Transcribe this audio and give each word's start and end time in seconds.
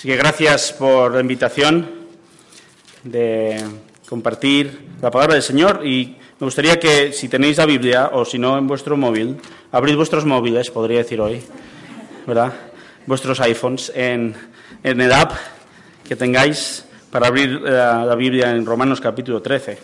Así 0.00 0.08
que 0.08 0.16
gracias 0.16 0.72
por 0.72 1.12
la 1.12 1.20
invitación 1.20 1.86
de 3.04 3.62
compartir 4.08 4.88
la 5.02 5.10
palabra 5.10 5.34
del 5.34 5.42
Señor 5.42 5.86
y 5.86 6.16
me 6.38 6.46
gustaría 6.46 6.80
que 6.80 7.12
si 7.12 7.28
tenéis 7.28 7.58
la 7.58 7.66
Biblia 7.66 8.08
o 8.14 8.24
si 8.24 8.38
no 8.38 8.56
en 8.56 8.66
vuestro 8.66 8.96
móvil, 8.96 9.36
abrid 9.70 9.96
vuestros 9.96 10.24
móviles, 10.24 10.70
podría 10.70 11.00
decir 11.00 11.20
hoy, 11.20 11.42
¿verdad? 12.26 12.50
Vuestros 13.04 13.40
iPhones 13.40 13.92
en, 13.94 14.34
en 14.82 15.00
el 15.02 15.12
app 15.12 15.32
que 16.08 16.16
tengáis 16.16 16.86
para 17.10 17.26
abrir 17.26 17.60
la, 17.60 18.02
la 18.06 18.14
Biblia 18.14 18.52
en 18.52 18.64
Romanos 18.64 19.02
capítulo 19.02 19.42
13. 19.42 19.78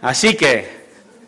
Así 0.00 0.34
que, 0.34 0.81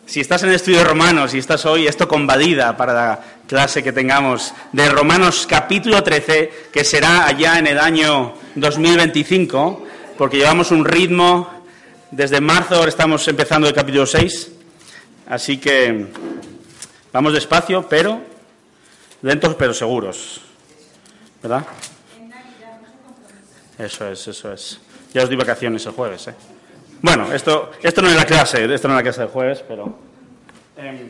si 0.05 0.19
estás 0.19 0.43
en 0.43 0.49
el 0.49 0.55
estudio 0.55 0.79
de 0.79 0.83
Romanos 0.83 1.33
y 1.33 1.39
estás 1.39 1.65
hoy, 1.65 1.87
esto 1.87 2.07
convalida 2.07 2.77
para 2.77 2.93
la 2.93 3.19
clase 3.47 3.81
que 3.81 3.91
tengamos 3.91 4.53
de 4.71 4.87
Romanos 4.89 5.47
capítulo 5.49 6.03
13, 6.03 6.69
que 6.71 6.83
será 6.83 7.25
allá 7.25 7.57
en 7.57 7.67
el 7.67 7.79
año 7.79 8.35
2025, 8.55 9.85
porque 10.17 10.37
llevamos 10.37 10.71
un 10.71 10.85
ritmo, 10.85 11.63
desde 12.11 12.39
marzo 12.39 12.87
estamos 12.87 13.27
empezando 13.27 13.67
el 13.67 13.73
capítulo 13.73 14.05
6, 14.05 14.51
así 15.27 15.57
que 15.57 16.07
vamos 17.11 17.33
despacio, 17.33 17.87
pero 17.89 18.21
lentos 19.23 19.55
pero 19.55 19.73
seguros, 19.73 20.41
¿verdad? 21.41 21.65
Eso 23.77 24.07
es, 24.07 24.27
eso 24.27 24.53
es. 24.53 24.79
Ya 25.13 25.23
os 25.23 25.29
di 25.29 25.35
vacaciones 25.35 25.85
el 25.85 25.91
jueves, 25.91 26.27
¿eh? 26.27 26.35
Bueno, 27.01 27.31
esto, 27.31 27.71
esto 27.83 28.01
no 28.01 28.07
es 28.07 28.15
la 28.15 28.25
clase, 28.25 28.73
esto 28.73 28.87
no 28.87 28.95
es 28.95 28.97
la 28.97 29.03
clase 29.03 29.21
de 29.21 29.27
jueves, 29.27 29.63
pero... 29.67 29.95
Em, 30.77 31.09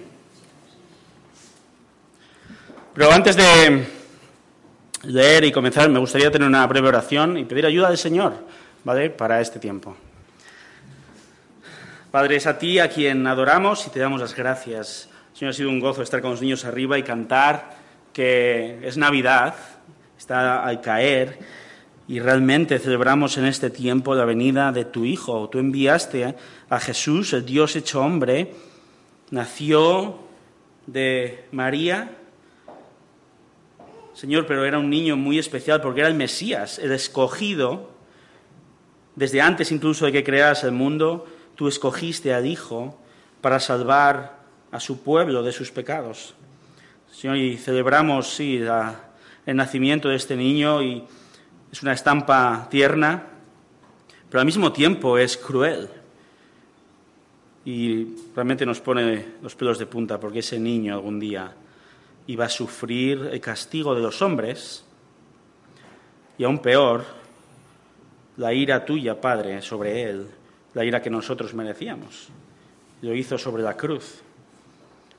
pero 2.93 3.11
antes 3.11 3.35
de 3.35 3.85
leer 5.03 5.43
y 5.43 5.51
comenzar, 5.51 5.89
me 5.89 5.99
gustaría 5.99 6.31
tener 6.31 6.47
una 6.47 6.65
breve 6.67 6.87
oración 6.87 7.37
y 7.37 7.45
pedir 7.45 7.65
ayuda 7.65 7.89
del 7.89 7.97
Señor, 7.97 8.33
¿vale? 8.83 9.09
Para 9.09 9.41
este 9.41 9.59
tiempo. 9.59 9.95
Padre, 12.11 12.37
es 12.37 12.47
a 12.47 12.57
ti 12.57 12.79
a 12.79 12.89
quien 12.89 13.25
adoramos 13.27 13.87
y 13.87 13.89
te 13.89 13.99
damos 13.99 14.21
las 14.21 14.35
gracias. 14.35 15.09
Señor, 15.33 15.49
ha 15.49 15.53
sido 15.53 15.69
un 15.69 15.79
gozo 15.79 16.01
estar 16.01 16.21
con 16.21 16.31
los 16.31 16.41
niños 16.41 16.63
arriba 16.63 16.97
y 16.97 17.03
cantar 17.03 17.75
que 18.13 18.79
es 18.83 18.95
Navidad, 18.95 19.55
está 20.17 20.63
al 20.63 20.79
caer 20.79 21.37
y 22.07 22.19
realmente 22.19 22.79
celebramos 22.79 23.37
en 23.37 23.45
este 23.45 23.69
tiempo 23.69 24.15
la 24.15 24.23
venida 24.23 24.71
de 24.71 24.85
tu 24.85 25.03
Hijo. 25.03 25.49
Tú 25.49 25.59
enviaste 25.59 26.35
a 26.69 26.79
Jesús, 26.79 27.33
el 27.33 27.45
Dios 27.45 27.75
hecho 27.75 28.01
hombre, 28.01 28.53
nació 29.35 30.15
de 30.87 31.45
María. 31.51 32.15
Señor, 34.13 34.47
pero 34.47 34.63
era 34.63 34.79
un 34.79 34.89
niño 34.89 35.17
muy 35.17 35.37
especial 35.37 35.81
porque 35.81 35.99
era 35.99 36.07
el 36.07 36.15
Mesías, 36.15 36.79
el 36.79 36.93
escogido. 36.93 37.91
Desde 39.15 39.41
antes 39.41 39.73
incluso 39.73 40.05
de 40.05 40.13
que 40.13 40.23
crearas 40.23 40.63
el 40.63 40.71
mundo, 40.71 41.27
tú 41.55 41.67
escogiste 41.67 42.33
al 42.33 42.45
Hijo 42.45 42.97
para 43.41 43.59
salvar 43.59 44.39
a 44.71 44.79
su 44.79 45.03
pueblo 45.03 45.43
de 45.43 45.51
sus 45.51 45.69
pecados. 45.69 46.33
Señor, 47.11 47.35
y 47.35 47.57
celebramos, 47.57 48.33
sí, 48.33 48.61
el 49.45 49.55
nacimiento 49.55 50.07
de 50.07 50.15
este 50.15 50.37
niño 50.37 50.81
y 50.81 51.03
es 51.73 51.83
una 51.83 51.91
estampa 51.91 52.69
tierna, 52.71 53.27
pero 54.29 54.39
al 54.39 54.45
mismo 54.45 54.71
tiempo 54.71 55.17
es 55.17 55.35
cruel. 55.35 55.89
Y 57.65 58.15
realmente 58.35 58.65
nos 58.65 58.79
pone 58.79 59.25
los 59.41 59.55
pelos 59.55 59.79
de 59.79 59.87
punta 59.87 60.19
porque 60.19 60.39
ese 60.39 60.59
niño 60.59 60.93
algún 60.93 61.19
día 61.19 61.51
iba 62.27 62.45
a 62.45 62.49
sufrir 62.49 63.29
el 63.31 63.41
castigo 63.41 63.95
de 63.95 64.01
los 64.01 64.21
hombres 64.21 64.85
y 66.37 66.43
aún 66.43 66.59
peor, 66.59 67.05
la 68.37 68.53
ira 68.53 68.83
tuya, 68.83 69.19
Padre, 69.19 69.61
sobre 69.61 70.03
él, 70.03 70.27
la 70.73 70.83
ira 70.83 71.01
que 71.01 71.09
nosotros 71.09 71.53
merecíamos. 71.53 72.29
Lo 73.01 73.15
hizo 73.15 73.37
sobre 73.37 73.63
la 73.63 73.77
cruz. 73.77 74.21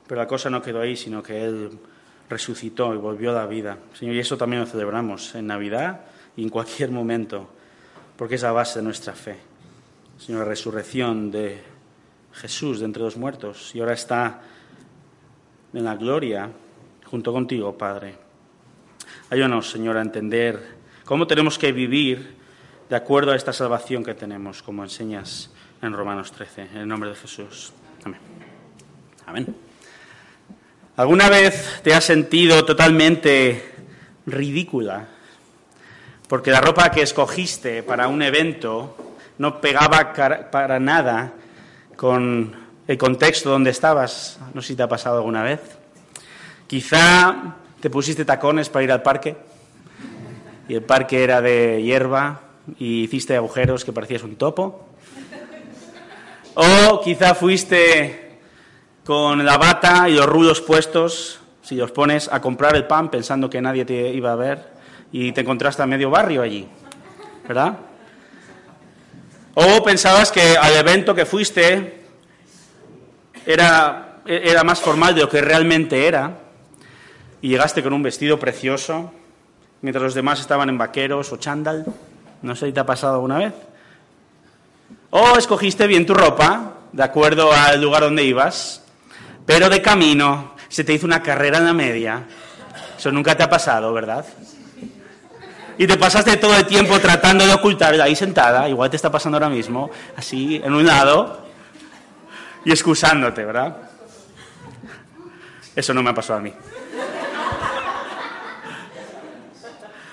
Pero 0.05 0.21
la 0.21 0.27
cosa 0.27 0.49
no 0.49 0.61
quedó 0.61 0.81
ahí, 0.81 0.95
sino 0.95 1.23
que 1.23 1.43
él 1.43 1.71
resucitó 2.29 2.93
y 2.93 2.97
volvió 2.97 3.31
a 3.31 3.41
la 3.41 3.47
vida. 3.47 3.77
Señor, 3.93 4.15
y 4.15 4.19
eso 4.19 4.37
también 4.37 4.61
lo 4.61 4.67
celebramos 4.67 5.33
en 5.35 5.47
Navidad 5.47 6.01
y 6.35 6.43
en 6.43 6.49
cualquier 6.49 6.91
momento, 6.91 7.49
porque 8.15 8.35
es 8.35 8.43
la 8.43 8.51
base 8.51 8.79
de 8.79 8.85
nuestra 8.85 9.13
fe. 9.13 9.37
Señor, 10.19 10.41
la 10.41 10.49
resurrección 10.49 11.31
de 11.31 11.61
Jesús 12.39 12.79
de 12.79 12.85
entre 12.85 13.03
los 13.03 13.17
muertos 13.17 13.73
y 13.73 13.79
ahora 13.79 13.93
está 13.93 14.41
en 15.73 15.83
la 15.83 15.95
gloria 15.95 16.49
junto 17.05 17.33
contigo, 17.33 17.77
Padre. 17.77 18.15
Ayúdanos, 19.29 19.69
Señor, 19.69 19.97
a 19.97 20.01
entender 20.01 20.75
cómo 21.05 21.27
tenemos 21.27 21.57
que 21.57 21.71
vivir 21.71 22.37
de 22.89 22.95
acuerdo 22.95 23.31
a 23.31 23.35
esta 23.35 23.53
salvación 23.53 24.03
que 24.03 24.13
tenemos, 24.13 24.63
como 24.63 24.83
enseñas 24.83 25.51
en 25.81 25.93
Romanos 25.93 26.31
13, 26.31 26.61
en 26.73 26.77
el 26.77 26.87
nombre 26.87 27.09
de 27.09 27.15
Jesús. 27.15 27.73
Amén. 28.03 28.19
Amén. 29.25 29.55
¿Alguna 30.95 31.29
vez 31.29 31.81
te 31.83 31.93
has 31.93 32.03
sentido 32.03 32.63
totalmente 32.65 33.75
ridícula 34.25 35.07
porque 36.27 36.51
la 36.51 36.61
ropa 36.61 36.91
que 36.91 37.01
escogiste 37.01 37.83
para 37.83 38.07
un 38.07 38.21
evento 38.21 39.15
no 39.37 39.61
pegaba 39.61 40.13
para 40.51 40.79
nada 40.79 41.33
con 41.97 42.55
el 42.87 42.97
contexto 42.97 43.49
donde 43.49 43.71
estabas. 43.71 44.39
No 44.53 44.61
sé 44.61 44.69
si 44.69 44.75
te 44.75 44.83
ha 44.83 44.87
pasado 44.87 45.17
alguna 45.17 45.43
vez. 45.43 45.59
Quizá 46.67 47.55
te 47.81 47.89
pusiste 47.89 48.23
tacones 48.23 48.69
para 48.69 48.83
ir 48.83 48.91
al 48.91 49.01
parque 49.01 49.35
y 50.69 50.75
el 50.75 50.83
parque 50.83 51.23
era 51.23 51.41
de 51.41 51.81
hierba 51.83 52.41
y 52.77 53.03
hiciste 53.03 53.35
agujeros 53.35 53.83
que 53.83 53.91
parecías 53.91 54.23
un 54.23 54.35
topo. 54.35 54.87
O 56.55 57.01
quizá 57.03 57.35
fuiste 57.35 58.39
con 59.05 59.45
la 59.45 59.57
bata 59.57 60.09
y 60.09 60.15
los 60.15 60.25
rudos 60.25 60.61
puestos, 60.61 61.39
si 61.61 61.75
los 61.75 61.91
pones 61.91 62.29
a 62.31 62.41
comprar 62.41 62.75
el 62.75 62.85
pan 62.85 63.09
pensando 63.09 63.49
que 63.49 63.61
nadie 63.61 63.85
te 63.85 64.09
iba 64.09 64.31
a 64.33 64.35
ver 64.35 64.71
y 65.11 65.31
te 65.31 65.41
encontraste 65.41 65.81
a 65.81 65.85
medio 65.85 66.09
barrio 66.09 66.41
allí, 66.41 66.67
¿verdad? 67.47 67.77
O 69.59 69.81
pensabas 69.81 70.31
que 70.31 70.55
al 70.55 70.71
evento 70.75 71.15
que 71.15 71.25
fuiste 71.25 72.03
era, 73.43 74.19
era 74.23 74.63
más 74.63 74.79
formal 74.79 75.15
de 75.15 75.21
lo 75.21 75.29
que 75.29 75.41
realmente 75.41 76.05
era 76.05 76.41
y 77.41 77.49
llegaste 77.49 77.81
con 77.81 77.91
un 77.91 78.03
vestido 78.03 78.37
precioso 78.37 79.11
mientras 79.81 80.03
los 80.03 80.13
demás 80.13 80.39
estaban 80.39 80.69
en 80.69 80.77
vaqueros 80.77 81.31
o 81.31 81.37
chándal. 81.37 81.87
No 82.43 82.55
sé 82.55 82.67
si 82.67 82.71
te 82.71 82.81
ha 82.81 82.85
pasado 82.85 83.15
alguna 83.15 83.39
vez. 83.39 83.53
O 85.09 85.39
escogiste 85.39 85.87
bien 85.87 86.05
tu 86.05 86.13
ropa, 86.13 86.73
de 86.91 87.01
acuerdo 87.01 87.51
al 87.51 87.81
lugar 87.81 88.03
donde 88.03 88.23
ibas, 88.25 88.83
pero 89.47 89.69
de 89.69 89.81
camino 89.81 90.53
se 90.69 90.83
te 90.83 90.93
hizo 90.93 91.07
una 91.07 91.23
carrera 91.23 91.57
en 91.57 91.65
la 91.65 91.73
media. 91.73 92.27
Eso 92.95 93.11
nunca 93.11 93.35
te 93.35 93.41
ha 93.41 93.49
pasado, 93.49 93.91
¿verdad? 93.91 94.23
Y 95.77 95.85
te 95.85 95.97
pasaste 95.97 96.37
todo 96.37 96.55
el 96.55 96.65
tiempo 96.65 96.99
tratando 96.99 97.45
de 97.45 97.53
ocultarla 97.53 98.05
ahí 98.05 98.15
sentada, 98.15 98.67
igual 98.67 98.89
te 98.89 98.95
está 98.95 99.11
pasando 99.11 99.37
ahora 99.37 99.49
mismo, 99.49 99.91
así, 100.15 100.59
en 100.63 100.73
un 100.73 100.85
lado, 100.85 101.45
y 102.65 102.71
excusándote, 102.71 103.45
¿verdad? 103.45 103.77
Eso 105.75 105.93
no 105.93 106.01
me 106.01 106.09
ha 106.09 106.15
pasado 106.15 106.39
a 106.39 106.41
mí. 106.41 106.51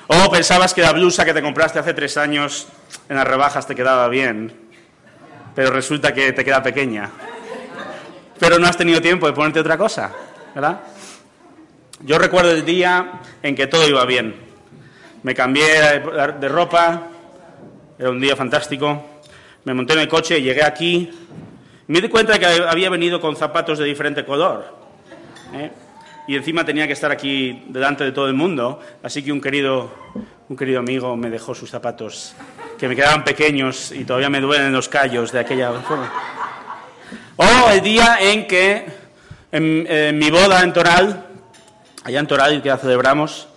O 0.07 0.31
pensabas 0.31 0.75
que 0.75 0.83
la 0.83 0.93
blusa 0.93 1.25
que 1.25 1.33
te 1.33 1.41
compraste 1.41 1.79
hace 1.79 1.95
tres 1.95 2.19
años 2.19 2.69
en 3.09 3.17
las 3.17 3.27
rebajas 3.27 3.67
te 3.67 3.75
quedaba 3.75 4.07
bien, 4.09 4.55
pero 5.55 5.71
resulta 5.71 6.13
que 6.13 6.33
te 6.35 6.45
queda 6.45 6.63
pequeña. 6.63 7.11
Pero 8.39 8.59
no 8.59 8.67
has 8.67 8.77
tenido 8.77 9.01
tiempo 9.01 9.27
de 9.27 9.33
ponerte 9.33 9.61
otra 9.61 9.79
cosa, 9.79 10.13
¿verdad? 10.55 10.81
Yo 12.01 12.19
recuerdo 12.19 12.51
el 12.51 12.67
día 12.67 13.23
en 13.43 13.55
que 13.55 13.67
todo 13.67 13.89
iba 13.89 14.05
bien 14.05 14.44
me 15.25 15.35
cambié 15.35 16.01
de 16.39 16.49
ropa, 16.49 17.09
era 17.99 18.11
un 18.11 18.21
día 18.21 18.37
fantástico, 18.37 19.05
me 19.65 19.75
monté 19.75 19.95
en 19.95 20.01
el 20.01 20.09
coche, 20.09 20.41
llegué 20.41 20.63
aquí, 20.63 21.11
me 21.89 22.01
di 22.01 22.09
cuenta 22.09 22.35
de 22.35 22.39
que 22.39 22.47
había 22.47 22.89
venido 22.91 23.21
con 23.21 23.35
zapatos 23.35 23.79
de 23.79 23.85
diferente 23.85 24.25
color. 24.25 24.85
¿eh? 25.53 25.71
y 26.27 26.37
encima 26.37 26.65
tenía 26.65 26.87
que 26.87 26.95
estar 26.95 27.11
aquí 27.11 27.65
delante 27.69 28.05
de 28.05 28.13
todo 28.13 28.29
el 28.29 28.35
mundo, 28.35 28.81
así 29.03 29.23
que 29.23 29.31
un 29.31 29.41
querido, 29.41 29.93
un 30.49 30.57
querido 30.57 30.79
amigo 30.79 31.17
me 31.17 31.29
dejó 31.29 31.55
sus 31.55 31.71
zapatos, 31.71 32.35
que 32.79 32.89
me 32.89 32.97
quedaban 32.97 33.25
pequeños 33.25 33.93
y 33.93 34.05
todavía 34.05 34.31
me 34.31 34.41
duelen 34.41 34.73
los 34.73 34.89
callos 34.89 35.33
de 35.33 35.41
aquella 35.41 35.73
forma. 35.73 36.11
O 37.37 37.71
el 37.71 37.81
día 37.83 38.19
en 38.21 38.47
que 38.47 38.87
en, 39.53 40.19
mi 40.19 40.31
boda 40.31 40.63
en 40.63 40.73
Toral, 40.73 41.27
allá 42.05 42.21
en 42.21 42.27
Toral 42.27 42.63
que 42.63 42.69
la 42.71 42.79
celebramos, 42.79 43.49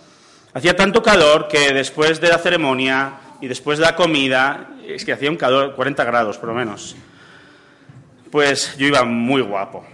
hacía 0.54 0.76
tanto 0.76 1.02
calor 1.02 1.48
que 1.48 1.72
después 1.72 2.20
de 2.20 2.28
la 2.28 2.38
ceremonia 2.38 3.14
y 3.40 3.48
después 3.48 3.78
de 3.78 3.84
la 3.84 3.94
comida, 3.94 4.70
es 4.86 5.04
que 5.04 5.12
hacía 5.12 5.30
un 5.30 5.36
calor, 5.36 5.74
40 5.74 6.04
grados 6.04 6.38
por 6.38 6.48
lo 6.48 6.54
menos, 6.54 6.96
pues 8.30 8.76
yo 8.76 8.86
iba 8.86 9.04
muy 9.04 9.42
guapo, 9.42 9.84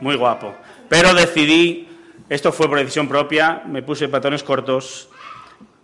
muy 0.00 0.16
guapo. 0.16 0.54
Pero 0.88 1.14
decidí, 1.14 1.88
esto 2.28 2.52
fue 2.52 2.68
por 2.68 2.78
decisión 2.78 3.08
propia, 3.08 3.62
me 3.66 3.82
puse 3.82 4.08
pantalones 4.08 4.42
cortos, 4.42 5.08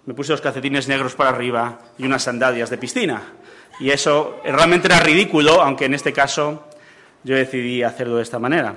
me 0.06 0.14
puse 0.14 0.32
los 0.32 0.40
calcetines 0.40 0.88
negros 0.88 1.14
para 1.14 1.30
arriba 1.30 1.78
y 1.98 2.04
unas 2.04 2.22
sandalias 2.22 2.70
de 2.70 2.78
piscina. 2.78 3.22
Y 3.78 3.90
eso 3.90 4.40
realmente 4.44 4.88
era 4.88 5.00
ridículo, 5.00 5.62
aunque 5.62 5.86
en 5.86 5.94
este 5.94 6.12
caso 6.12 6.68
yo 7.22 7.36
decidí 7.36 7.82
hacerlo 7.82 8.16
de 8.16 8.22
esta 8.22 8.38
manera. 8.38 8.76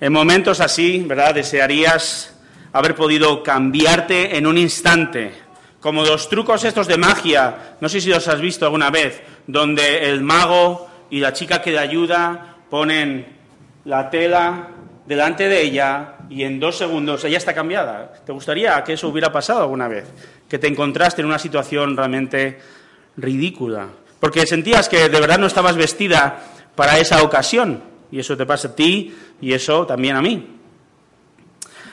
En 0.00 0.12
momentos 0.12 0.60
así, 0.60 1.04
¿verdad? 1.06 1.34
Desearías 1.34 2.39
haber 2.72 2.94
podido 2.94 3.42
cambiarte 3.42 4.36
en 4.36 4.46
un 4.46 4.58
instante, 4.58 5.32
como 5.80 6.04
los 6.04 6.28
trucos 6.28 6.64
estos 6.64 6.86
de 6.86 6.98
magia, 6.98 7.76
no 7.80 7.88
sé 7.88 8.00
si 8.00 8.10
los 8.10 8.28
has 8.28 8.40
visto 8.40 8.66
alguna 8.66 8.90
vez, 8.90 9.22
donde 9.46 10.10
el 10.10 10.22
mago 10.22 10.88
y 11.10 11.20
la 11.20 11.32
chica 11.32 11.62
que 11.62 11.72
le 11.72 11.78
ayuda 11.78 12.56
ponen 12.68 13.26
la 13.84 14.10
tela 14.10 14.68
delante 15.06 15.48
de 15.48 15.62
ella 15.62 16.16
y 16.28 16.44
en 16.44 16.60
dos 16.60 16.76
segundos 16.76 17.24
ella 17.24 17.38
está 17.38 17.54
cambiada. 17.54 18.12
¿Te 18.24 18.32
gustaría 18.32 18.82
que 18.84 18.92
eso 18.92 19.08
hubiera 19.08 19.32
pasado 19.32 19.62
alguna 19.62 19.88
vez? 19.88 20.04
Que 20.48 20.58
te 20.58 20.68
encontraste 20.68 21.22
en 21.22 21.26
una 21.26 21.38
situación 21.38 21.96
realmente 21.96 22.60
ridícula. 23.16 23.88
Porque 24.20 24.46
sentías 24.46 24.88
que 24.88 25.08
de 25.08 25.20
verdad 25.20 25.38
no 25.38 25.46
estabas 25.46 25.76
vestida 25.76 26.40
para 26.76 26.98
esa 26.98 27.22
ocasión. 27.22 27.82
Y 28.12 28.20
eso 28.20 28.36
te 28.36 28.46
pasa 28.46 28.68
a 28.68 28.76
ti 28.76 29.14
y 29.40 29.52
eso 29.52 29.86
también 29.86 30.16
a 30.16 30.22
mí. 30.22 30.59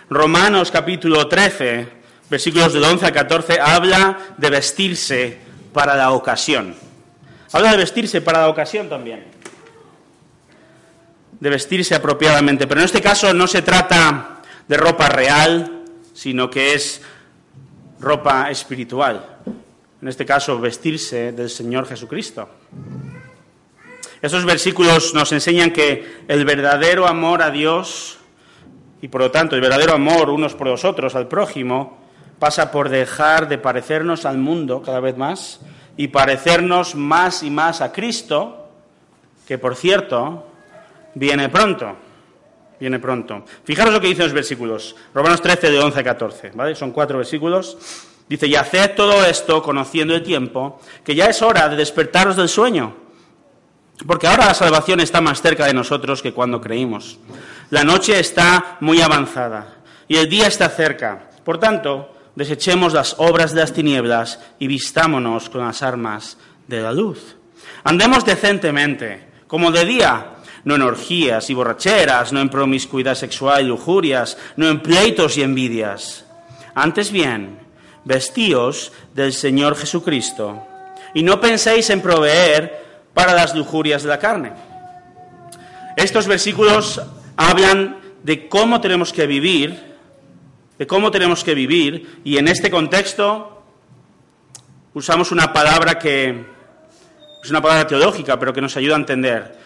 Romanos 0.09 0.71
capítulo 0.71 1.27
13, 1.27 1.86
versículos 2.30 2.71
del 2.71 2.83
11 2.86 3.07
al 3.07 3.12
14, 3.12 3.59
habla 3.59 4.18
de 4.38 4.50
vestirse 4.50 5.38
para 5.74 5.95
la 5.95 6.12
ocasión. 6.12 6.75
Habla 7.51 7.71
de 7.71 7.77
vestirse 7.77 8.21
para 8.21 8.39
la 8.39 8.48
ocasión 8.48 8.88
también. 8.88 9.25
De 11.39 11.50
vestirse 11.50 11.94
apropiadamente. 11.94 12.68
Pero 12.68 12.80
en 12.80 12.86
este 12.86 13.01
caso 13.01 13.33
no 13.33 13.48
se 13.48 13.62
trata 13.62 14.42
de 14.65 14.77
ropa 14.77 15.09
real, 15.09 15.83
sino 16.13 16.50
que 16.50 16.74
es 16.74 17.01
ropa 18.00 18.50
espiritual. 18.50 19.39
En 20.01 20.07
este 20.07 20.25
caso, 20.25 20.57
vestirse 20.59 21.33
del 21.33 21.50
Señor 21.50 21.86
Jesucristo. 21.86 22.50
Estos 24.21 24.45
versículos 24.45 25.13
nos 25.13 25.33
enseñan 25.33 25.71
que 25.71 26.24
el 26.30 26.45
verdadero 26.45 27.07
amor 27.07 27.42
a 27.42 27.51
Dios 27.51 28.17
y 29.02 29.08
por 29.08 29.22
lo 29.22 29.32
tanto 29.32 29.56
el 29.56 29.62
verdadero 29.62 29.94
amor 29.94 30.30
unos 30.30 30.56
por 30.56 30.68
los 30.68 30.86
otros 30.86 31.16
al 31.16 31.28
prójimo 31.28 31.98
pasa 32.40 32.72
por 32.72 32.90
dejar 32.90 33.48
de 33.48 33.58
parecernos 33.58 34.26
al 34.26 34.38
mundo 34.38 34.82
cada 34.82 35.00
vez 35.00 35.18
más 35.18 35.62
y 35.96 36.10
parecernos 36.10 36.96
más 36.96 37.44
y 37.44 37.50
más 37.50 37.82
a 37.82 37.92
Cristo, 37.92 38.70
que 39.48 39.58
por 39.58 39.76
cierto 39.76 40.48
viene 41.16 41.50
pronto. 41.50 41.96
Viene 42.80 43.00
pronto. 43.00 43.44
Fijaros 43.64 43.92
lo 43.92 44.00
que 44.00 44.08
dicen 44.08 44.26
los 44.26 44.34
versículos. 44.34 44.96
Romanos 45.14 45.42
13, 45.42 45.72
de 45.72 45.80
11 45.80 46.00
a 46.00 46.04
14. 46.04 46.52
¿vale? 46.54 46.76
Son 46.76 46.92
cuatro 46.92 47.18
versículos. 47.18 48.06
Dice, 48.30 48.46
y 48.46 48.56
haced 48.56 48.94
todo 48.96 49.26
esto 49.26 49.64
conociendo 49.64 50.14
el 50.14 50.22
tiempo, 50.22 50.80
que 51.04 51.16
ya 51.16 51.26
es 51.26 51.42
hora 51.42 51.70
de 51.70 51.76
despertaros 51.76 52.36
del 52.36 52.50
sueño, 52.50 52.94
porque 54.06 54.28
ahora 54.28 54.46
la 54.46 54.54
salvación 54.54 55.00
está 55.00 55.22
más 55.22 55.42
cerca 55.42 55.66
de 55.66 55.74
nosotros 55.74 56.22
que 56.22 56.34
cuando 56.34 56.62
creímos. 56.62 57.18
La 57.70 57.84
noche 57.84 58.20
está 58.20 58.78
muy 58.80 59.02
avanzada 59.02 59.78
y 60.08 60.18
el 60.18 60.30
día 60.30 60.48
está 60.48 60.70
cerca. 60.70 61.30
Por 61.44 61.60
tanto, 61.60 62.14
desechemos 62.36 62.94
las 62.94 63.16
obras 63.18 63.54
de 63.54 63.62
las 63.62 63.74
tinieblas 63.74 64.40
y 64.60 64.68
vistámonos 64.68 65.50
con 65.50 65.66
las 65.66 65.82
armas 65.82 66.38
de 66.68 66.82
la 66.82 66.92
luz. 66.92 67.36
Andemos 67.84 68.24
decentemente, 68.26 69.28
como 69.48 69.72
de 69.72 69.86
día, 69.86 70.34
no 70.64 70.76
en 70.76 70.82
orgías 70.82 71.50
y 71.50 71.54
borracheras, 71.54 72.34
no 72.34 72.42
en 72.42 72.50
promiscuidad 72.50 73.16
sexual 73.16 73.64
y 73.64 73.68
lujurias, 73.68 74.38
no 74.58 74.68
en 74.68 74.82
pleitos 74.82 75.38
y 75.38 75.42
envidias. 75.42 76.26
Antes 76.76 77.12
bien, 77.12 77.60
vestíos 78.06 78.92
del 79.14 79.34
Señor 79.34 79.76
Jesucristo 79.76 80.64
y 81.14 81.24
no 81.24 81.42
penséis 81.42 81.90
en 81.90 82.02
proveer 82.02 82.87
para 83.18 83.34
las 83.34 83.56
lujurias 83.56 84.04
de 84.04 84.10
la 84.10 84.19
carne. 84.19 84.52
Estos 85.96 86.28
versículos 86.28 87.02
hablan 87.36 87.98
de 88.22 88.48
cómo 88.48 88.80
tenemos 88.80 89.12
que 89.12 89.25
vivir, 89.25 89.96
de 90.78 90.86
cómo 90.86 91.10
tenemos 91.10 91.44
que 91.44 91.56
vivir, 91.56 92.22
y 92.24 92.38
en 92.38 92.48
este 92.48 92.69
contexto 92.69 93.64
usamos 94.94 95.31
una 95.31 95.52
palabra 95.52 95.98
que 95.98 96.46
es 97.44 97.50
una 97.50 97.60
palabra 97.60 97.88
teológica, 97.88 98.38
pero 98.38 98.54
que 98.54 98.62
nos 98.62 98.78
ayuda 98.78 98.94
a 98.94 99.00
entender. 99.00 99.58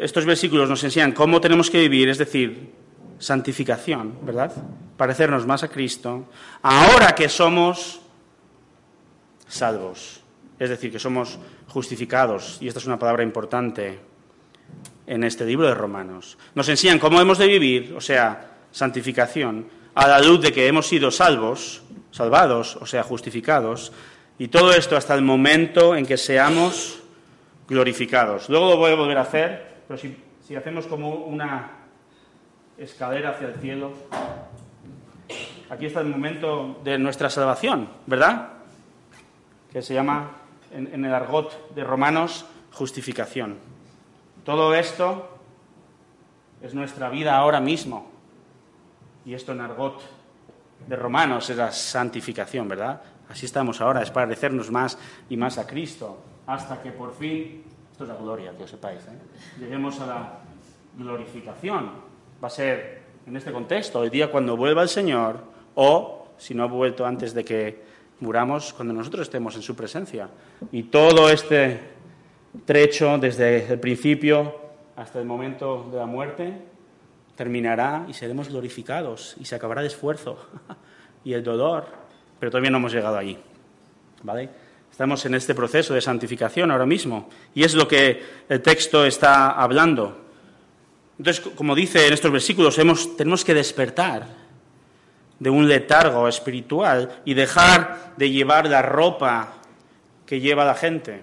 Estos 0.00 0.24
versículos 0.24 0.66
nos 0.66 0.82
enseñan 0.82 1.12
cómo 1.12 1.38
tenemos 1.38 1.68
que 1.68 1.80
vivir, 1.80 2.08
es 2.08 2.16
decir, 2.16 2.72
santificación, 3.18 4.20
¿verdad? 4.22 4.52
Parecernos 4.96 5.46
más 5.46 5.62
a 5.62 5.68
Cristo, 5.68 6.30
ahora 6.62 7.14
que 7.14 7.28
somos 7.28 8.00
salvos, 9.46 10.19
es 10.60 10.68
decir, 10.68 10.92
que 10.92 10.98
somos 10.98 11.38
justificados, 11.68 12.58
y 12.60 12.68
esta 12.68 12.78
es 12.78 12.86
una 12.86 12.98
palabra 12.98 13.22
importante 13.22 13.98
en 15.06 15.24
este 15.24 15.46
libro 15.46 15.66
de 15.66 15.74
Romanos. 15.74 16.36
Nos 16.54 16.68
enseñan 16.68 16.98
cómo 16.98 17.18
hemos 17.18 17.38
de 17.38 17.46
vivir, 17.46 17.94
o 17.96 18.00
sea, 18.00 18.58
santificación, 18.70 19.66
a 19.94 20.06
la 20.06 20.20
luz 20.20 20.42
de 20.42 20.52
que 20.52 20.66
hemos 20.66 20.86
sido 20.86 21.10
salvos, 21.10 21.82
salvados, 22.10 22.76
o 22.76 22.84
sea, 22.84 23.02
justificados, 23.02 23.90
y 24.38 24.48
todo 24.48 24.74
esto 24.74 24.98
hasta 24.98 25.14
el 25.14 25.22
momento 25.22 25.96
en 25.96 26.04
que 26.04 26.18
seamos 26.18 27.00
glorificados. 27.66 28.50
Luego 28.50 28.68
lo 28.68 28.76
voy 28.76 28.92
a 28.92 28.96
volver 28.96 29.16
a 29.16 29.22
hacer, 29.22 29.76
pero 29.88 29.98
si, 29.98 30.14
hacemos 30.54 30.86
como 30.86 31.14
una 31.14 31.70
escalera 32.76 33.30
hacia 33.30 33.48
el 33.48 33.54
cielo, 33.54 33.92
aquí 35.70 35.86
está 35.86 36.00
el 36.00 36.08
momento 36.08 36.80
de 36.84 36.98
nuestra 36.98 37.30
salvación, 37.30 37.88
¿verdad? 38.06 38.48
Que 39.72 39.80
se 39.80 39.94
llama 39.94 40.39
en, 40.70 41.04
el 41.04 41.14
argot 41.14 41.74
de 41.74 41.84
Romanos, 41.84 42.46
justificación. 42.72 43.58
Todo 44.44 44.74
esto 44.74 45.28
es 46.62 46.74
nuestra 46.74 47.08
vida 47.08 47.36
ahora 47.36 47.60
mismo. 47.60 48.10
Y 49.24 49.34
esto 49.34 49.52
en 49.52 49.60
argot 49.60 50.00
de 50.86 50.96
Romanos 50.96 51.50
es 51.50 51.56
la 51.56 51.72
santificación, 51.72 52.68
¿verdad? 52.68 53.02
Así 53.28 53.46
estamos 53.46 53.80
ahora, 53.80 54.02
es 54.02 54.10
parecernos 54.10 54.70
más 54.70 54.98
y 55.28 55.36
más 55.36 55.58
a 55.58 55.66
Cristo, 55.66 56.18
hasta 56.46 56.82
que 56.82 56.90
por 56.90 57.14
fin, 57.14 57.62
esto 57.92 58.04
es 58.04 58.08
la 58.08 58.16
gloria, 58.16 58.56
que 58.56 58.64
os 58.64 58.70
sepáis, 58.70 59.02
¿eh? 59.02 59.60
lleguemos 59.60 60.00
a 60.00 60.06
la 60.06 60.38
glorificación. 60.96 61.90
Va 62.42 62.48
a 62.48 62.50
ser 62.50 63.02
en 63.26 63.36
este 63.36 63.52
contexto, 63.52 64.02
el 64.02 64.10
día 64.10 64.30
cuando 64.30 64.56
vuelva 64.56 64.82
el 64.82 64.88
Señor, 64.88 65.44
o 65.74 66.28
si 66.38 66.54
no 66.54 66.64
ha 66.64 66.66
vuelto 66.66 67.06
antes 67.06 67.34
de 67.34 67.44
que 67.44 67.84
muramos 68.20 68.72
cuando 68.72 68.94
nosotros 68.94 69.22
estemos 69.22 69.56
en 69.56 69.62
su 69.62 69.74
presencia. 69.74 70.28
Y 70.72 70.84
todo 70.84 71.30
este 71.30 71.80
trecho, 72.64 73.18
desde 73.18 73.72
el 73.72 73.80
principio 73.80 74.54
hasta 74.96 75.18
el 75.18 75.26
momento 75.26 75.88
de 75.90 75.98
la 75.98 76.06
muerte, 76.06 76.54
terminará 77.36 78.04
y 78.08 78.12
seremos 78.12 78.48
glorificados 78.48 79.34
y 79.40 79.44
se 79.44 79.54
acabará 79.54 79.80
el 79.80 79.86
esfuerzo 79.86 80.38
y 81.24 81.32
el 81.32 81.42
dolor, 81.42 81.86
pero 82.38 82.50
todavía 82.50 82.70
no 82.70 82.78
hemos 82.78 82.92
llegado 82.92 83.16
allí. 83.16 83.38
¿Vale? 84.22 84.50
Estamos 84.90 85.24
en 85.24 85.34
este 85.34 85.54
proceso 85.54 85.94
de 85.94 86.02
santificación 86.02 86.70
ahora 86.70 86.84
mismo 86.84 87.30
y 87.54 87.64
es 87.64 87.74
lo 87.74 87.88
que 87.88 88.22
el 88.48 88.60
texto 88.60 89.06
está 89.06 89.52
hablando. 89.52 90.18
Entonces, 91.16 91.42
como 91.54 91.74
dice 91.74 92.06
en 92.06 92.12
estos 92.12 92.30
versículos, 92.30 92.78
hemos, 92.78 93.16
tenemos 93.16 93.44
que 93.44 93.54
despertar 93.54 94.39
de 95.40 95.50
un 95.50 95.66
letargo 95.66 96.28
espiritual 96.28 97.22
y 97.24 97.34
dejar 97.34 98.12
de 98.16 98.30
llevar 98.30 98.68
la 98.68 98.82
ropa 98.82 99.54
que 100.26 100.38
lleva 100.38 100.64
la 100.64 100.74
gente, 100.74 101.22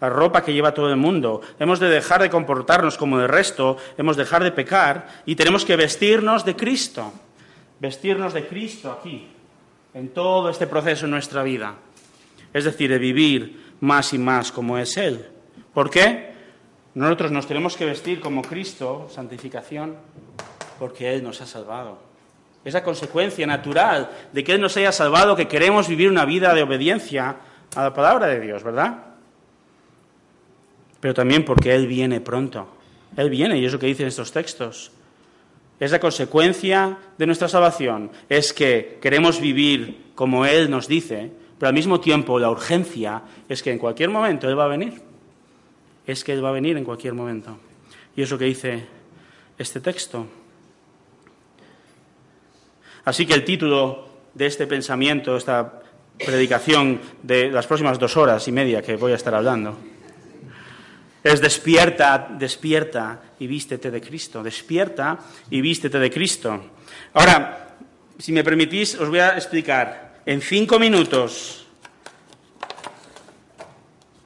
la 0.00 0.08
ropa 0.08 0.42
que 0.42 0.54
lleva 0.54 0.72
todo 0.72 0.88
el 0.88 0.96
mundo. 0.96 1.42
Hemos 1.58 1.78
de 1.80 1.90
dejar 1.90 2.22
de 2.22 2.30
comportarnos 2.30 2.96
como 2.96 3.20
el 3.20 3.28
resto, 3.28 3.76
hemos 3.98 4.16
de 4.16 4.22
dejar 4.22 4.42
de 4.42 4.52
pecar 4.52 5.22
y 5.26 5.34
tenemos 5.34 5.64
que 5.64 5.76
vestirnos 5.76 6.44
de 6.44 6.56
Cristo, 6.56 7.12
vestirnos 7.80 8.32
de 8.32 8.46
Cristo 8.46 8.92
aquí, 8.92 9.28
en 9.92 10.08
todo 10.10 10.48
este 10.48 10.66
proceso 10.66 11.04
en 11.04 11.10
nuestra 11.10 11.42
vida. 11.42 11.74
Es 12.54 12.64
decir, 12.64 12.88
de 12.88 12.98
vivir 12.98 13.74
más 13.80 14.14
y 14.14 14.18
más 14.18 14.52
como 14.52 14.78
es 14.78 14.96
Él. 14.96 15.26
¿Por 15.74 15.90
qué? 15.90 16.30
Nosotros 16.94 17.30
nos 17.30 17.46
tenemos 17.46 17.76
que 17.76 17.84
vestir 17.84 18.20
como 18.20 18.42
Cristo, 18.42 19.08
santificación, 19.12 19.96
porque 20.78 21.12
Él 21.12 21.22
nos 21.22 21.40
ha 21.40 21.46
salvado. 21.46 22.09
Es 22.64 22.74
la 22.74 22.82
consecuencia 22.82 23.46
natural 23.46 24.10
de 24.32 24.44
que 24.44 24.52
Él 24.52 24.60
nos 24.60 24.76
haya 24.76 24.92
salvado, 24.92 25.36
que 25.36 25.48
queremos 25.48 25.88
vivir 25.88 26.10
una 26.10 26.24
vida 26.24 26.54
de 26.54 26.62
obediencia 26.62 27.36
a 27.74 27.82
la 27.82 27.94
palabra 27.94 28.26
de 28.26 28.40
Dios, 28.40 28.62
¿verdad? 28.62 29.04
Pero 31.00 31.14
también 31.14 31.44
porque 31.44 31.74
Él 31.74 31.86
viene 31.86 32.20
pronto. 32.20 32.68
Él 33.16 33.30
viene, 33.30 33.58
y 33.58 33.64
es 33.64 33.72
lo 33.72 33.78
que 33.78 33.86
dicen 33.86 34.06
estos 34.06 34.32
textos. 34.32 34.92
Es 35.78 35.90
la 35.90 35.98
consecuencia 35.98 36.98
de 37.16 37.26
nuestra 37.26 37.48
salvación. 37.48 38.10
Es 38.28 38.52
que 38.52 38.98
queremos 39.00 39.40
vivir 39.40 40.10
como 40.14 40.44
Él 40.44 40.70
nos 40.70 40.86
dice, 40.86 41.30
pero 41.58 41.68
al 41.68 41.74
mismo 41.74 42.00
tiempo 42.00 42.38
la 42.38 42.50
urgencia 42.50 43.22
es 43.48 43.62
que 43.62 43.72
en 43.72 43.78
cualquier 43.78 44.10
momento 44.10 44.48
Él 44.48 44.58
va 44.58 44.66
a 44.66 44.68
venir. 44.68 45.00
Es 46.06 46.22
que 46.22 46.32
Él 46.32 46.44
va 46.44 46.50
a 46.50 46.52
venir 46.52 46.76
en 46.76 46.84
cualquier 46.84 47.14
momento. 47.14 47.56
Y 48.14 48.22
es 48.22 48.30
lo 48.30 48.38
que 48.38 48.44
dice 48.44 48.86
este 49.56 49.80
texto. 49.80 50.26
Así 53.04 53.26
que 53.26 53.34
el 53.34 53.44
título 53.44 54.08
de 54.34 54.46
este 54.46 54.66
pensamiento, 54.66 55.36
esta 55.36 55.80
predicación 56.18 57.00
de 57.22 57.50
las 57.50 57.66
próximas 57.66 57.98
dos 57.98 58.16
horas 58.16 58.46
y 58.48 58.52
media 58.52 58.82
que 58.82 58.96
voy 58.96 59.12
a 59.12 59.16
estar 59.16 59.34
hablando, 59.34 59.78
es 61.22 61.40
despierta, 61.40 62.28
despierta 62.38 63.20
y 63.38 63.46
vístete 63.46 63.90
de 63.90 64.00
Cristo. 64.00 64.42
Despierta 64.42 65.18
y 65.50 65.60
vístete 65.60 65.98
de 65.98 66.10
Cristo. 66.10 66.60
Ahora, 67.12 67.76
si 68.18 68.32
me 68.32 68.44
permitís, 68.44 68.94
os 68.94 69.08
voy 69.08 69.18
a 69.18 69.36
explicar 69.36 70.20
en 70.24 70.40
cinco 70.40 70.78
minutos 70.78 71.66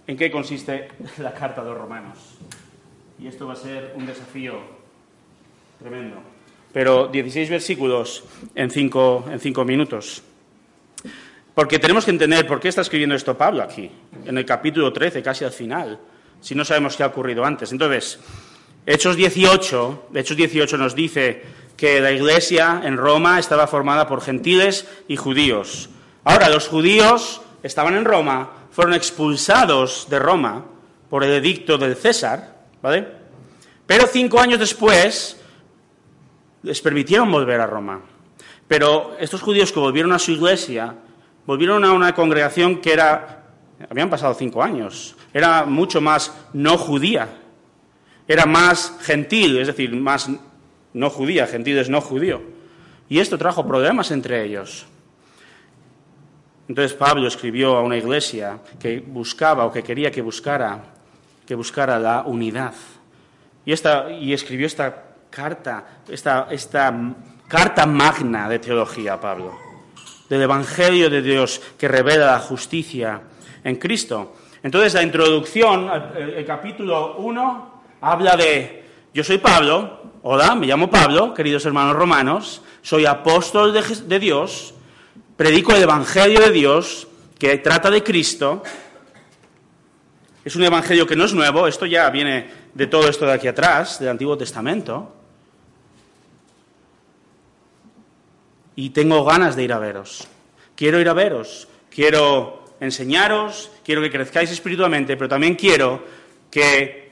en 0.07 0.17
qué 0.17 0.31
consiste 0.31 0.89
la 1.19 1.33
carta 1.33 1.63
de 1.63 1.71
los 1.71 1.79
romanos. 1.79 2.19
Y 3.19 3.27
esto 3.27 3.47
va 3.47 3.55
a 3.55 3.57
ser 3.57 3.95
un 3.97 4.07
desafío 4.07 4.61
tremendo. 5.79 6.34
Pero 6.75 7.09
16 7.09 7.49
versículos 7.49 8.25
en 8.55 8.71
cinco, 8.71 9.25
en 9.31 9.41
cinco 9.41 9.65
minutos. 9.65 10.23
Porque 11.55 11.79
tenemos 11.79 12.05
que 12.05 12.11
entender 12.11 12.47
por 12.47 12.61
qué 12.61 12.69
está 12.69 12.83
escribiendo 12.83 13.15
esto 13.15 13.39
Pablo 13.39 13.63
aquí, 13.63 13.91
en 14.27 14.37
el 14.37 14.45
capítulo 14.45 14.93
13, 14.93 15.23
casi 15.23 15.45
al 15.45 15.53
final 15.53 15.99
si 16.45 16.55
no 16.55 16.65
sabemos 16.65 16.95
qué 16.95 17.03
ha 17.03 17.07
ocurrido 17.07 17.43
antes. 17.43 17.73
Entonces, 17.73 18.19
Hechos 18.85 19.17
18, 19.17 20.09
Hechos 20.15 20.37
18 20.37 20.77
nos 20.77 20.95
dice 20.95 21.43
que 21.75 22.01
la 22.01 22.13
iglesia 22.13 22.83
en 22.85 22.99
Roma 22.99 23.39
estaba 23.39 23.67
formada 23.67 24.07
por 24.07 24.21
gentiles 24.21 24.87
y 25.09 25.17
judíos. 25.17 25.89
Ahora, 26.23 26.51
los 26.51 26.69
judíos 26.69 27.41
estaban 27.63 27.95
en 27.95 28.05
Roma, 28.05 28.51
fueron 28.71 28.93
expulsados 28.93 30.07
de 30.11 30.19
Roma 30.19 30.67
por 31.09 31.25
el 31.25 31.33
edicto 31.33 31.79
del 31.79 31.97
César, 31.97 32.67
¿vale? 32.83 33.09
Pero 33.87 34.07
cinco 34.07 34.39
años 34.39 34.61
después 34.61 35.41
les 36.65 36.81
permitieron 36.81 37.31
volver 37.31 37.61
a 37.61 37.67
Roma. 37.67 38.01
Pero 38.67 39.17
estos 39.21 39.43
judíos 39.43 39.71
que 39.71 39.79
volvieron 39.79 40.13
a 40.13 40.19
su 40.19 40.33
iglesia, 40.33 40.95
volvieron 41.47 41.85
a 41.85 41.93
una 41.93 42.15
congregación 42.15 42.81
que 42.81 42.93
era 42.93 43.45
habían 43.89 44.11
pasado 44.11 44.35
cinco 44.35 44.63
años. 44.63 45.15
Era 45.33 45.65
mucho 45.65 46.01
más 46.01 46.35
no 46.53 46.79
judía. 46.79 47.29
Era 48.27 48.47
más 48.47 48.97
gentil, 49.03 49.59
es 49.59 49.67
decir, 49.67 49.95
más 49.95 50.31
no 50.93 51.11
judía. 51.11 51.47
Gentil 51.47 51.79
es 51.79 51.91
no 51.91 52.01
judío. 52.01 52.43
Y 53.09 53.19
esto 53.19 53.37
trajo 53.37 53.67
problemas 53.67 54.11
entre 54.11 54.45
ellos. 54.45 54.87
Entonces 56.69 56.95
Pablo 56.95 57.29
escribió 57.29 57.77
a 57.77 57.83
una 57.83 57.99
iglesia 57.99 58.61
que 58.81 59.01
buscaba 59.01 59.67
o 59.67 59.73
que 59.73 59.83
quería 59.83 60.11
que 60.11 60.23
buscara, 60.23 60.83
que 61.47 61.55
buscara 61.55 61.99
la 61.99 62.23
unidad. 62.23 62.73
Y, 63.67 63.73
esta, 63.73 64.11
y 64.11 64.33
escribió 64.33 64.67
esta 64.67 65.14
carta, 65.35 65.85
esta, 66.09 66.47
esta 66.51 66.95
carta 67.49 67.87
magna 67.87 68.49
de 68.49 68.61
teología, 68.61 69.21
Pablo, 69.21 69.59
del 70.29 70.43
Evangelio 70.43 71.11
de 71.11 71.21
Dios 71.23 71.61
que 71.77 71.89
revela 71.89 72.27
la 72.27 72.39
justicia 72.39 73.21
en 73.65 73.77
Cristo. 73.77 74.37
Entonces, 74.63 74.95
la 74.95 75.03
introducción, 75.03 75.91
el, 76.17 76.47
capítulo 76.47 77.17
1, 77.17 77.83
habla 78.01 78.37
de, 78.37 78.85
yo 79.13 79.25
soy 79.25 79.39
Pablo, 79.39 80.13
hola, 80.23 80.55
me 80.55 80.69
llamo 80.69 80.89
Pablo, 80.89 81.35
queridos 81.35 81.67
hermanos 81.67 81.97
romanos, 81.97 82.63
soy 82.81 83.05
apóstol 83.05 83.73
de, 83.73 83.83
de 83.83 84.19
Dios, 84.21 84.75
predico 85.37 85.75
el 85.75 85.83
Evangelio 85.83 86.41
de 86.41 86.53
Dios, 86.53 87.09
que 87.39 87.59
trata 87.59 87.91
de 87.91 88.05
Cristo. 88.05 88.63
Es 90.45 90.55
un 90.55 90.63
Evangelio 90.63 91.07
que 91.07 91.17
no 91.17 91.25
es 91.25 91.35
nuevo, 91.35 91.67
esto 91.67 91.87
ya 91.87 92.09
viene 92.09 92.49
de 92.73 92.87
todo 92.87 93.09
esto 93.09 93.27
de 93.27 93.33
aquí 93.33 93.49
atrás, 93.49 93.99
del 93.99 94.11
Antiguo 94.11 94.39
Testamento. 94.39 95.14
Y 98.77 98.91
tengo 98.91 99.25
ganas 99.25 99.57
de 99.57 99.65
ir 99.65 99.73
a 99.73 99.79
veros. 99.79 100.27
Quiero 100.75 101.01
ir 101.01 101.09
a 101.09 101.13
veros. 101.13 101.69
Quiero 101.91 102.65
enseñaros, 102.81 103.71
quiero 103.85 104.03
que 104.03 104.11
crezcáis 104.11 104.51
espiritualmente, 104.51 105.17
pero 105.17 105.29
también 105.29 105.55
quiero 105.55 106.03
que 106.51 107.05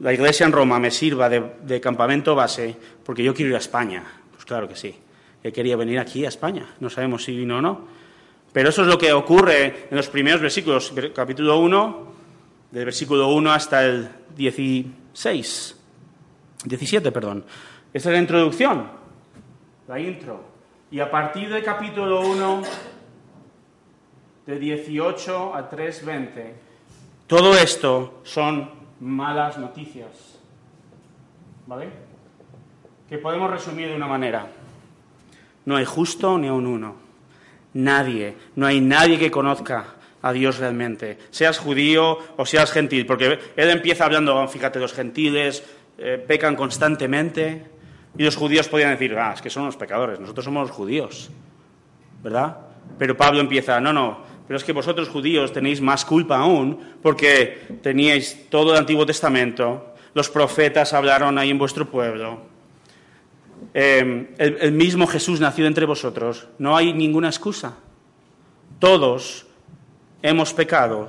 la 0.00 0.12
iglesia 0.12 0.46
en 0.46 0.52
Roma 0.52 0.78
me 0.78 0.90
sirva 0.90 1.28
de, 1.28 1.80
campamento 1.80 2.34
base, 2.34 2.76
porque 3.04 3.22
yo 3.22 3.34
quiero 3.34 3.50
ir 3.50 3.56
a 3.56 3.60
España. 3.60 4.04
Pues 4.32 4.44
claro 4.44 4.68
que 4.68 4.76
sí. 4.76 4.94
Él 5.42 5.52
quería 5.52 5.76
venir 5.76 5.98
aquí 5.98 6.24
a 6.24 6.28
España. 6.28 6.74
No 6.80 6.90
sabemos 6.90 7.24
si 7.24 7.36
vino 7.36 7.58
o 7.58 7.62
no. 7.62 7.88
Pero 8.52 8.70
eso 8.70 8.82
es 8.82 8.88
lo 8.88 8.98
que 8.98 9.12
ocurre 9.12 9.86
en 9.90 9.96
los 9.96 10.08
primeros 10.08 10.40
versículos, 10.40 10.92
capítulo 11.14 11.58
1, 11.58 12.06
del 12.70 12.84
versículo 12.84 13.28
1 13.28 13.52
hasta 13.52 13.84
el 13.84 14.08
16. 14.36 15.76
17, 16.64 17.12
perdón. 17.12 17.44
Esta 17.92 18.08
es 18.08 18.12
la 18.14 18.20
introducción, 18.20 18.86
la 19.88 20.00
intro. 20.00 20.55
Y 20.96 21.00
a 21.00 21.10
partir 21.10 21.50
del 21.50 21.62
capítulo 21.62 22.22
1 22.22 22.62
de 24.46 24.58
18 24.58 25.54
a 25.54 25.70
3.20. 25.70 26.52
Todo 27.26 27.54
esto 27.54 28.22
son 28.22 28.70
malas 29.00 29.58
noticias. 29.58 30.08
¿Vale? 31.66 31.90
Que 33.10 33.18
podemos 33.18 33.50
resumir 33.50 33.88
de 33.88 33.94
una 33.94 34.06
manera. 34.06 34.46
No 35.66 35.76
hay 35.76 35.84
justo 35.84 36.38
ni 36.38 36.48
un 36.48 36.66
uno. 36.66 36.94
Nadie, 37.74 38.34
no 38.54 38.64
hay 38.64 38.80
nadie 38.80 39.18
que 39.18 39.30
conozca 39.30 39.96
a 40.22 40.32
Dios 40.32 40.56
realmente, 40.56 41.18
seas 41.28 41.58
judío 41.58 42.20
o 42.38 42.46
seas 42.46 42.72
gentil, 42.72 43.04
porque 43.04 43.38
él 43.54 43.68
empieza 43.68 44.06
hablando, 44.06 44.48
fíjate, 44.48 44.78
los 44.78 44.94
gentiles 44.94 45.62
eh, 45.98 46.24
pecan 46.26 46.56
constantemente 46.56 47.75
y 48.18 48.22
los 48.22 48.36
judíos 48.36 48.68
podían 48.68 48.90
decir, 48.90 49.16
ah, 49.18 49.32
es 49.34 49.42
que 49.42 49.50
son 49.50 49.66
los 49.66 49.76
pecadores, 49.76 50.18
nosotros 50.18 50.44
somos 50.44 50.68
los 50.68 50.76
judíos, 50.76 51.30
¿verdad? 52.22 52.56
Pero 52.98 53.16
Pablo 53.16 53.40
empieza, 53.40 53.80
no, 53.80 53.92
no, 53.92 54.18
pero 54.46 54.56
es 54.56 54.64
que 54.64 54.72
vosotros 54.72 55.08
judíos 55.08 55.52
tenéis 55.52 55.80
más 55.80 56.04
culpa 56.04 56.38
aún 56.38 56.78
porque 57.02 57.78
teníais 57.82 58.48
todo 58.48 58.72
el 58.72 58.78
Antiguo 58.78 59.04
Testamento, 59.04 59.94
los 60.14 60.30
profetas 60.30 60.92
hablaron 60.94 61.38
ahí 61.38 61.50
en 61.50 61.58
vuestro 61.58 61.86
pueblo, 61.86 62.40
el, 63.74 64.28
el 64.38 64.72
mismo 64.72 65.06
Jesús 65.06 65.40
nació 65.40 65.66
entre 65.66 65.84
vosotros, 65.84 66.48
no 66.58 66.76
hay 66.76 66.92
ninguna 66.92 67.28
excusa. 67.28 67.76
Todos 68.78 69.46
hemos 70.22 70.52
pecado, 70.52 71.08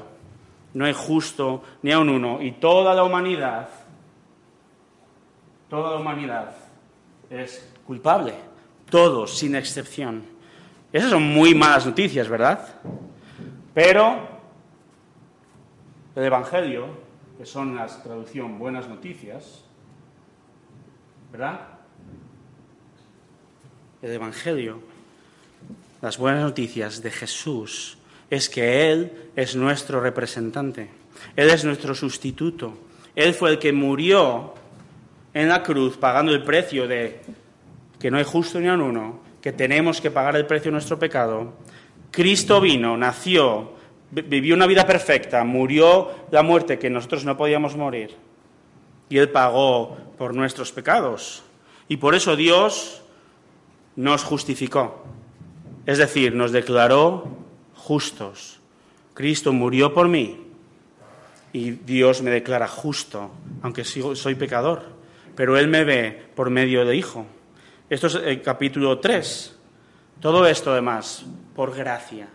no 0.74 0.86
hay 0.86 0.94
justo 0.94 1.64
ni 1.82 1.92
a 1.92 2.00
un 2.00 2.10
uno, 2.10 2.42
y 2.42 2.54
toda 2.54 2.94
la 2.94 3.04
humanidad, 3.04 3.70
toda 5.70 5.92
la 5.92 5.98
humanidad 5.98 6.67
es 7.30 7.68
culpable, 7.86 8.34
todos 8.90 9.38
sin 9.38 9.56
excepción. 9.56 10.24
Esas 10.92 11.10
son 11.12 11.24
muy 11.24 11.54
malas 11.54 11.86
noticias, 11.86 12.28
¿verdad? 12.30 12.68
Pero 13.74 14.28
el 16.16 16.24
Evangelio, 16.24 16.88
que 17.38 17.46
son 17.46 17.76
la 17.76 17.86
traducción 17.86 18.58
buenas 18.58 18.88
noticias, 18.88 19.64
¿verdad? 21.32 21.62
El 24.02 24.12
Evangelio, 24.12 24.80
las 26.02 26.18
buenas 26.18 26.44
noticias 26.44 27.02
de 27.02 27.12
Jesús, 27.12 27.98
es 28.30 28.50
que 28.50 28.92
Él 28.92 29.32
es 29.36 29.56
nuestro 29.56 30.00
representante, 30.00 30.90
Él 31.36 31.50
es 31.50 31.64
nuestro 31.66 31.94
sustituto, 31.94 32.78
Él 33.16 33.34
fue 33.34 33.52
el 33.52 33.60
que 33.60 33.74
murió 33.74 34.54
en 35.42 35.50
la 35.50 35.62
cruz 35.62 35.98
pagando 35.98 36.32
el 36.32 36.44
precio 36.44 36.88
de 36.88 37.22
que 38.00 38.10
no 38.10 38.18
hay 38.18 38.24
justo 38.24 38.60
ni 38.60 38.68
a 38.68 38.74
uno, 38.74 39.20
que 39.42 39.52
tenemos 39.52 40.02
que 40.02 40.12
pagar 40.12 40.36
el 40.36 40.48
precio 40.48 40.66
de 40.66 40.74
nuestro 40.74 40.98
pecado, 40.98 41.54
Cristo 42.10 42.60
vino, 42.60 42.98
nació, 42.98 43.74
vivió 44.12 44.56
una 44.56 44.66
vida 44.66 44.88
perfecta, 44.88 45.44
murió 45.44 46.10
la 46.32 46.42
muerte 46.42 46.80
que 46.80 46.90
nosotros 46.90 47.24
no 47.24 47.38
podíamos 47.38 47.76
morir. 47.76 48.16
Y 49.10 49.18
Él 49.20 49.30
pagó 49.30 49.96
por 50.18 50.34
nuestros 50.34 50.72
pecados. 50.72 51.44
Y 51.88 51.98
por 51.98 52.16
eso 52.16 52.36
Dios 52.36 53.04
nos 53.96 54.24
justificó. 54.24 55.06
Es 55.86 56.00
decir, 56.00 56.34
nos 56.36 56.52
declaró 56.52 57.28
justos. 57.76 58.60
Cristo 59.14 59.54
murió 59.54 59.94
por 59.94 60.08
mí 60.08 60.48
y 61.54 61.72
Dios 61.72 62.22
me 62.22 62.32
declara 62.32 62.68
justo, 62.68 63.32
aunque 63.62 63.84
soy 63.84 64.36
pecador. 64.36 64.97
Pero 65.38 65.56
Él 65.56 65.68
me 65.68 65.84
ve 65.84 66.30
por 66.36 66.50
medio 66.50 66.84
de 66.84 66.96
Hijo. 66.96 67.28
Esto 67.92 68.08
es 68.08 68.16
el 68.16 68.42
capítulo 68.42 68.98
3. 68.98 69.56
Todo 70.20 70.48
esto, 70.48 70.72
además, 70.72 71.28
por 71.56 71.76
gracia. 71.76 72.28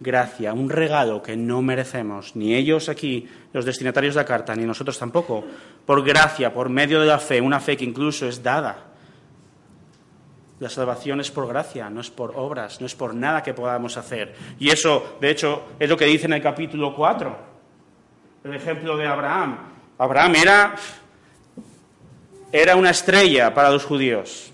Gracia, 0.00 0.54
un 0.54 0.70
regalo 0.70 1.22
que 1.22 1.36
no 1.36 1.60
merecemos, 1.60 2.34
ni 2.36 2.54
ellos 2.54 2.88
aquí, 2.88 3.28
los 3.52 3.66
destinatarios 3.66 4.14
de 4.14 4.22
la 4.22 4.26
carta, 4.26 4.56
ni 4.56 4.64
nosotros 4.64 4.98
tampoco. 4.98 5.44
Por 5.84 6.02
gracia, 6.02 6.54
por 6.54 6.70
medio 6.70 7.00
de 7.00 7.06
la 7.06 7.18
fe, 7.18 7.38
una 7.42 7.60
fe 7.60 7.76
que 7.76 7.84
incluso 7.84 8.26
es 8.26 8.42
dada. 8.42 8.76
La 10.60 10.70
salvación 10.70 11.20
es 11.20 11.30
por 11.30 11.46
gracia, 11.46 11.90
no 11.90 12.00
es 12.00 12.10
por 12.10 12.32
obras, 12.34 12.80
no 12.80 12.86
es 12.86 12.94
por 12.94 13.14
nada 13.14 13.42
que 13.42 13.52
podamos 13.52 13.98
hacer. 13.98 14.34
Y 14.58 14.70
eso, 14.70 15.18
de 15.20 15.30
hecho, 15.30 15.64
es 15.78 15.90
lo 15.90 15.98
que 15.98 16.06
dice 16.06 16.24
en 16.24 16.32
el 16.32 16.42
capítulo 16.42 16.94
4, 16.94 17.38
el 18.44 18.54
ejemplo 18.54 18.96
de 18.96 19.06
Abraham. 19.06 19.58
Abraham 19.98 20.34
era, 20.34 20.74
era 22.54 22.76
una 22.76 22.90
estrella 22.90 23.52
para 23.52 23.68
los 23.68 23.84
judíos, 23.84 24.52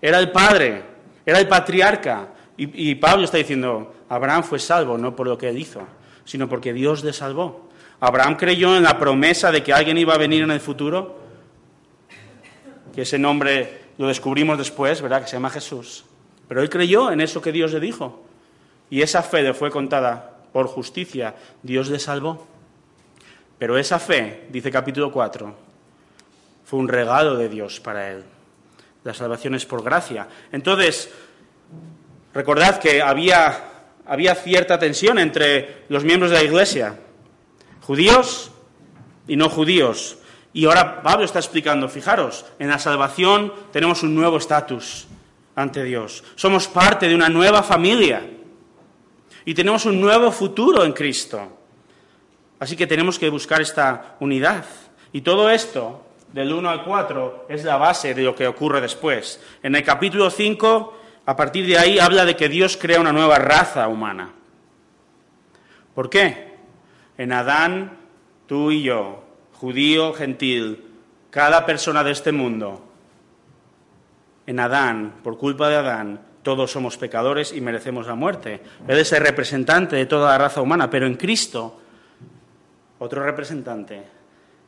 era 0.00 0.20
el 0.20 0.30
padre, 0.30 0.84
era 1.26 1.40
el 1.40 1.48
patriarca. 1.48 2.28
Y, 2.56 2.94
Pablo 2.94 3.24
está 3.24 3.38
diciendo, 3.38 3.92
Abraham 4.08 4.44
fue 4.44 4.60
salvo 4.60 4.96
no 4.96 5.16
por 5.16 5.26
lo 5.26 5.36
que 5.36 5.52
hizo, 5.52 5.82
sino 6.24 6.48
porque 6.48 6.72
Dios 6.72 7.02
le 7.02 7.12
salvó. 7.12 7.70
Abraham 7.98 8.36
creyó 8.36 8.76
en 8.76 8.84
la 8.84 8.96
promesa 9.00 9.50
de 9.50 9.64
que 9.64 9.72
alguien 9.72 9.98
iba 9.98 10.14
a 10.14 10.18
venir 10.18 10.44
en 10.44 10.52
el 10.52 10.60
futuro, 10.60 11.18
que 12.94 13.02
ese 13.02 13.18
nombre 13.18 13.80
lo 13.98 14.06
descubrimos 14.06 14.56
después, 14.56 15.02
¿verdad? 15.02 15.22
Que 15.22 15.26
se 15.26 15.34
llama 15.34 15.50
Jesús. 15.50 16.04
Pero 16.46 16.62
él 16.62 16.70
creyó 16.70 17.10
en 17.10 17.20
eso 17.20 17.42
que 17.42 17.50
Dios 17.50 17.72
le 17.72 17.80
dijo. 17.80 18.22
Y 18.90 19.02
esa 19.02 19.24
fe 19.24 19.42
le 19.42 19.54
fue 19.54 19.72
contada 19.72 20.36
por 20.52 20.68
justicia. 20.68 21.34
Dios 21.64 21.88
le 21.88 21.98
salvó. 21.98 22.46
Pero 23.58 23.76
esa 23.76 23.98
fe, 23.98 24.46
dice 24.50 24.70
capítulo 24.70 25.10
4, 25.10 25.63
fue 26.64 26.78
un 26.78 26.88
regalo 26.88 27.36
de 27.36 27.48
Dios 27.48 27.80
para 27.80 28.10
él. 28.10 28.24
La 29.04 29.14
salvación 29.14 29.54
es 29.54 29.66
por 29.66 29.82
gracia. 29.82 30.26
Entonces, 30.50 31.10
recordad 32.32 32.78
que 32.78 33.02
había, 33.02 33.64
había 34.06 34.34
cierta 34.34 34.78
tensión 34.78 35.18
entre 35.18 35.84
los 35.88 36.04
miembros 36.04 36.30
de 36.30 36.38
la 36.38 36.42
Iglesia, 36.42 36.98
judíos 37.82 38.50
y 39.28 39.36
no 39.36 39.48
judíos. 39.50 40.18
Y 40.52 40.66
ahora 40.66 41.02
Pablo 41.02 41.24
está 41.24 41.38
explicando, 41.38 41.88
fijaros, 41.88 42.46
en 42.58 42.68
la 42.68 42.78
salvación 42.78 43.52
tenemos 43.72 44.02
un 44.02 44.14
nuevo 44.14 44.38
estatus 44.38 45.06
ante 45.56 45.82
Dios. 45.84 46.24
Somos 46.36 46.68
parte 46.68 47.08
de 47.08 47.14
una 47.14 47.28
nueva 47.28 47.62
familia 47.62 48.22
y 49.44 49.52
tenemos 49.52 49.84
un 49.84 50.00
nuevo 50.00 50.30
futuro 50.32 50.84
en 50.84 50.92
Cristo. 50.92 51.58
Así 52.58 52.76
que 52.76 52.86
tenemos 52.86 53.18
que 53.18 53.28
buscar 53.28 53.60
esta 53.60 54.16
unidad. 54.20 54.64
Y 55.12 55.20
todo 55.20 55.50
esto, 55.50 56.03
del 56.34 56.52
1 56.52 56.68
al 56.68 56.82
4, 56.82 57.46
es 57.48 57.62
la 57.62 57.76
base 57.76 58.12
de 58.12 58.24
lo 58.24 58.34
que 58.34 58.48
ocurre 58.48 58.80
después. 58.80 59.40
En 59.62 59.76
el 59.76 59.84
capítulo 59.84 60.30
5, 60.30 60.98
a 61.26 61.36
partir 61.36 61.64
de 61.64 61.78
ahí, 61.78 62.00
habla 62.00 62.24
de 62.24 62.34
que 62.34 62.48
Dios 62.48 62.76
crea 62.76 63.00
una 63.00 63.12
nueva 63.12 63.38
raza 63.38 63.86
humana. 63.86 64.32
¿Por 65.94 66.10
qué? 66.10 66.56
En 67.16 67.30
Adán, 67.30 67.98
tú 68.48 68.72
y 68.72 68.82
yo 68.82 69.22
judío, 69.52 70.12
gentil, 70.12 70.84
cada 71.30 71.64
persona 71.64 72.02
de 72.02 72.10
este 72.10 72.32
mundo, 72.32 72.84
en 74.44 74.58
Adán, 74.58 75.20
por 75.22 75.38
culpa 75.38 75.68
de 75.68 75.76
Adán, 75.76 76.20
todos 76.42 76.72
somos 76.72 76.98
pecadores 76.98 77.52
y 77.52 77.60
merecemos 77.60 78.08
la 78.08 78.16
muerte. 78.16 78.60
Él 78.88 78.98
es 78.98 79.12
el 79.12 79.22
representante 79.22 79.94
de 79.94 80.06
toda 80.06 80.32
la 80.32 80.38
raza 80.38 80.60
humana, 80.60 80.90
pero 80.90 81.06
en 81.06 81.14
Cristo, 81.14 81.80
otro 82.98 83.24
representante, 83.24 84.02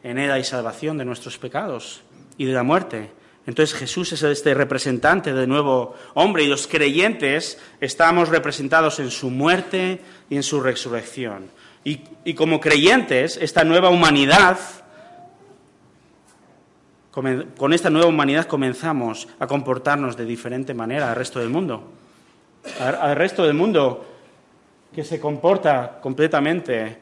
en 0.06 0.18
Él 0.18 0.30
hay 0.30 0.44
salvación 0.44 0.98
de 0.98 1.04
nuestros 1.04 1.36
pecados 1.36 2.00
y 2.38 2.44
de 2.44 2.52
la 2.52 2.62
muerte. 2.62 3.10
Entonces 3.44 3.76
Jesús 3.76 4.12
es 4.12 4.22
este 4.22 4.54
representante 4.54 5.32
del 5.32 5.48
nuevo 5.48 5.96
hombre 6.14 6.44
y 6.44 6.46
los 6.46 6.68
creyentes 6.68 7.58
estamos 7.80 8.28
representados 8.28 9.00
en 9.00 9.10
su 9.10 9.30
muerte 9.30 10.00
y 10.30 10.36
en 10.36 10.44
su 10.44 10.60
resurrección. 10.60 11.50
Y, 11.84 12.02
y 12.24 12.34
como 12.34 12.60
creyentes, 12.60 13.36
esta 13.36 13.64
nueva 13.64 13.90
humanidad 13.90 14.58
con 17.56 17.72
esta 17.72 17.88
nueva 17.88 18.08
humanidad 18.08 18.44
comenzamos 18.44 19.26
a 19.38 19.46
comportarnos 19.46 20.18
de 20.18 20.26
diferente 20.26 20.74
manera 20.74 21.08
al 21.08 21.16
resto 21.16 21.40
del 21.40 21.48
mundo. 21.48 21.90
Al 22.78 23.16
resto 23.16 23.44
del 23.44 23.54
mundo 23.54 24.04
que 24.94 25.02
se 25.02 25.18
comporta 25.18 25.98
completamente 26.02 26.98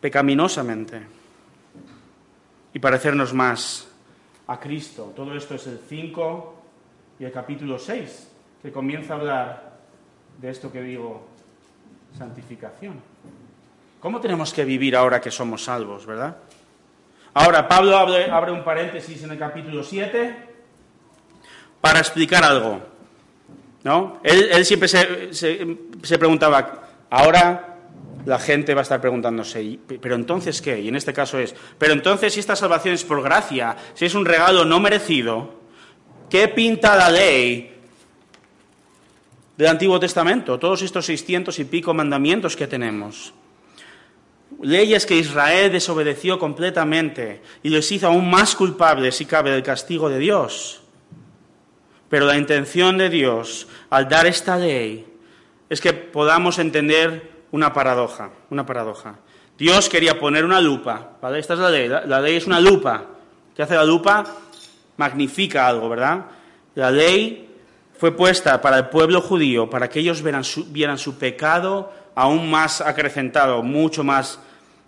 pecaminosamente 0.00 1.23
y 2.74 2.78
parecernos 2.80 3.32
más 3.32 3.88
a 4.48 4.60
Cristo. 4.60 5.12
Todo 5.16 5.34
esto 5.34 5.54
es 5.54 5.66
el 5.68 5.78
5 5.88 6.62
y 7.20 7.24
el 7.24 7.32
capítulo 7.32 7.78
6, 7.78 8.28
que 8.60 8.72
comienza 8.72 9.14
a 9.14 9.16
hablar 9.16 9.72
de 10.38 10.50
esto 10.50 10.70
que 10.70 10.82
digo, 10.82 11.26
santificación. 12.18 13.00
¿Cómo 14.00 14.20
tenemos 14.20 14.52
que 14.52 14.64
vivir 14.64 14.96
ahora 14.96 15.20
que 15.20 15.30
somos 15.30 15.64
salvos, 15.64 16.04
verdad? 16.04 16.36
Ahora, 17.32 17.66
Pablo 17.66 17.96
abre, 17.96 18.52
un 18.52 18.62
paréntesis 18.62 19.22
en 19.22 19.30
el 19.30 19.38
capítulo 19.38 19.82
7 19.82 20.36
para 21.80 22.00
explicar 22.00 22.44
algo. 22.44 22.80
¿no? 23.82 24.20
Él, 24.22 24.64
siempre 24.64 24.88
se, 24.88 26.18
preguntaba, 26.18 26.88
ahora 27.10 27.73
la 28.26 28.38
gente 28.38 28.74
va 28.74 28.80
a 28.80 28.82
estar 28.82 29.00
preguntándose, 29.00 29.78
¿pero 30.00 30.14
entonces 30.14 30.62
qué? 30.62 30.80
Y 30.80 30.88
en 30.88 30.96
este 30.96 31.12
caso 31.12 31.38
es, 31.38 31.54
pero 31.78 31.92
entonces 31.92 32.32
si 32.32 32.40
esta 32.40 32.56
salvación 32.56 32.94
es 32.94 33.04
por 33.04 33.22
gracia, 33.22 33.76
si 33.94 34.04
es 34.04 34.14
un 34.14 34.24
regalo 34.24 34.64
no 34.64 34.80
merecido, 34.80 35.60
¿qué 36.30 36.48
pinta 36.48 36.96
la 36.96 37.10
ley 37.10 37.74
del 39.56 39.68
Antiguo 39.68 40.00
Testamento? 40.00 40.58
Todos 40.58 40.82
estos 40.82 41.06
seiscientos 41.06 41.58
y 41.58 41.64
pico 41.64 41.92
mandamientos 41.92 42.56
que 42.56 42.66
tenemos 42.66 43.34
leyes 44.60 45.06
que 45.06 45.16
Israel 45.16 45.72
desobedeció 45.72 46.38
completamente 46.38 47.42
y 47.62 47.68
les 47.68 47.90
hizo 47.92 48.06
aún 48.06 48.28
más 48.30 48.54
culpables, 48.54 49.16
si 49.16 49.26
cabe, 49.26 49.50
del 49.50 49.62
castigo 49.62 50.08
de 50.08 50.18
Dios. 50.18 50.82
Pero 52.08 52.26
la 52.26 52.36
intención 52.36 52.98
de 52.98 53.10
Dios 53.10 53.66
al 53.90 54.08
dar 54.08 54.26
esta 54.26 54.56
ley 54.56 55.06
es 55.68 55.80
que 55.80 55.92
podamos 55.92 56.58
entender 56.58 57.33
una 57.54 57.72
paradoja, 57.72 58.30
una 58.50 58.66
paradoja. 58.66 59.14
Dios 59.56 59.88
quería 59.88 60.18
poner 60.18 60.44
una 60.44 60.60
lupa, 60.60 61.10
¿vale? 61.22 61.38
Esta 61.38 61.54
es 61.54 61.60
la 61.60 61.70
ley, 61.70 61.86
la, 61.88 62.20
ley 62.20 62.34
es 62.34 62.48
una 62.48 62.58
lupa. 62.58 63.04
¿Qué 63.54 63.62
hace 63.62 63.76
la 63.76 63.84
lupa? 63.84 64.24
Magnifica 64.96 65.68
algo, 65.68 65.88
¿verdad? 65.88 66.24
La 66.74 66.90
ley 66.90 67.48
fue 67.96 68.10
puesta 68.10 68.60
para 68.60 68.78
el 68.78 68.88
pueblo 68.88 69.20
judío, 69.20 69.70
para 69.70 69.88
que 69.88 70.00
ellos 70.00 70.20
vieran 70.20 70.98
su 70.98 71.16
pecado 71.16 71.92
aún 72.16 72.50
más 72.50 72.80
acrecentado, 72.80 73.62
mucho 73.62 74.02
más 74.02 74.40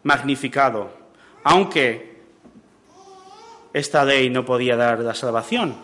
magnificado, 0.02 0.90
aunque 1.44 2.16
esta 3.72 4.04
ley 4.04 4.28
no 4.28 4.44
podía 4.44 4.74
dar 4.74 4.98
la 4.98 5.14
salvación, 5.14 5.76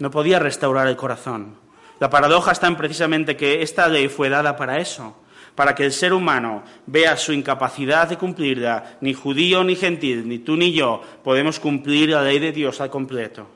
no 0.00 0.10
podía 0.10 0.38
restaurar 0.38 0.86
el 0.86 0.96
corazón. 0.96 1.56
La 1.98 2.10
paradoja 2.10 2.52
está 2.52 2.66
en 2.66 2.76
precisamente 2.76 3.38
que 3.38 3.62
esta 3.62 3.88
ley 3.88 4.08
fue 4.08 4.28
dada 4.28 4.54
para 4.56 4.80
eso, 4.80 5.16
para 5.56 5.74
que 5.74 5.86
el 5.86 5.92
ser 5.92 6.12
humano 6.12 6.62
vea 6.86 7.16
su 7.16 7.32
incapacidad 7.32 8.08
de 8.08 8.18
cumplirla. 8.18 8.98
Ni 9.00 9.14
judío 9.14 9.64
ni 9.64 9.74
gentil, 9.74 10.28
ni 10.28 10.38
tú 10.38 10.54
ni 10.54 10.72
yo 10.72 11.02
podemos 11.24 11.58
cumplir 11.58 12.10
la 12.10 12.22
ley 12.22 12.38
de 12.38 12.52
Dios 12.52 12.80
al 12.80 12.90
completo. 12.90 13.48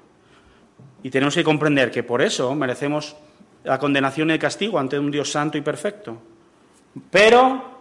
Y 1.03 1.11
tenemos 1.11 1.35
que 1.35 1.45
comprender 1.45 1.91
que 1.91 2.03
por 2.03 2.23
eso 2.23 2.55
merecemos 2.55 3.15
la 3.65 3.79
condenación 3.79 4.31
y 4.31 4.33
el 4.33 4.39
castigo 4.39 4.79
ante 4.79 4.99
un 4.99 5.11
Dios 5.11 5.31
santo 5.31 5.59
y 5.59 5.61
perfecto. 5.61 6.17
Pero, 7.11 7.79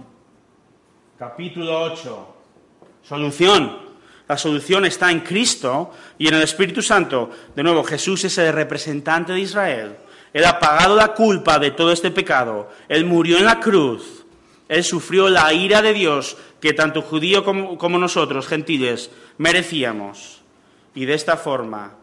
capítulo 1.17 1.81
8, 1.83 2.35
solución. 3.01 3.89
La 4.27 4.37
solución 4.37 4.85
está 4.85 5.09
en 5.09 5.21
Cristo 5.21 5.91
y 6.17 6.27
en 6.27 6.35
el 6.35 6.43
Espíritu 6.43 6.81
Santo. 6.81 7.31
De 7.55 7.63
nuevo, 7.63 7.83
Jesús 7.83 8.25
es 8.25 8.37
el 8.37 8.53
representante 8.53 9.33
de 9.33 9.39
Israel. 9.39 9.95
Él 10.33 10.45
ha 10.45 10.59
pagado 10.59 10.95
la 10.95 11.13
culpa 11.13 11.59
de 11.59 11.71
todo 11.71 11.91
este 11.91 12.11
pecado. 12.11 12.69
Él 12.87 13.05
murió 13.05 13.37
en 13.37 13.45
la 13.45 13.59
cruz. 13.59 14.25
Él 14.67 14.83
sufrió 14.83 15.29
la 15.29 15.51
ira 15.53 15.81
de 15.81 15.93
Dios 15.93 16.37
que 16.59 16.73
tanto 16.73 17.01
judío 17.01 17.43
como, 17.43 17.77
como 17.77 17.97
nosotros, 17.97 18.47
gentiles, 18.47 19.09
merecíamos. 19.37 20.41
Y 20.93 21.05
de 21.05 21.13
esta 21.15 21.37
forma, 21.37 21.95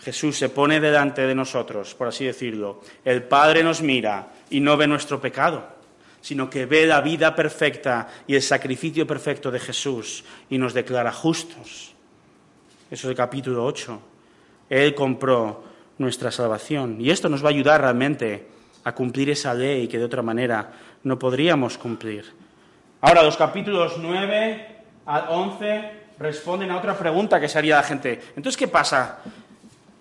Jesús 0.00 0.36
se 0.38 0.48
pone 0.48 0.80
delante 0.80 1.26
de 1.26 1.34
nosotros, 1.34 1.94
por 1.94 2.08
así 2.08 2.24
decirlo. 2.24 2.80
El 3.04 3.22
Padre 3.22 3.62
nos 3.62 3.82
mira 3.82 4.32
y 4.48 4.60
no 4.60 4.76
ve 4.76 4.86
nuestro 4.86 5.20
pecado, 5.20 5.68
sino 6.20 6.48
que 6.48 6.66
ve 6.66 6.86
la 6.86 7.00
vida 7.00 7.36
perfecta 7.36 8.08
y 8.26 8.34
el 8.34 8.42
sacrificio 8.42 9.06
perfecto 9.06 9.50
de 9.50 9.60
Jesús 9.60 10.24
y 10.48 10.58
nos 10.58 10.74
declara 10.74 11.12
justos. 11.12 11.92
Eso 12.90 13.06
es 13.06 13.10
el 13.10 13.14
capítulo 13.14 13.64
8. 13.64 14.00
Él 14.70 14.94
compró 14.94 15.69
nuestra 16.00 16.30
salvación 16.30 16.96
y 16.98 17.10
esto 17.10 17.28
nos 17.28 17.44
va 17.44 17.48
a 17.48 17.52
ayudar 17.52 17.82
realmente 17.82 18.46
a 18.84 18.94
cumplir 18.94 19.28
esa 19.30 19.52
ley 19.52 19.86
que 19.86 19.98
de 19.98 20.04
otra 20.04 20.22
manera 20.22 20.72
no 21.04 21.18
podríamos 21.18 21.76
cumplir. 21.76 22.24
Ahora, 23.02 23.22
los 23.22 23.36
capítulos 23.36 23.94
9 23.98 24.66
al 25.06 25.24
11 25.28 25.90
responden 26.18 26.70
a 26.70 26.78
otra 26.78 26.96
pregunta 26.96 27.38
que 27.38 27.48
se 27.48 27.58
haría 27.58 27.76
la 27.76 27.82
gente. 27.82 28.18
Entonces, 28.34 28.56
¿qué 28.56 28.68
pasa? 28.68 29.18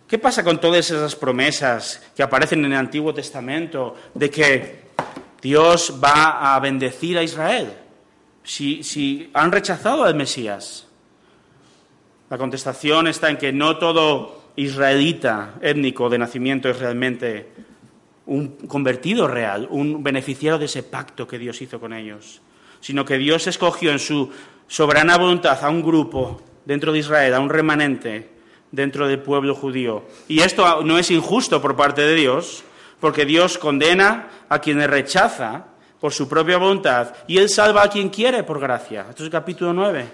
¿Qué 0.07 0.17
pasa 0.17 0.43
con 0.43 0.59
todas 0.59 0.89
esas 0.89 1.15
promesas 1.15 2.01
que 2.15 2.23
aparecen 2.23 2.63
en 2.65 2.71
el 2.71 2.77
Antiguo 2.77 3.13
Testamento 3.13 3.95
de 4.13 4.29
que 4.29 4.83
Dios 5.41 5.99
va 6.01 6.55
a 6.55 6.59
bendecir 6.59 7.17
a 7.17 7.23
Israel? 7.23 7.73
Si, 8.43 8.83
si 8.83 9.29
han 9.33 9.51
rechazado 9.51 10.05
al 10.05 10.15
Mesías. 10.15 10.88
La 12.29 12.38
contestación 12.38 13.07
está 13.07 13.29
en 13.29 13.38
que 13.38 13.51
no 13.51 13.77
todo 13.77 14.38
israelita 14.60 15.56
étnico 15.62 16.10
de 16.10 16.17
nacimiento 16.17 16.69
es 16.69 16.80
realmente 16.80 17.48
un 18.26 18.50
convertido 18.67 19.28
real, 19.28 19.67
un 19.72 20.04
beneficiario 20.04 20.60
de 20.60 20.65
ese 20.65 20.84
pacto 20.84 21.28
que 21.28 21.39
Dios 21.39 21.62
hizo 21.62 21.80
con 21.80 21.93
ellos, 21.93 22.41
sino 22.80 23.06
que 23.06 23.17
Dios 23.17 23.48
escogió 23.48 23.91
en 23.91 24.00
su 24.00 24.30
soberana 24.67 25.17
voluntad 25.17 25.63
a 25.63 25.69
un 25.69 25.82
grupo 25.82 26.41
dentro 26.65 26.91
de 26.91 27.00
Israel, 27.00 27.34
a 27.34 27.39
un 27.39 27.50
remanente 27.50 28.30
dentro 28.72 29.08
del 29.08 29.19
pueblo 29.19 29.56
judío. 29.56 30.04
Y 30.28 30.41
esto 30.41 30.84
no 30.84 31.00
es 31.00 31.10
injusto 31.10 31.62
por 31.62 31.76
parte 31.76 32.02
de 32.02 32.15
Dios, 32.15 32.63
porque 33.00 33.26
Dios 33.26 33.58
condena 33.58 34.28
a 34.50 34.60
quien 34.60 34.80
rechaza 34.88 35.65
por 36.00 36.13
su 36.13 36.30
propia 36.30 36.58
voluntad 36.58 37.13
y 37.28 37.38
Él 37.38 37.50
salva 37.50 37.84
a 37.84 37.89
quien 37.89 38.10
quiere 38.10 38.43
por 38.43 38.60
gracia. 38.60 39.08
Esto 39.10 39.24
es 39.24 39.28
el 39.28 39.32
capítulo 39.32 39.74
9. 39.74 40.06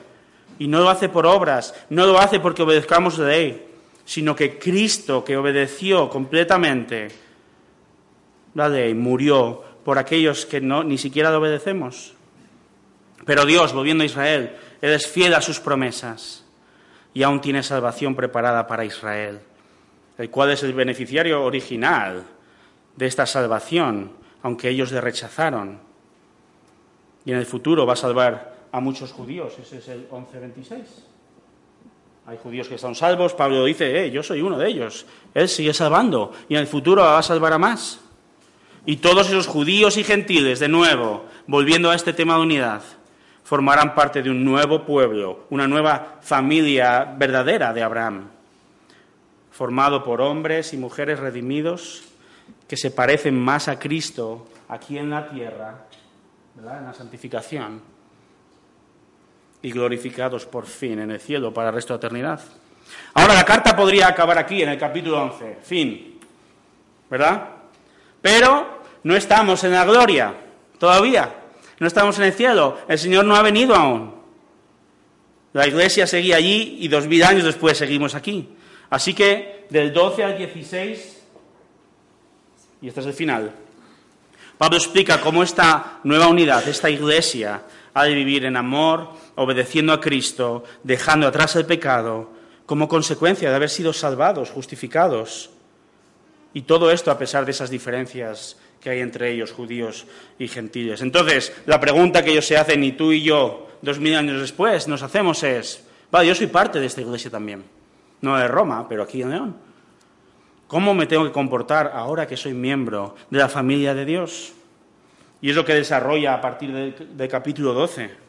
Y 0.60 0.68
no 0.68 0.80
lo 0.80 0.90
hace 0.90 1.10
por 1.10 1.26
obras, 1.26 1.76
no 1.90 2.06
lo 2.06 2.18
hace 2.18 2.40
porque 2.40 2.64
obedezcamos 2.64 3.18
la 3.18 3.28
ley, 3.28 3.75
sino 4.06 4.36
que 4.36 4.58
Cristo, 4.60 5.24
que 5.24 5.36
obedeció 5.36 6.10
completamente, 6.10 7.10
la 8.54 8.70
ley, 8.70 8.94
murió 8.94 9.63
por 9.84 9.98
aquellos 9.98 10.46
que 10.46 10.62
no, 10.62 10.84
ni 10.84 10.98
siquiera 10.98 11.32
le 11.32 11.38
obedecemos. 11.38 12.13
Pero 13.26 13.46
Dios, 13.46 13.74
volviendo 13.74 14.04
a 14.04 14.06
Israel, 14.06 14.56
es 14.82 15.08
fiel 15.08 15.34
a 15.34 15.41
sus 15.41 15.60
promesas 15.60 16.46
y 17.13 17.24
aún 17.24 17.41
tiene 17.41 17.63
salvación 17.63 18.15
preparada 18.15 18.68
para 18.68 18.86
Israel, 18.86 19.39
el 20.18 20.30
cual 20.30 20.52
es 20.52 20.63
el 20.63 20.74
beneficiario 20.74 21.44
original 21.44 22.24
de 22.96 23.06
esta 23.08 23.26
salvación, 23.26 24.12
aunque 24.44 24.70
ellos 24.70 24.91
le 24.91 25.02
rechazaron. 25.02 25.80
Y 27.26 27.32
en 27.32 27.38
el 27.38 27.46
futuro 27.46 27.86
va 27.86 27.94
a 27.94 27.98
salvar 27.98 28.56
a 28.72 28.80
muchos 28.80 29.12
judíos, 29.12 29.58
ese 29.60 29.80
es 29.80 29.88
el 29.88 30.08
11.26. 30.10 31.14
Hay 32.28 32.40
judíos 32.42 32.68
que 32.68 32.76
están 32.76 32.96
salvos, 32.96 33.36
Pablo 33.36 33.66
dice, 33.66 34.06
eh, 34.06 34.10
yo 34.10 34.24
soy 34.24 34.42
uno 34.42 34.58
de 34.58 34.68
ellos, 34.68 35.06
él 35.36 35.48
sigue 35.48 35.76
salvando 35.76 36.32
y 36.50 36.56
en 36.56 36.62
el 36.62 36.68
futuro 36.68 37.04
va 37.04 37.20
a 37.20 37.24
salvar 37.24 37.54
a 37.54 37.60
más. 37.60 38.00
Y 38.84 38.98
todos 38.98 39.28
esos 39.28 39.46
judíos 39.46 39.98
y 39.98 40.04
gentiles, 40.04 40.60
de 40.60 40.68
nuevo, 40.68 41.26
volviendo 41.46 41.92
a 41.92 41.96
este 41.96 42.14
tema 42.14 42.36
de 42.36 42.42
unidad, 42.42 42.82
formarán 43.44 43.94
parte 43.94 44.24
de 44.24 44.32
un 44.32 44.44
nuevo 44.44 44.86
pueblo, 44.86 45.46
una 45.52 45.68
nueva 45.68 46.18
familia 46.22 47.14
verdadera 47.16 47.74
de 47.74 47.84
Abraham, 47.84 48.30
formado 49.52 50.04
por 50.04 50.20
hombres 50.20 50.74
y 50.74 50.78
mujeres 50.78 51.20
redimidos 51.20 52.04
que 52.68 52.76
se 52.76 52.90
parecen 52.90 53.40
más 53.40 53.68
a 53.68 53.78
Cristo 53.78 54.48
aquí 54.68 54.98
en 54.98 55.12
la 55.12 55.30
tierra, 55.30 55.86
en 56.58 56.66
la 56.66 56.94
santificación, 56.94 57.82
y 59.65 59.71
glorificados 59.71 60.45
por 60.45 60.67
fin 60.67 60.99
en 60.99 61.10
el 61.10 61.19
cielo 61.19 61.51
para 61.51 61.69
el 61.69 61.75
resto 61.75 61.93
de 61.93 61.97
la 61.97 62.06
eternidad. 62.06 62.39
Ahora 63.15 63.34
la 63.34 63.43
carta 63.43 63.75
podría 63.75 64.08
acabar 64.08 64.38
aquí, 64.38 64.62
en 64.62 64.69
el 64.69 64.78
capítulo 64.78 65.23
11, 65.23 65.58
fin, 65.63 66.19
¿verdad? 67.10 67.49
Pero 68.21 68.84
no 69.01 69.15
estamos 69.15 69.63
en 69.63 69.71
la 69.71 69.84
gloria 69.84 70.36
todavía, 70.78 71.34
no 71.80 71.88
estamos 71.88 72.15
en 72.19 72.25
el 72.25 72.34
cielo, 72.34 72.78
el 72.88 72.99
Señor 72.99 73.25
no 73.25 73.36
ha 73.36 73.41
venido 73.41 73.75
aún. 73.75 74.13
La 75.54 75.65
iglesia 75.65 76.06
seguía 76.06 76.36
allí 76.36 76.78
y 76.82 76.88
dos 76.88 77.08
mil 77.08 77.23
años 77.23 77.43
después 77.43 77.75
seguimos 77.75 78.13
aquí. 78.13 78.47
Así 78.91 79.15
que 79.15 79.65
del 79.71 79.91
12 79.91 80.23
al 80.25 80.38
16, 80.38 81.23
y 82.84 82.88
este 82.88 82.99
es 82.99 83.06
el 83.08 83.13
final, 83.13 83.51
Pablo 84.60 84.78
explica 84.78 85.19
cómo 85.19 85.41
esta 85.41 86.01
nueva 86.04 86.28
unidad, 86.28 86.67
esta 86.67 86.88
iglesia, 86.88 87.63
ha 87.95 88.04
de 88.04 88.13
vivir 88.13 88.45
en 88.45 88.58
amor, 88.58 89.10
obedeciendo 89.36 89.93
a 89.93 90.02
Cristo, 90.02 90.63
dejando 90.84 91.28
atrás 91.28 91.56
el 91.56 91.65
pecado, 91.65 92.32
como 92.65 92.88
consecuencia 92.88 93.50
de 93.50 93.56
haber 93.56 93.69
sido 93.69 93.93
salvados, 93.93 94.50
justificados. 94.50 95.52
Y 96.54 96.63
todo 96.63 96.91
esto 96.91 97.12
a 97.12 97.17
pesar 97.17 97.45
de 97.45 97.52
esas 97.52 97.69
diferencias 97.69 98.58
que 98.80 98.89
hay 98.89 99.00
entre 99.00 99.32
ellos, 99.32 99.52
judíos 99.52 100.06
y 100.39 100.48
gentiles. 100.48 101.02
Entonces, 101.02 101.54
la 101.65 101.80
pregunta 101.80 102.24
que 102.24 102.32
ellos 102.32 102.45
se 102.45 102.58
hacen, 102.58 102.84
y 102.84 102.93
tú 102.93 103.12
y 103.12 103.24
yo, 103.24 103.67
dos 103.82 104.00
mil 104.00 104.15
años 104.15 104.39
después, 104.39 104.88
nos 104.88 105.02
hacemos 105.02 105.43
es, 105.43 105.84
vale, 106.12 106.28
yo 106.28 106.36
soy 106.36 106.48
parte 106.48 106.80
de 106.80 106.86
esta 106.86 107.02
iglesia 107.02 107.32
también, 107.32 107.63
no 108.21 108.38
de 108.38 108.48
Roma, 108.48 108.88
pero 108.88 109.04
aquí 109.04 109.21
en 109.21 109.32
León. 109.32 109.56
¿Cómo 110.67 110.93
me 110.93 111.06
tengo 111.06 111.24
que 111.24 111.32
comportar 111.32 111.91
ahora 111.93 112.28
que 112.28 112.38
soy 112.38 112.54
miembro 112.54 113.15
de 113.30 113.38
la 113.39 113.50
familia 113.50 113.93
de 113.93 114.06
Dios? 114.06 114.54
Y 115.41 115.52
es 115.52 115.56
lo 115.56 115.63
que 115.63 115.76
desarrolla 115.76 116.34
a 116.34 116.41
partir 116.41 116.71
del, 116.71 117.28
capítulo 117.30 117.74
12. 117.74 118.25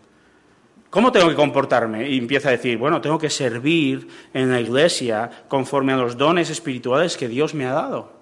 ¿Cómo 0.97 1.13
tengo 1.13 1.29
que 1.29 1.35
comportarme? 1.35 2.09
Y 2.09 2.17
empieza 2.17 2.49
a 2.49 2.53
decir, 2.53 2.79
bueno, 2.79 3.03
tengo 3.03 3.19
que 3.19 3.29
servir 3.29 4.09
en 4.33 4.51
la 4.51 4.63
iglesia 4.63 5.31
conforme 5.47 5.93
a 5.93 5.97
los 5.97 6.17
dones 6.17 6.49
espirituales 6.49 7.19
que 7.19 7.29
Dios 7.29 7.53
me 7.53 7.67
ha 7.67 7.75
dado 7.75 8.13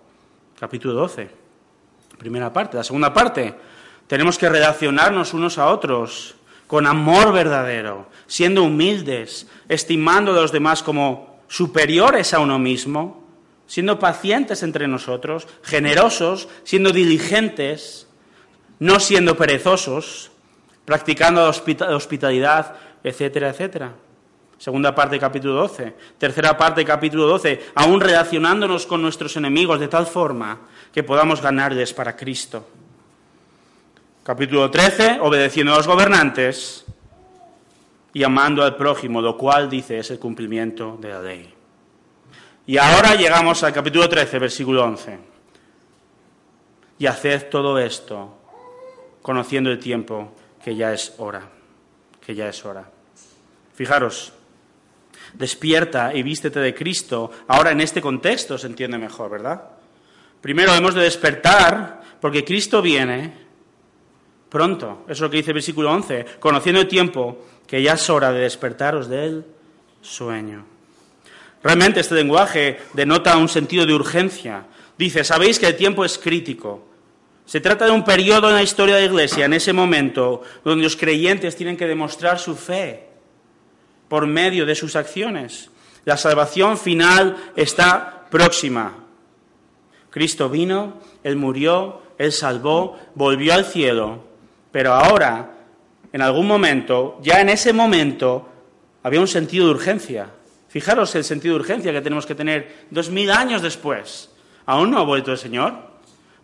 capítulo 0.59 0.93
12. 0.95 1.31
Primera 2.19 2.53
parte. 2.53 2.77
La 2.77 2.83
segunda 2.83 3.15
parte, 3.15 3.55
tenemos 4.09 4.39
que 4.39 4.49
relacionarnos 4.49 5.35
unos 5.35 5.57
a 5.57 5.69
otros 5.69 6.35
con 6.67 6.89
amor 6.89 7.33
verdadero, 7.33 8.09
siendo 8.27 8.65
humildes, 8.65 9.47
estimando 9.69 10.33
a 10.33 10.41
los 10.41 10.51
demás 10.51 10.83
como 10.83 11.39
superiores 11.47 12.35
a 12.35 12.41
uno 12.41 12.59
mismo, 12.59 13.25
siendo 13.69 14.01
pacientes 14.01 14.65
entre 14.65 14.89
nosotros, 14.89 15.47
generosos, 15.63 16.49
siendo 16.65 16.91
diligentes, 16.91 18.09
no 18.81 18.99
siendo 18.99 19.37
perezosos, 19.37 20.33
practicando 20.85 21.43
la 21.43 21.97
hospitalidad, 21.97 22.77
etcétera, 23.03 23.51
etcétera. 23.51 23.93
Segunda 24.59 24.95
parte, 24.95 25.19
capítulo 25.19 25.55
12. 25.55 25.95
Tercera 26.19 26.57
parte, 26.57 26.85
capítulo 26.85 27.27
12. 27.27 27.73
Aún 27.75 28.01
relacionándonos 28.01 28.87
con 28.87 29.03
nuestros 29.03 29.37
enemigos 29.37 29.81
de 29.81 29.89
tal 29.89 30.07
forma 30.07 30.61
que 30.93 31.03
podamos 31.03 31.43
ganarles 31.43 31.93
para 31.93 32.17
Cristo. 32.17 32.67
Capítulo 34.23 34.71
13. 34.71 35.19
Obedeciendo 35.21 35.75
a 35.75 35.77
los 35.77 35.87
gobernantes 35.87 36.85
y 38.13 38.23
amando 38.23 38.63
al 38.63 38.77
prójimo, 38.77 39.21
lo 39.21 39.37
cual 39.37 39.69
dice 39.69 39.99
es 39.99 40.11
el 40.11 40.19
cumplimiento 40.19 40.97
de 41.01 41.09
la 41.09 41.21
ley. 41.21 41.55
Y 42.67 42.79
ahora 42.79 43.15
llegamos 43.17 43.63
al 43.65 43.73
capítulo 43.73 44.09
13, 44.09 44.39
versículo 44.39 44.85
11. 44.85 45.19
Y 47.01 47.07
haced 47.07 47.51
todo 47.51 47.79
esto 47.79 48.39
conociendo 49.21 49.71
el 49.71 49.79
tiempo 49.79 50.33
que 50.65 50.75
ya 50.75 50.95
es 50.95 51.13
hora, 51.19 51.43
que 52.25 52.35
ya 52.35 52.49
es 52.49 52.65
hora. 52.65 52.91
Fijaros, 53.75 54.33
despierta 55.35 56.15
y 56.15 56.23
vístete 56.23 56.59
de 56.59 56.75
Cristo. 56.75 57.31
Ahora 57.49 57.73
en 57.73 57.83
este 57.83 58.01
contexto 58.01 58.57
se 58.57 58.69
entiende 58.69 58.97
mejor, 58.97 59.31
¿verdad? 59.31 59.63
Primero 60.41 60.75
hemos 60.75 60.95
de 60.95 61.03
despertar 61.03 62.03
porque 62.19 62.45
Cristo 62.45 62.81
viene 62.81 63.35
pronto. 64.49 65.03
Eso 65.05 65.13
es 65.13 65.21
lo 65.21 65.31
que 65.31 65.37
dice 65.37 65.51
el 65.51 65.55
versículo 65.55 65.93
11. 65.93 66.25
Conociendo 66.41 66.81
el 66.81 66.89
tiempo 66.89 67.45
que 67.67 67.83
ya 67.83 67.93
es 67.93 68.09
hora 68.09 68.33
de 68.33 68.41
despertaros 68.41 69.09
del 69.09 69.45
sueño. 70.01 70.65
Realmente 71.63 72.01
este 72.01 72.15
lenguaje 72.15 72.79
denota 72.95 73.37
un 73.37 73.49
sentido 73.49 73.85
de 73.85 73.95
urgencia. 73.95 74.65
Dice, 74.97 75.25
sabéis 75.25 75.59
que 75.59 75.67
el 75.67 75.77
tiempo 75.77 76.05
es 76.05 76.19
crítico. 76.19 76.94
Se 77.47 77.61
trata 77.61 77.85
de 77.85 77.91
un 77.91 78.05
periodo 78.05 78.49
en 78.49 78.55
la 78.55 78.63
historia 78.63 78.97
de 78.97 79.03
la 79.03 79.07
Iglesia, 79.07 79.45
en 79.45 79.53
ese 79.53 79.73
momento, 79.73 80.43
donde 80.65 80.85
los 80.85 80.97
creyentes 80.97 81.57
tienen 81.57 81.77
que 81.77 81.87
demostrar 81.87 82.39
su 82.39 82.57
fe 82.57 83.09
por 84.09 84.27
medio 84.27 84.65
de 84.65 84.75
sus 84.75 84.97
acciones. 84.97 85.71
La 86.05 86.17
salvación 86.17 86.79
final 86.79 87.53
está 87.57 88.27
próxima. 88.31 89.05
Cristo 90.11 90.49
vino, 90.49 91.01
Él 91.23 91.37
murió, 91.37 92.01
Él 92.19 92.33
salvó, 92.33 92.99
volvió 93.15 93.53
al 93.55 93.65
cielo, 93.65 94.25
pero 94.71 94.93
ahora, 94.93 95.55
en 96.13 96.23
algún 96.23 96.47
momento, 96.47 97.19
ya 97.23 97.41
en 97.41 97.49
ese 97.49 97.73
momento, 97.73 98.49
había 99.03 99.21
un 99.21 99.29
sentido 99.29 99.67
de 99.67 99.73
urgencia. 99.73 100.31
Fijaros 100.69 101.15
el 101.15 101.25
sentido 101.25 101.55
de 101.55 101.61
urgencia 101.61 101.93
que 101.93 102.01
tenemos 102.01 102.27
que 102.27 102.35
tener 102.35 102.87
dos 102.91 103.11
mil 103.11 103.31
años 103.31 103.63
después. 103.63 104.31
Aún 104.67 104.91
no 104.91 104.99
ha 104.99 105.05
vuelto 105.05 105.31
el 105.31 105.39
Señor, 105.39 105.75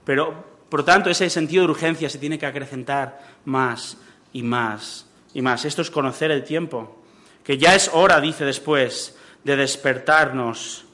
pero 0.04 0.50
por 0.70 0.84
tanto 0.84 1.10
ese 1.10 1.28
sentido 1.28 1.64
de 1.64 1.72
urgencia 1.72 2.08
se 2.08 2.18
tiene 2.18 2.38
que 2.38 2.46
acrecentar 2.46 3.20
más 3.44 3.98
y 4.32 4.42
más 4.42 5.06
y 5.34 5.42
más. 5.42 5.64
Esto 5.64 5.82
es 5.82 5.90
conocer 5.90 6.30
el 6.30 6.44
tiempo 6.44 6.96
que 7.44 7.58
ya 7.58 7.74
es 7.74 7.90
hora, 7.92 8.20
dice 8.20 8.44
después, 8.44 9.16
de 9.44 9.56
despertarnos 9.56 10.84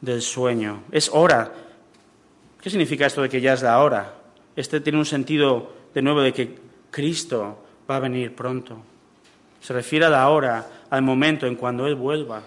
del 0.00 0.22
sueño. 0.22 0.82
Es 0.90 1.10
hora. 1.12 1.52
¿Qué 2.60 2.70
significa 2.70 3.06
esto 3.06 3.22
de 3.22 3.28
que 3.28 3.40
ya 3.40 3.52
es 3.52 3.62
la 3.62 3.80
hora? 3.80 4.14
Este 4.56 4.80
tiene 4.80 4.98
un 4.98 5.06
sentido, 5.06 5.72
de 5.94 6.02
nuevo, 6.02 6.22
de 6.22 6.32
que 6.32 6.58
Cristo 6.90 7.64
va 7.88 7.96
a 7.96 8.00
venir 8.00 8.34
pronto. 8.34 8.78
Se 9.60 9.72
refiere 9.72 10.06
a 10.06 10.10
la 10.10 10.28
hora, 10.28 10.66
al 10.90 11.02
momento 11.02 11.46
en 11.46 11.56
cuando 11.56 11.86
Él 11.86 11.94
vuelva. 11.94 12.42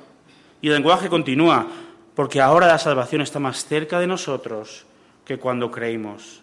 Y 0.61 0.67
el 0.67 0.73
lenguaje 0.73 1.07
continúa. 1.07 1.67
porque 2.15 2.41
ahora 2.41 2.67
la 2.67 2.77
salvación 2.77 3.21
está 3.21 3.39
más 3.39 3.63
cerca 3.63 3.97
de 3.97 4.07
nosotros 4.07 4.85
que 5.23 5.37
cuando 5.37 5.71
creímos. 5.71 6.41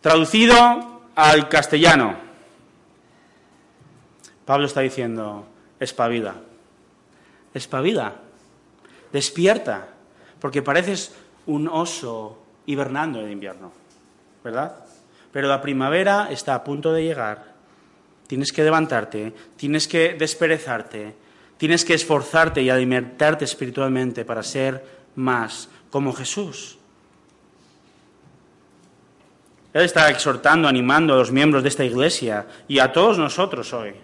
Traducido 0.00 1.02
al 1.14 1.50
castellano, 1.50 2.16
Pablo 4.46 4.66
está 4.66 4.80
diciendo, 4.80 5.46
espabila, 5.78 6.36
espabila, 7.52 8.14
despierta, 9.12 9.88
porque 10.40 10.62
pareces 10.62 11.14
un 11.44 11.68
oso 11.68 12.42
hibernando 12.64 13.20
en 13.20 13.30
invierno, 13.30 13.72
¿verdad? 14.42 14.74
Pero 15.32 15.48
la 15.48 15.60
primavera 15.60 16.28
está 16.30 16.54
a 16.54 16.64
punto 16.64 16.92
de 16.92 17.04
llegar. 17.04 17.52
Tienes 18.26 18.52
que 18.52 18.64
levantarte, 18.64 19.34
tienes 19.56 19.86
que 19.86 20.14
desperezarte, 20.14 21.14
tienes 21.58 21.84
que 21.84 21.92
esforzarte 21.94 22.62
y 22.62 22.70
alimentarte 22.70 23.44
espiritualmente 23.44 24.24
para 24.24 24.42
ser 24.42 24.82
más 25.16 25.68
como 25.90 26.14
Jesús. 26.14 26.79
Él 29.72 29.82
está 29.82 30.10
exhortando, 30.10 30.68
animando 30.68 31.14
a 31.14 31.16
los 31.16 31.30
miembros 31.30 31.62
de 31.62 31.68
esta 31.68 31.84
iglesia 31.84 32.46
y 32.66 32.78
a 32.78 32.92
todos 32.92 33.18
nosotros 33.18 33.72
hoy 33.72 33.94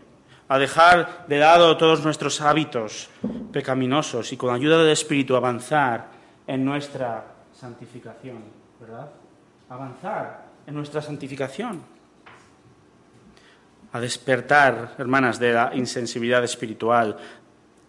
a 0.49 0.59
dejar 0.59 1.27
de 1.27 1.39
lado 1.39 1.77
todos 1.77 2.05
nuestros 2.05 2.41
hábitos 2.41 3.09
pecaminosos 3.53 4.33
y 4.33 4.37
con 4.37 4.55
ayuda 4.55 4.79
del 4.79 4.93
Espíritu 4.93 5.35
avanzar 5.35 6.07
en 6.47 6.65
nuestra 6.65 7.25
santificación, 7.53 8.45
¿verdad? 8.81 9.11
Avanzar 9.69 10.45
en 10.67 10.75
nuestra 10.75 11.03
santificación. 11.03 11.83
A 13.93 14.01
despertar, 14.01 14.95
hermanas, 14.99 15.39
de 15.39 15.53
la 15.53 15.71
insensibilidad 15.75 16.45
espiritual, 16.45 17.17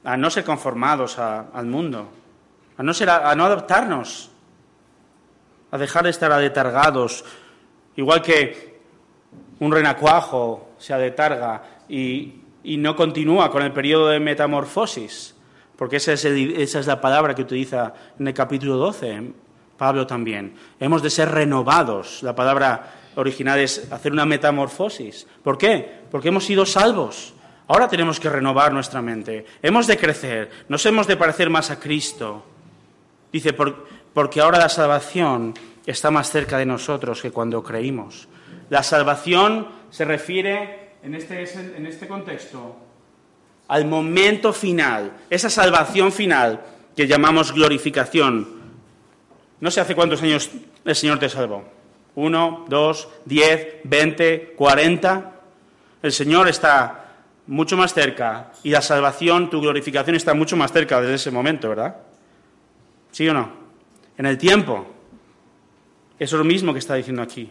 a 0.04 0.18
no 0.18 0.30
ser 0.30 0.44
conformados 0.44 1.20
al 1.20 1.66
mundo, 1.66 2.10
a 2.78 2.84
no, 2.84 2.94
ser, 2.94 3.10
a 3.10 3.36
no 3.36 3.46
adaptarnos, 3.46 4.32
a 5.70 5.78
dejar 5.78 6.06
de 6.06 6.12
estar 6.12 6.32
aletargados, 6.32 7.26
igual 7.98 8.22
que 8.22 8.78
un 9.60 9.72
renacuajo 9.72 10.70
se 10.78 10.94
aletarga 10.94 11.62
y, 11.90 12.36
y 12.64 12.78
no 12.78 12.96
continúa 12.96 13.52
con 13.52 13.64
el 13.64 13.74
periodo 13.74 14.08
de 14.08 14.20
metamorfosis, 14.20 15.36
porque 15.76 15.98
esa 15.98 16.14
es, 16.14 16.24
esa 16.26 16.80
es 16.80 16.88
la 16.88 17.02
palabra 17.02 17.36
que 17.36 17.42
utiliza 17.42 17.94
en 18.18 18.28
el 18.28 18.34
capítulo 18.34 18.78
12, 18.78 19.34
Pablo 19.78 20.08
también. 20.08 20.56
Hemos 20.80 21.02
de 21.04 21.10
ser 21.10 21.30
renovados. 21.30 22.24
La 22.24 22.36
palabra 22.36 22.94
original 23.16 23.60
es 23.60 23.92
hacer 23.92 24.12
una 24.12 24.26
metamorfosis. 24.26 25.28
¿Por 25.44 25.58
qué? 25.58 26.02
Porque 26.10 26.30
hemos 26.30 26.46
sido 26.46 26.66
salvos. 26.66 27.34
Ahora 27.68 27.88
tenemos 27.88 28.20
que 28.20 28.30
renovar 28.30 28.74
nuestra 28.74 29.02
mente. 29.02 29.46
Hemos 29.62 29.88
de 29.88 29.98
crecer. 29.98 30.50
Nos 30.68 30.86
hemos 30.86 31.06
de 31.06 31.18
parecer 31.18 31.50
más 31.50 31.70
a 31.70 31.80
Cristo. 31.80 32.44
Dice, 33.32 33.54
porque 33.54 34.42
ahora 34.42 34.58
la 34.58 34.70
salvación 34.70 35.54
está 35.92 36.12
más 36.12 36.30
cerca 36.30 36.58
de 36.58 36.66
nosotros 36.66 37.22
que 37.22 37.32
cuando 37.32 37.64
creímos. 37.64 38.28
La 38.70 38.84
salvación 38.84 39.68
se 39.90 40.06
refiere 40.06 40.92
en 41.02 41.16
este, 41.16 41.44
en 41.78 41.86
este 41.88 42.08
contexto 42.08 42.88
al 43.68 43.86
momento 43.86 44.54
final, 44.54 45.12
esa 45.30 45.50
salvación 45.50 46.12
final 46.12 46.62
que 46.96 47.08
llamamos 47.08 47.52
glorificación. 47.52 48.48
No 49.60 49.72
sé 49.72 49.82
hace 49.82 49.96
cuántos 49.96 50.22
años 50.22 50.50
el 50.86 50.96
Señor 50.96 51.20
te 51.20 51.30
salvó. 51.30 51.66
Uno, 52.16 52.66
dos, 52.70 53.10
diez, 53.26 53.78
veinte, 53.84 54.54
cuarenta. 54.56 55.34
El 56.02 56.12
Señor 56.12 56.48
está 56.48 57.16
mucho 57.48 57.78
más 57.78 57.94
cerca 57.94 58.52
y 58.64 58.72
la 58.72 58.82
salvación, 58.82 59.50
tu 59.50 59.62
glorificación 59.62 60.16
está 60.16 60.34
mucho 60.34 60.56
más 60.56 60.72
cerca 60.72 61.02
desde 61.02 61.16
ese 61.16 61.32
momento, 61.32 61.70
¿verdad? 61.70 61.98
¿Sí 63.12 63.28
o 63.28 63.34
no? 63.34 63.52
En 64.18 64.26
el 64.26 64.38
tiempo. 64.38 64.97
Es 66.20 66.32
lo 66.32 66.44
mismo 66.44 66.74
que 66.74 66.80
está 66.80 66.96
diciendo 66.96 67.22
aquí. 67.22 67.50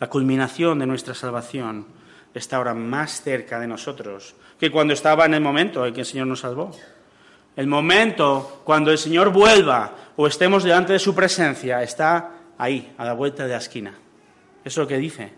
La 0.00 0.08
culminación 0.08 0.78
de 0.78 0.86
nuestra 0.86 1.14
salvación 1.14 1.86
está 2.34 2.56
ahora 2.56 2.74
más 2.74 3.22
cerca 3.22 3.58
de 3.58 3.66
nosotros 3.66 4.34
que 4.58 4.70
cuando 4.70 4.94
estaba 4.94 5.26
en 5.26 5.34
el 5.34 5.40
momento 5.40 5.84
en 5.84 5.94
que 5.94 6.00
el 6.00 6.06
Señor 6.06 6.26
nos 6.26 6.40
salvó. 6.40 6.70
El 7.56 7.66
momento 7.66 8.62
cuando 8.64 8.90
el 8.90 8.98
Señor 8.98 9.30
vuelva 9.30 9.94
o 10.16 10.26
estemos 10.26 10.64
delante 10.64 10.92
de 10.92 10.98
su 10.98 11.14
presencia 11.14 11.82
está 11.82 12.32
ahí, 12.58 12.94
a 12.98 13.04
la 13.04 13.14
vuelta 13.14 13.44
de 13.44 13.52
la 13.52 13.58
esquina. 13.58 13.90
Eso 14.64 14.80
es 14.80 14.84
lo 14.84 14.86
que 14.86 14.98
dice. 14.98 15.32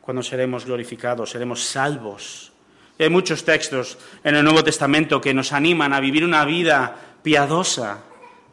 Cuando 0.00 0.22
seremos 0.22 0.64
glorificados, 0.64 1.30
seremos 1.30 1.64
salvos. 1.64 2.52
hay 2.98 3.10
muchos 3.10 3.44
textos 3.44 3.98
en 4.22 4.36
el 4.36 4.44
Nuevo 4.44 4.62
Testamento 4.62 5.20
que 5.20 5.34
nos 5.34 5.52
animan 5.52 5.92
a 5.92 6.00
vivir 6.00 6.24
una 6.24 6.44
vida 6.44 6.96
piadosa, 7.22 8.04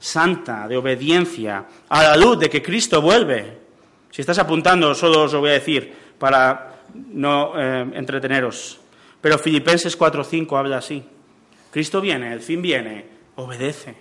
santa, 0.04 0.68
de 0.68 0.76
obediencia, 0.76 1.66
a 1.88 2.04
la 2.04 2.18
luz 2.18 2.38
de 2.38 2.50
que 2.50 2.62
Cristo 2.62 3.02
vuelve. 3.02 3.58
Si 4.12 4.20
estás 4.20 4.38
apuntando, 4.38 4.94
solo 4.94 5.24
os 5.24 5.32
lo 5.32 5.40
voy 5.40 5.52
a 5.52 5.54
decir 5.54 5.94
para 6.20 6.82
no 6.94 7.54
eh, 7.56 7.90
entreteneros. 7.94 8.82
Pero 9.22 9.40
Filipenses 9.40 9.98
4.5 9.98 10.60
habla 10.60 10.80
así. 10.80 11.02
Cristo 11.72 12.02
viene, 12.02 12.34
el 12.34 12.42
fin 12.42 12.62
viene, 12.62 13.06
obedece. 13.38 13.96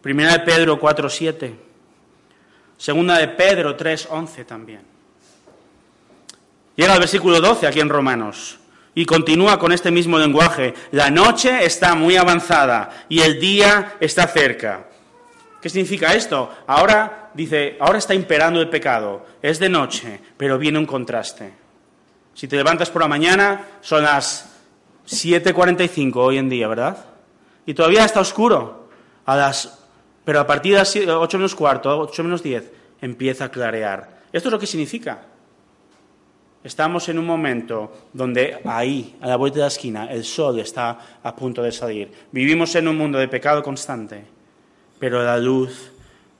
Primera 0.00 0.32
de 0.32 0.40
Pedro 0.40 0.80
4.7. 0.80 1.54
Segunda 2.78 3.18
de 3.18 3.28
Pedro 3.28 3.76
3.11 3.76 4.46
también. 4.46 4.80
Llega 6.76 6.94
al 6.94 7.00
versículo 7.00 7.42
12 7.42 7.66
aquí 7.66 7.80
en 7.80 7.90
Romanos 7.90 8.58
y 8.94 9.04
continúa 9.04 9.58
con 9.58 9.70
este 9.70 9.90
mismo 9.90 10.18
lenguaje. 10.18 10.72
La 10.92 11.10
noche 11.10 11.66
está 11.66 11.94
muy 11.94 12.16
avanzada 12.16 13.04
y 13.10 13.20
el 13.20 13.38
día 13.38 13.96
está 14.00 14.26
cerca. 14.26 14.86
¿Qué 15.66 15.70
significa 15.70 16.14
esto? 16.14 16.48
Ahora 16.68 17.32
dice, 17.34 17.76
ahora 17.80 17.98
está 17.98 18.14
imperando 18.14 18.60
el 18.60 18.68
pecado. 18.68 19.26
Es 19.42 19.58
de 19.58 19.68
noche, 19.68 20.20
pero 20.36 20.58
viene 20.58 20.78
un 20.78 20.86
contraste. 20.86 21.54
Si 22.34 22.46
te 22.46 22.54
levantas 22.54 22.88
por 22.88 23.02
la 23.02 23.08
mañana, 23.08 23.66
son 23.80 24.04
las 24.04 24.48
7.45 25.08 26.12
hoy 26.18 26.38
en 26.38 26.48
día, 26.48 26.68
¿verdad? 26.68 27.04
Y 27.66 27.74
todavía 27.74 28.04
está 28.04 28.20
oscuro. 28.20 28.90
Pero 30.24 30.38
a 30.38 30.46
partir 30.46 30.74
de 30.74 30.78
las 30.78 30.94
8 30.94 31.36
menos 31.36 31.56
cuarto, 31.56 31.98
8 31.98 32.22
menos 32.22 32.44
10, 32.44 32.70
empieza 33.00 33.46
a 33.46 33.48
clarear. 33.48 34.20
¿Esto 34.32 34.48
es 34.48 34.52
lo 34.52 34.60
que 34.60 34.68
significa? 34.68 35.20
Estamos 36.62 37.08
en 37.08 37.18
un 37.18 37.26
momento 37.26 37.92
donde 38.12 38.60
ahí, 38.66 39.16
a 39.20 39.26
la 39.26 39.34
vuelta 39.34 39.56
de 39.56 39.62
la 39.62 39.66
esquina, 39.66 40.06
el 40.12 40.22
sol 40.22 40.60
está 40.60 41.18
a 41.24 41.34
punto 41.34 41.60
de 41.60 41.72
salir. 41.72 42.12
Vivimos 42.30 42.72
en 42.76 42.86
un 42.86 42.96
mundo 42.96 43.18
de 43.18 43.26
pecado 43.26 43.64
constante, 43.64 44.35
pero 44.98 45.22
la 45.22 45.38
luz 45.38 45.90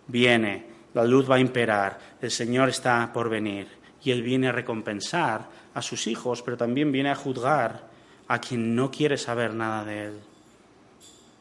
viene, 0.07 0.66
la 0.95 1.05
luz 1.05 1.31
va 1.31 1.37
a 1.37 1.40
imperar, 1.40 1.99
el 2.21 2.31
Señor 2.31 2.69
está 2.69 3.12
por 3.12 3.29
venir 3.29 3.69
y 4.03 4.11
Él 4.11 4.23
viene 4.23 4.49
a 4.49 4.53
recompensar 4.53 5.47
a 5.75 5.83
sus 5.83 6.07
hijos, 6.07 6.42
pero 6.42 6.57
también 6.57 6.92
viene 6.92 7.11
a 7.11 7.16
juzgar 7.16 7.83
a 8.29 8.40
quien 8.40 8.75
no 8.75 8.90
quiere 8.90 9.19
saber 9.19 9.53
nada 9.53 9.85
de 9.85 10.05
Él. 10.07 10.21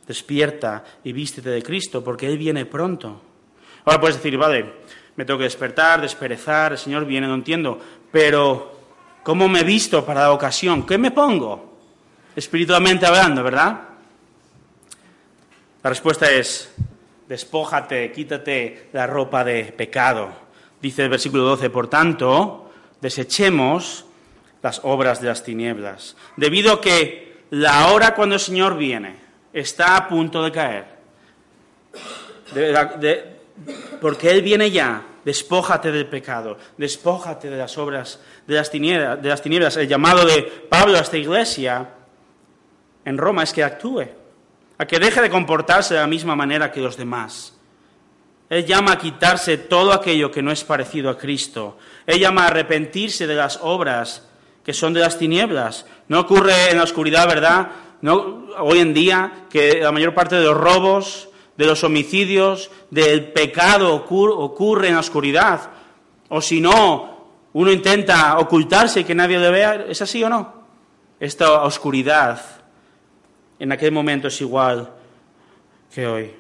Despierta 0.08 0.84
y 1.04 1.14
vístete 1.14 1.50
de 1.50 1.64
Cristo, 1.64 2.04
porque 2.04 2.28
Él 2.28 2.38
viene 2.38 2.66
pronto. 2.66 3.22
Ahora 3.86 4.00
puedes 4.00 4.18
decir, 4.18 4.38
vale, 4.38 4.66
me 5.16 5.26
tengo 5.26 5.38
que 5.38 5.46
despertar, 5.46 6.02
desperezar, 6.02 6.74
el 6.74 6.78
Señor 6.78 7.06
viene, 7.06 7.28
no 7.28 7.36
entiendo, 7.36 7.80
pero 8.12 8.80
¿cómo 9.24 9.48
me 9.48 9.64
visto 9.64 10.06
para 10.06 10.22
la 10.22 10.32
ocasión? 10.32 10.86
¿Qué 10.86 10.98
me 10.98 11.12
pongo? 11.12 11.80
Espiritualmente 12.36 13.06
hablando, 13.06 13.44
¿verdad? 13.44 13.80
La 15.82 15.90
respuesta 15.90 16.30
es, 16.32 16.74
despójate, 17.28 18.12
quítate 18.12 18.90
la 18.94 19.08
ropa 19.08 19.44
de 19.44 19.66
pecado. 19.66 20.30
Dice 20.82 21.04
el 21.04 21.10
versículo 21.10 21.44
12, 21.44 21.70
por 21.70 21.88
tanto, 21.88 22.72
desechemos 23.02 24.06
las 24.62 24.82
obras 24.84 25.22
de 25.22 25.28
las 25.28 25.44
tinieblas, 25.44 26.16
debido 26.38 26.74
a 26.74 26.82
que 26.82 27.46
la 27.52 27.92
hora 27.92 28.16
cuando 28.16 28.36
el 28.36 28.42
Señor 28.42 28.78
viene 28.78 29.16
está 29.54 29.96
a 29.96 30.08
punto 30.08 30.44
de 30.44 30.52
caer. 30.52 30.86
porque 34.02 34.32
Él 34.32 34.42
viene 34.42 34.72
ya, 34.72 35.06
despójate 35.24 35.92
del 35.92 36.08
pecado, 36.08 36.58
despójate 36.78 37.50
de 37.50 37.58
las 37.58 37.78
obras 37.78 38.20
de 38.48 38.56
las, 38.56 38.70
tinieblas, 38.70 39.22
de 39.22 39.30
las 39.30 39.42
tinieblas. 39.42 39.78
El 39.78 39.88
llamado 39.88 40.26
de 40.26 40.44
Pablo 40.44 40.98
a 40.98 41.02
esta 41.02 41.18
iglesia 41.18 41.90
en 43.06 43.18
Roma 43.18 43.44
es 43.44 43.54
que 43.54 43.64
actúe, 43.64 44.06
a 44.78 44.86
que 44.86 45.00
deje 45.00 45.22
de 45.22 45.30
comportarse 45.30 45.94
de 45.94 46.00
la 46.00 46.08
misma 46.08 46.36
manera 46.36 46.72
que 46.72 46.82
los 46.82 46.98
demás. 46.98 47.54
Él 48.50 48.66
llama 48.66 48.94
a 48.94 48.98
quitarse 48.98 49.58
todo 49.58 49.92
aquello 49.92 50.32
que 50.32 50.42
no 50.42 50.52
es 50.52 50.64
parecido 50.64 51.10
a 51.10 51.18
Cristo. 51.18 51.78
Él 52.06 52.20
llama 52.20 52.44
a 52.44 52.48
arrepentirse 52.48 53.26
de 53.26 53.36
las 53.36 53.60
obras 53.62 54.28
que 54.64 54.74
son 54.74 54.94
de 54.94 55.00
las 55.00 55.18
tinieblas. 55.18 55.86
No 56.08 56.20
ocurre 56.20 56.72
en 56.72 56.78
la 56.78 56.84
oscuridad, 56.84 57.28
¿verdad? 57.28 57.70
No, 58.02 58.48
hoy 58.60 58.80
en 58.80 58.94
día 58.94 59.46
que 59.50 59.80
la 59.82 59.92
mayor 59.92 60.14
parte 60.14 60.36
de 60.36 60.44
los 60.44 60.58
robos, 60.58 61.30
de 61.56 61.66
los 61.66 61.84
homicidios, 61.84 62.72
del 62.90 63.32
pecado 63.32 63.96
ocurre, 63.96 64.88
en 64.88 64.96
la 64.96 65.00
oscuridad. 65.00 65.70
O 66.30 66.42
si 66.42 66.62
no, 66.62 67.30
uno 67.54 67.72
intenta 67.72 68.38
ocultarse 68.40 69.02
y 69.02 69.04
que 69.04 69.16
nadie 69.16 69.40
le 69.40 69.52
vea. 69.52 69.86
¿Es 69.88 70.02
así 70.02 70.24
o 70.24 70.30
no? 70.30 70.66
Esta 71.20 71.64
oscuridad 71.64 72.55
en 73.60 73.72
aquel 73.72 73.92
momento 73.92 74.28
es 74.28 74.42
igual 74.42 74.92
que 75.94 76.08
hoy. 76.08 76.32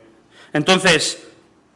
Entonces, 0.53 1.27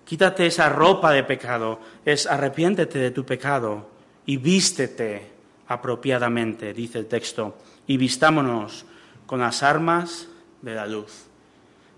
quítate 0.06 0.45
esa 0.45 0.69
ropa 0.69 1.12
de 1.12 1.23
pecado, 1.23 1.80
es 2.06 2.25
arrepiéntete 2.28 2.99
de 2.99 3.12
tu 3.12 3.25
pecado 3.25 3.89
y 4.25 4.38
vístete 4.38 5.32
apropiadamente, 5.67 6.73
dice 6.73 6.99
el 6.99 7.06
texto, 7.06 7.58
y 7.88 7.97
vistámonos 7.97 8.86
con 9.25 9.39
las 9.39 9.63
armas 9.63 10.28
de 10.62 10.75
la 10.75 10.88
luz. 10.88 11.25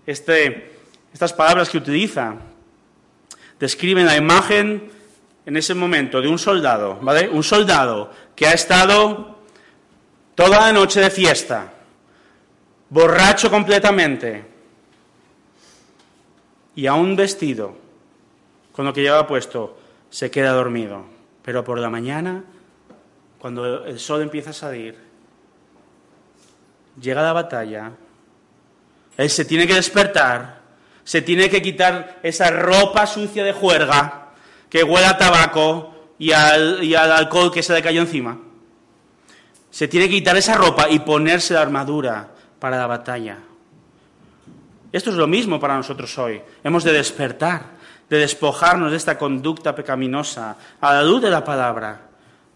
Este, 0.06 0.72
estas 1.12 1.32
palabras 1.32 1.70
que 1.70 1.78
utiliza 1.78 2.36
describen 3.58 4.06
la 4.06 4.16
imagen 4.16 4.90
en 5.46 5.56
ese 5.56 5.74
momento 5.74 6.20
de 6.20 6.28
un 6.28 6.38
soldado, 6.38 6.98
¿vale? 7.00 7.28
Un 7.28 7.42
soldado 7.42 8.10
que 8.34 8.46
ha 8.46 8.52
estado 8.52 9.38
toda 10.34 10.60
la 10.60 10.72
noche 10.72 11.00
de 11.00 11.10
fiesta, 11.10 11.72
borracho 12.92 13.50
completamente, 13.50 14.44
y 16.74 16.86
aún 16.86 17.16
vestido 17.16 17.74
con 18.70 18.84
lo 18.84 18.92
que 18.92 19.00
lleva 19.00 19.26
puesto, 19.26 19.78
se 20.10 20.30
queda 20.30 20.52
dormido. 20.52 21.04
Pero 21.42 21.64
por 21.64 21.78
la 21.78 21.88
mañana, 21.88 22.44
cuando 23.38 23.86
el 23.86 23.98
sol 23.98 24.20
empieza 24.20 24.50
a 24.50 24.52
salir, 24.52 24.98
llega 27.00 27.22
la 27.22 27.32
batalla, 27.32 27.92
él 29.16 29.30
se 29.30 29.46
tiene 29.46 29.66
que 29.66 29.74
despertar, 29.74 30.60
se 31.02 31.22
tiene 31.22 31.48
que 31.48 31.62
quitar 31.62 32.20
esa 32.22 32.50
ropa 32.50 33.06
sucia 33.06 33.42
de 33.42 33.54
juerga 33.54 34.32
que 34.68 34.84
huele 34.84 35.06
a 35.06 35.16
tabaco 35.16 35.94
y 36.18 36.32
al, 36.32 36.84
y 36.84 36.94
al 36.94 37.10
alcohol 37.10 37.50
que 37.50 37.62
se 37.62 37.72
le 37.72 37.82
cayó 37.82 38.02
encima. 38.02 38.38
Se 39.70 39.88
tiene 39.88 40.08
que 40.08 40.16
quitar 40.16 40.36
esa 40.36 40.54
ropa 40.54 40.90
y 40.90 40.98
ponerse 40.98 41.54
la 41.54 41.62
armadura 41.62 42.31
para 42.62 42.78
la 42.78 42.86
batalla. 42.86 43.38
Esto 44.92 45.10
es 45.10 45.16
lo 45.16 45.26
mismo 45.26 45.58
para 45.58 45.76
nosotros 45.76 46.16
hoy. 46.16 46.40
Hemos 46.62 46.84
de 46.84 46.92
despertar, 46.92 47.64
de 48.08 48.18
despojarnos 48.18 48.92
de 48.92 48.98
esta 48.98 49.18
conducta 49.18 49.74
pecaminosa 49.74 50.56
a 50.80 50.94
la 50.94 51.02
luz 51.02 51.20
de 51.22 51.30
la 51.30 51.42
palabra, 51.42 52.02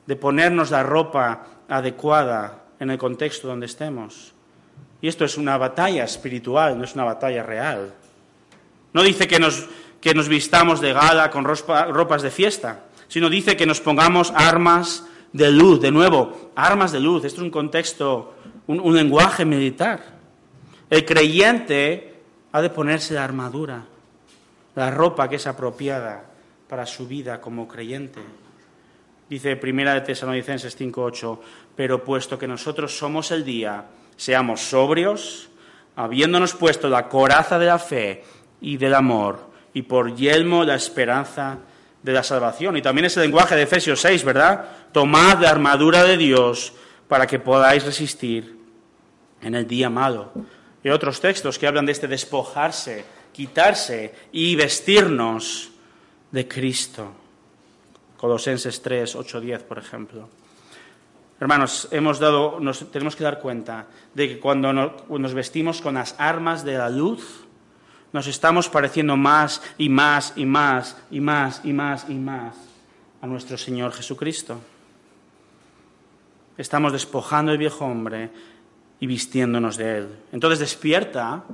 de 0.07 0.15
ponernos 0.15 0.71
la 0.71 0.85
ropa 0.85 1.45
adecuada 1.69 2.67
en 2.79 2.91
el 2.91 2.99
contexto 2.99 3.49
donde 3.49 3.67
estemos. 3.67 4.33
Y 5.03 5.09
esto 5.09 5.25
es 5.25 5.37
una 5.37 5.59
batalla 5.59 6.05
espiritual, 6.05 6.79
no 6.79 6.85
es 6.85 6.95
una 6.95 7.03
batalla 7.03 7.43
real. 7.43 7.93
No 8.93 9.03
dice 9.03 9.27
que 9.27 9.41
nos, 9.41 9.67
que 10.01 10.15
nos 10.15 10.29
vistamos 10.29 10.81
de 10.81 10.93
gala 10.93 11.33
con 11.33 11.45
ropas 11.45 12.23
de 12.23 12.31
fiesta, 12.31 12.85
sino 13.09 13.29
dice 13.29 13.57
que 13.57 13.67
nos 13.67 13.81
pongamos 13.81 14.33
armas 14.37 15.03
de 15.33 15.51
luz. 15.51 15.81
De 15.81 15.91
nuevo, 15.91 16.53
armas 16.55 16.93
de 16.93 17.01
luz. 17.01 17.25
Esto 17.25 17.41
es 17.41 17.45
un 17.45 17.51
contexto, 17.51 18.36
un, 18.67 18.95
lenguaje 18.95 19.45
militar. 19.45 20.01
El 20.91 21.05
creyente 21.05 22.15
ha 22.53 22.63
de 22.63 22.71
ponerse 22.71 23.15
la 23.15 23.25
armadura, 23.25 23.85
la 24.75 24.91
ropa 24.91 25.29
que 25.29 25.37
es 25.37 25.47
apropiada 25.47 26.25
para 26.69 26.87
su 26.87 27.07
vida 27.07 27.41
como 27.41 27.69
creyente. 27.69 28.21
Dice 29.29 29.57
Primera 29.57 29.95
de 29.95 30.03
Tesalonicenses 30.03 30.79
5:8, 30.79 31.41
pero 31.75 32.05
puesto 32.05 32.39
que 32.39 32.47
nosotros 32.47 32.97
somos 32.97 33.31
el 33.31 33.45
día, 33.45 33.85
seamos 34.17 34.61
sobrios, 34.61 35.49
habiéndonos 35.97 36.55
puesto 36.55 36.89
la 36.89 37.09
coraza 37.09 37.59
de 37.59 37.67
la 37.67 37.79
fe 37.79 38.25
y 38.61 38.77
del 38.77 38.95
amor, 38.95 39.51
y 39.75 39.83
por 39.83 40.15
yelmo 40.15 40.65
la 40.65 40.77
esperanza 40.77 41.59
de 42.03 42.13
la 42.13 42.23
salvación. 42.23 42.77
Y 42.77 42.83
también 42.83 43.07
ese 43.07 43.21
lenguaje 43.21 43.57
de 43.57 43.63
Efesios 43.63 44.01
6, 44.01 44.25
¿verdad? 44.25 44.65
Tomad 44.93 45.41
la 45.41 45.51
armadura 45.51 46.05
de 46.05 46.17
Dios 46.17 46.73
para 47.09 47.27
que 47.27 47.41
podáis 47.41 47.85
resistir 47.85 48.56
en 49.41 49.55
el 49.55 49.67
día 49.67 49.91
malo. 49.91 50.33
Y 50.83 50.89
otros 50.89 51.21
textos 51.21 51.59
que 51.59 51.67
hablan 51.67 51.87
de 51.87 51.93
este 51.93 52.09
despojarse, 52.09 53.05
quitarse 53.33 54.15
y 54.33 54.55
vestirnos 54.57 55.71
de 56.31 56.47
Cristo. 56.47 57.13
Colosenses 58.17 58.81
3, 58.81 59.17
8, 59.17 59.41
10, 59.41 59.63
por 59.65 59.79
ejemplo. 59.79 60.29
Hermanos, 61.39 61.89
hemos 61.91 62.19
dado, 62.19 62.61
nos, 62.61 62.91
tenemos 62.91 63.15
que 63.15 63.25
dar 63.25 63.41
cuenta 63.41 63.87
de 64.15 64.29
que 64.29 64.41
cuando 64.41 64.73
nos 64.73 65.35
vestimos 65.35 65.83
con 65.83 65.95
las 65.95 66.15
armas 66.19 66.65
de 66.65 66.79
la 66.79 66.89
luz, 66.89 67.45
nos 68.13 68.27
estamos 68.27 68.71
pareciendo 68.71 69.17
más 69.17 69.61
y 69.77 69.91
más 69.91 70.33
y 70.37 70.47
más 70.47 70.97
y 71.11 71.21
más 71.21 71.61
y 71.63 71.73
más 71.75 72.07
y 72.09 72.15
más 72.15 72.57
a 73.21 73.27
nuestro 73.27 73.59
Señor 73.59 73.93
Jesucristo. 73.93 74.59
Estamos 76.57 76.93
despojando 76.93 77.53
el 77.53 77.59
viejo 77.59 77.85
hombre 77.85 78.31
y 79.01 79.07
vistiéndonos 79.07 79.77
de 79.77 79.99
Él. 79.99 80.09
Entonces 80.33 80.59
despierta, 80.59 81.45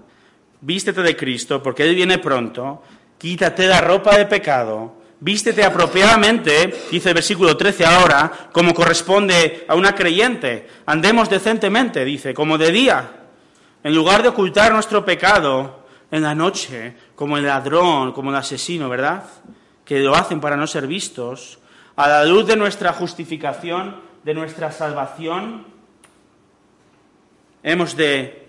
vístete 0.61 1.03
de 1.03 1.17
Cristo, 1.17 1.63
porque 1.63 1.85
Él 1.85 1.95
viene 1.95 2.19
pronto, 2.19 2.83
quítate 3.19 3.67
la 3.67 3.81
ropa 3.81 4.17
de 4.17 4.27
pecado, 4.27 4.95
vístete 5.21 5.65
apropiadamente, 5.65 6.75
dice 6.91 7.11
el 7.11 7.15
versículo 7.15 7.57
13 7.57 7.85
ahora, 7.85 8.31
como 8.53 8.75
corresponde 8.75 9.65
a 9.69 9.75
una 9.75 9.95
creyente, 9.95 10.69
andemos 10.87 11.31
decentemente, 11.31 12.05
dice, 12.05 12.35
como 12.35 12.59
de 12.59 12.73
día, 12.73 13.11
en 13.85 13.95
lugar 13.95 14.23
de 14.23 14.29
ocultar 14.29 14.73
nuestro 14.73 15.05
pecado 15.05 15.85
en 16.11 16.23
la 16.23 16.35
noche, 16.35 16.95
como 17.15 17.37
el 17.37 17.47
ladrón, 17.47 18.13
como 18.13 18.31
el 18.31 18.37
asesino, 18.37 18.89
¿verdad? 18.89 19.25
Que 19.85 20.01
lo 20.01 20.15
hacen 20.15 20.41
para 20.41 20.57
no 20.57 20.67
ser 20.67 20.87
vistos, 20.87 21.59
a 21.97 22.09
la 22.09 22.25
luz 22.25 22.47
de 22.47 22.57
nuestra 22.57 22.93
justificación, 22.93 23.97
de 24.25 24.35
nuestra 24.35 24.73
salvación, 24.73 25.72
Hemos 27.63 27.97
de 27.97 28.49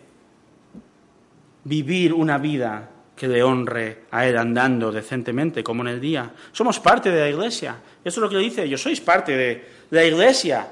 vivir 1.65 2.13
una 2.13 2.37
vida 2.37 2.89
que 3.15 3.27
le 3.27 3.43
honre 3.43 4.05
a 4.11 4.25
Él 4.25 4.37
andando 4.37 4.91
decentemente, 4.91 5.63
como 5.63 5.83
en 5.83 5.89
el 5.89 6.01
día. 6.01 6.33
Somos 6.51 6.79
parte 6.79 7.11
de 7.11 7.21
la 7.21 7.29
iglesia. 7.29 7.77
Eso 8.03 8.19
es 8.19 8.21
lo 8.23 8.29
que 8.29 8.35
le 8.35 8.41
dice, 8.41 8.67
yo 8.67 8.77
sois 8.77 8.99
parte 9.01 9.37
de 9.37 9.65
la 9.91 10.03
iglesia. 10.03 10.67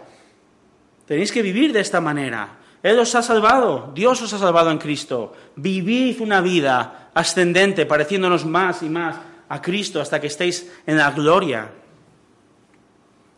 Tenéis 1.05 1.31
que 1.31 1.41
vivir 1.41 1.71
de 1.71 1.81
esta 1.81 2.01
manera. 2.01 2.57
Él 2.81 2.97
os 2.97 3.13
ha 3.13 3.21
salvado, 3.21 3.91
Dios 3.93 4.21
os 4.23 4.33
ha 4.33 4.39
salvado 4.39 4.71
en 4.71 4.79
Cristo. 4.79 5.33
Vivid 5.55 6.19
una 6.21 6.41
vida 6.41 7.11
ascendente, 7.13 7.85
pareciéndonos 7.85 8.45
más 8.45 8.81
y 8.81 8.89
más 8.89 9.17
a 9.47 9.61
Cristo 9.61 10.01
hasta 10.01 10.19
que 10.19 10.27
estéis 10.27 10.71
en 10.87 10.97
la 10.97 11.11
gloria, 11.11 11.69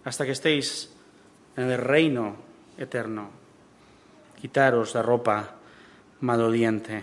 hasta 0.05 0.25
que 0.25 0.31
estéis 0.31 0.93
en 1.57 1.69
el 1.69 1.77
reino 1.77 2.37
eterno 2.77 3.42
quitaros 4.43 4.93
la 4.93 5.01
ropa 5.01 5.55
maloliente. 6.19 6.99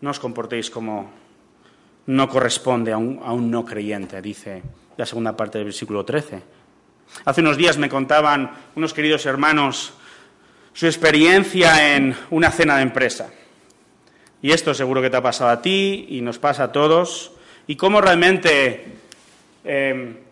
No 0.00 0.08
os 0.08 0.16
comportéis 0.16 0.72
como 0.72 1.12
no 2.08 2.24
corresponde 2.24 2.96
a 2.96 2.96
un, 2.96 3.20
no 3.52 3.68
creyente, 3.68 4.24
dice 4.24 4.64
la 4.96 5.04
segunda 5.04 5.36
parte 5.36 5.60
del 5.60 5.68
versículo 5.68 6.08
13. 6.08 6.40
Hace 7.28 7.40
unos 7.42 7.58
días 7.60 7.76
me 7.76 7.92
contaban 7.92 8.48
unos 8.76 8.94
queridos 8.94 9.26
hermanos 9.26 9.92
su 10.72 10.86
experiencia 10.86 11.96
en 11.96 12.16
una 12.30 12.50
cena 12.50 12.76
de 12.76 12.82
empresa. 12.82 13.28
Y 14.40 14.52
esto 14.52 14.72
seguro 14.72 15.02
que 15.02 15.10
te 15.10 15.18
ha 15.18 15.22
pasado 15.22 15.50
a 15.50 15.60
ti 15.60 16.06
y 16.08 16.22
nos 16.22 16.38
pasa 16.38 16.64
a 16.64 16.72
todos. 16.72 17.32
Y 17.66 17.76
cómo 17.76 18.00
realmente, 18.00 18.96
eh, 19.64 20.22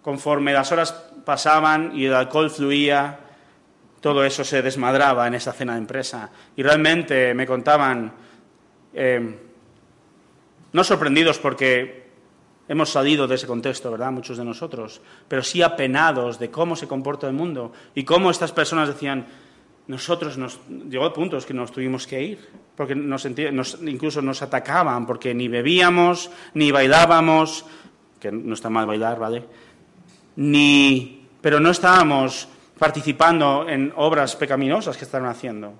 conforme 0.00 0.54
las 0.54 0.72
horas 0.72 1.09
pasaban 1.30 1.92
y 1.94 2.06
el 2.06 2.14
alcohol 2.14 2.50
fluía, 2.50 3.20
todo 4.00 4.24
eso 4.24 4.42
se 4.42 4.62
desmadraba 4.62 5.28
en 5.28 5.34
esa 5.34 5.52
cena 5.52 5.74
de 5.74 5.78
empresa. 5.78 6.28
Y 6.56 6.62
realmente 6.64 7.34
me 7.34 7.46
contaban, 7.46 8.12
eh, 8.92 9.38
no 10.72 10.82
sorprendidos 10.82 11.38
porque 11.38 12.10
hemos 12.66 12.90
salido 12.90 13.28
de 13.28 13.36
ese 13.36 13.46
contexto, 13.46 13.92
¿verdad? 13.92 14.10
Muchos 14.10 14.38
de 14.38 14.44
nosotros, 14.44 15.00
pero 15.28 15.44
sí 15.44 15.62
apenados 15.62 16.40
de 16.40 16.50
cómo 16.50 16.74
se 16.74 16.88
comporta 16.88 17.28
el 17.28 17.32
mundo 17.32 17.72
y 17.94 18.02
cómo 18.02 18.32
estas 18.32 18.50
personas 18.50 18.88
decían, 18.88 19.24
nosotros 19.86 20.36
nos 20.36 20.58
llegó 20.66 21.04
a 21.04 21.12
puntos 21.12 21.46
que 21.46 21.54
nos 21.54 21.70
tuvimos 21.70 22.08
que 22.08 22.20
ir, 22.20 22.48
porque 22.74 22.96
nos, 22.96 23.24
incluso 23.86 24.20
nos 24.20 24.42
atacaban, 24.42 25.06
porque 25.06 25.32
ni 25.32 25.46
bebíamos, 25.46 26.28
ni 26.54 26.72
bailábamos, 26.72 27.66
que 28.18 28.32
no 28.32 28.54
está 28.54 28.68
mal 28.68 28.86
bailar, 28.86 29.20
¿vale? 29.20 29.44
ni, 30.36 31.19
pero 31.40 31.60
no 31.60 31.70
estábamos 31.70 32.48
participando 32.78 33.66
en 33.68 33.92
obras 33.96 34.36
pecaminosas 34.36 34.96
que 34.96 35.04
estaban 35.04 35.28
haciendo. 35.28 35.74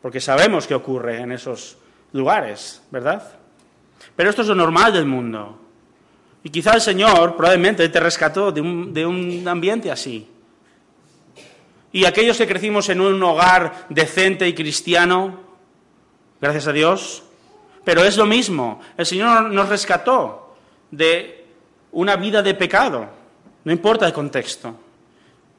Porque 0.00 0.20
sabemos 0.20 0.66
qué 0.66 0.74
ocurre 0.74 1.20
en 1.20 1.32
esos 1.32 1.76
lugares, 2.12 2.82
¿verdad? 2.90 3.22
Pero 4.14 4.30
esto 4.30 4.42
es 4.42 4.48
lo 4.48 4.54
normal 4.54 4.92
del 4.92 5.06
mundo. 5.06 5.60
Y 6.44 6.50
quizá 6.50 6.74
el 6.74 6.80
Señor 6.80 7.36
probablemente 7.36 7.88
te 7.88 8.00
rescató 8.00 8.52
de 8.52 8.60
un, 8.60 8.94
de 8.94 9.04
un 9.04 9.46
ambiente 9.48 9.90
así. 9.90 10.28
Y 11.92 12.04
aquellos 12.04 12.36
que 12.38 12.46
crecimos 12.46 12.88
en 12.88 13.00
un 13.00 13.20
hogar 13.22 13.86
decente 13.88 14.46
y 14.46 14.54
cristiano, 14.54 15.40
gracias 16.40 16.68
a 16.68 16.72
Dios, 16.72 17.24
pero 17.84 18.04
es 18.04 18.16
lo 18.16 18.26
mismo. 18.26 18.80
El 18.96 19.06
Señor 19.06 19.50
nos 19.50 19.68
rescató 19.68 20.56
de 20.90 21.46
una 21.92 22.16
vida 22.16 22.42
de 22.42 22.54
pecado. 22.54 23.08
No 23.66 23.72
importa 23.72 24.06
el 24.06 24.12
contexto. 24.12 24.76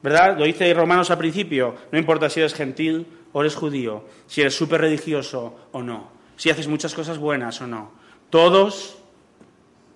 ¿Verdad? 0.02 0.38
Lo 0.38 0.44
dice 0.44 0.72
Romanos 0.72 1.10
al 1.10 1.18
principio. 1.18 1.74
No 1.92 1.98
importa 1.98 2.30
si 2.30 2.40
eres 2.40 2.54
gentil 2.54 3.06
o 3.34 3.42
eres 3.42 3.54
judío, 3.54 4.04
si 4.26 4.40
eres 4.40 4.56
súper 4.56 4.80
religioso 4.80 5.68
o 5.72 5.82
no, 5.82 6.08
si 6.34 6.48
haces 6.48 6.68
muchas 6.68 6.94
cosas 6.94 7.18
buenas 7.18 7.60
o 7.60 7.66
no. 7.66 7.92
Todos 8.30 8.96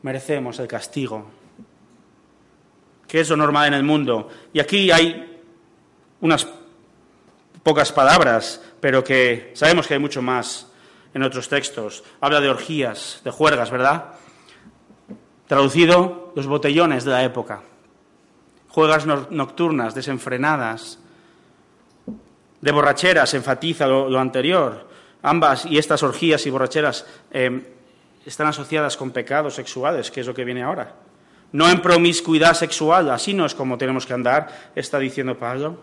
merecemos 0.03 0.59
el 0.59 0.69
castigo, 0.69 1.27
que 3.09 3.21
es 3.21 3.31
lo 3.31 3.37
normal 3.39 3.69
en 3.69 3.75
el 3.75 3.83
mundo. 3.83 4.29
Y 4.53 4.61
aquí 4.61 4.91
hay 4.91 5.41
unas 6.21 6.47
pocas 7.63 7.93
palabras, 7.93 8.63
pero 8.79 9.03
que 9.03 9.53
sabemos 9.55 9.87
que 9.87 9.95
hay 9.95 10.01
mucho 10.01 10.21
más 10.21 10.71
en 11.15 11.23
otros 11.23 11.49
textos. 11.49 12.05
Habla 12.21 12.43
de 12.43 12.51
orgías, 12.51 13.23
de 13.25 13.31
juergas, 13.31 13.71
¿verdad? 13.71 14.17
Traducido, 15.47 16.35
los 16.37 16.47
botellones 16.47 17.05
de 17.05 17.11
la 17.11 17.25
época. 17.25 17.63
Juegas 18.73 19.07
nocturnas, 19.07 19.95
desenfrenadas. 19.95 20.99
De 22.61 22.73
borracheras, 22.73 23.35
enfatiza 23.35 23.87
lo, 23.87 24.19
anterior. 24.19 24.89
Ambas 25.23 25.67
y 25.67 25.79
estas 25.79 26.03
orgías 26.03 26.47
y 26.47 26.51
borracheras 26.51 27.07
em, 27.31 27.63
están 28.25 28.47
asociadas 28.47 28.97
con 28.97 29.11
pecados 29.11 29.55
sexuales, 29.55 30.11
que 30.11 30.21
es 30.21 30.27
lo 30.27 30.35
que 30.35 30.45
viene 30.45 30.63
ahora. 30.63 30.95
No 31.53 31.69
en 31.69 31.83
promiscuidad 31.83 32.55
sexual, 32.55 33.11
así 33.11 33.35
no 33.35 33.45
es 33.45 33.55
como 33.55 33.77
tenemos 33.77 34.07
que 34.07 34.15
andar, 34.15 34.71
está 34.75 34.99
diciendo 34.99 35.39
Pablo. 35.39 35.79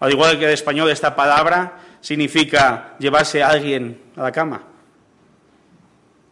Al 0.00 0.10
igual 0.10 0.38
que 0.38 0.46
en 0.46 0.50
español 0.50 0.90
esta 0.90 1.14
palabra 1.14 1.78
significa 2.00 2.96
llevarse 2.98 3.42
a 3.42 3.48
alguien 3.48 4.02
a 4.16 4.22
la 4.22 4.32
cama. 4.32 4.62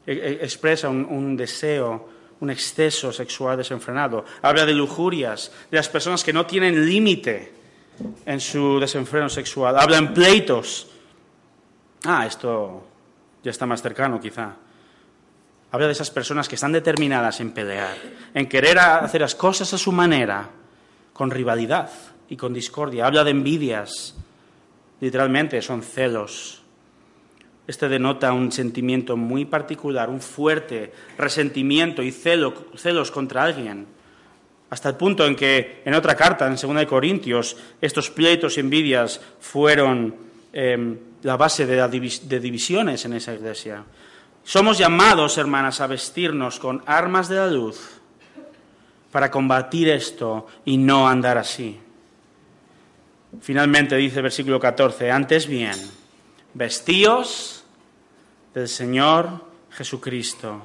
E, 0.05 0.13
e, 0.13 0.33
expresa 0.45 0.89
un, 0.89 1.37
deseo, 1.37 2.09
un 2.43 2.51
exceso 2.51 3.13
sexual 3.13 3.57
desenfrenado. 3.57 4.25
Habla 4.43 4.67
de 4.67 4.75
lujurias, 4.75 5.53
de 5.71 5.77
las 5.77 5.89
personas 5.89 6.25
que 6.25 6.33
no 6.33 6.45
tienen 6.45 6.85
límite 6.85 7.53
en 8.27 8.41
su 8.41 8.81
desenfreno 8.81 9.29
sexual. 9.29 9.79
Habla 9.79 9.99
en 9.99 10.13
pleitos. 10.13 10.89
Ah, 12.05 12.27
esto 12.27 12.85
ya 13.45 13.53
está 13.53 13.65
más 13.65 13.81
cercano 13.81 14.21
quizá. 14.21 14.57
Habla 15.71 15.87
de 15.87 15.93
esas 15.93 16.11
personas 16.11 16.49
que 16.49 16.57
están 16.57 16.73
determinadas 16.73 17.39
en 17.39 17.53
pelear, 17.53 17.97
en 18.35 18.49
querer 18.49 18.81
hacer 18.81 19.21
las 19.21 19.37
cosas 19.37 19.73
a 19.73 19.79
su 19.79 19.93
manera, 19.93 20.51
con 21.13 21.31
rivalidad 21.31 21.91
y 22.29 22.37
con 22.37 22.53
discordia. 22.53 23.07
Habla 23.07 23.23
de 23.23 23.31
envidias, 23.31 24.17
literalmente 25.01 25.63
son 25.63 25.81
celos. 25.81 26.62
Este 27.67 27.89
denota 27.89 28.33
un 28.33 28.51
sentimiento 28.51 29.17
muy 29.17 29.45
particular, 29.45 30.11
un 30.11 30.21
fuerte 30.21 30.93
resentimiento 31.17 32.03
y 32.03 32.11
celos 32.11 33.11
contra 33.11 33.45
alguien. 33.45 33.87
Hasta 34.71 34.89
el 34.89 34.97
punto 34.97 35.27
en 35.27 35.37
que 35.37 35.83
en 35.85 35.95
otra 35.95 36.17
carta, 36.17 36.47
en 36.47 36.57
2 36.57 36.87
Corintios, 36.87 37.57
estos 37.81 38.11
pleitos 38.11 38.57
y 38.57 38.61
envidias 38.61 39.21
fueron 39.39 40.17
em, 40.53 40.99
la 41.23 41.37
base 41.37 41.67
de, 41.67 41.77
de 41.77 42.41
divisiones 42.41 43.05
en 43.05 43.13
esa 43.13 43.35
iglesia. 43.35 43.85
Somos 44.43 44.79
llamados, 44.79 45.39
hermanas, 45.39 45.81
a 45.81 45.87
vestirnos 45.87 46.59
con 46.59 46.83
armas 46.87 47.29
de 47.29 47.37
la 47.37 47.49
luz 47.49 48.01
para 49.13 49.31
combatir 49.31 49.91
esto 49.91 50.47
y 50.65 50.79
no 50.79 51.07
andar 51.07 51.39
así. 51.39 51.79
Finalmente 53.41 53.95
dice 53.97 54.17
el 54.17 54.23
versículo 54.25 54.59
14, 54.59 55.11
antes 55.11 55.47
bien, 55.47 55.77
vestíos 56.55 57.65
del 58.55 58.69
Señor 58.69 59.45
Jesucristo 59.71 60.63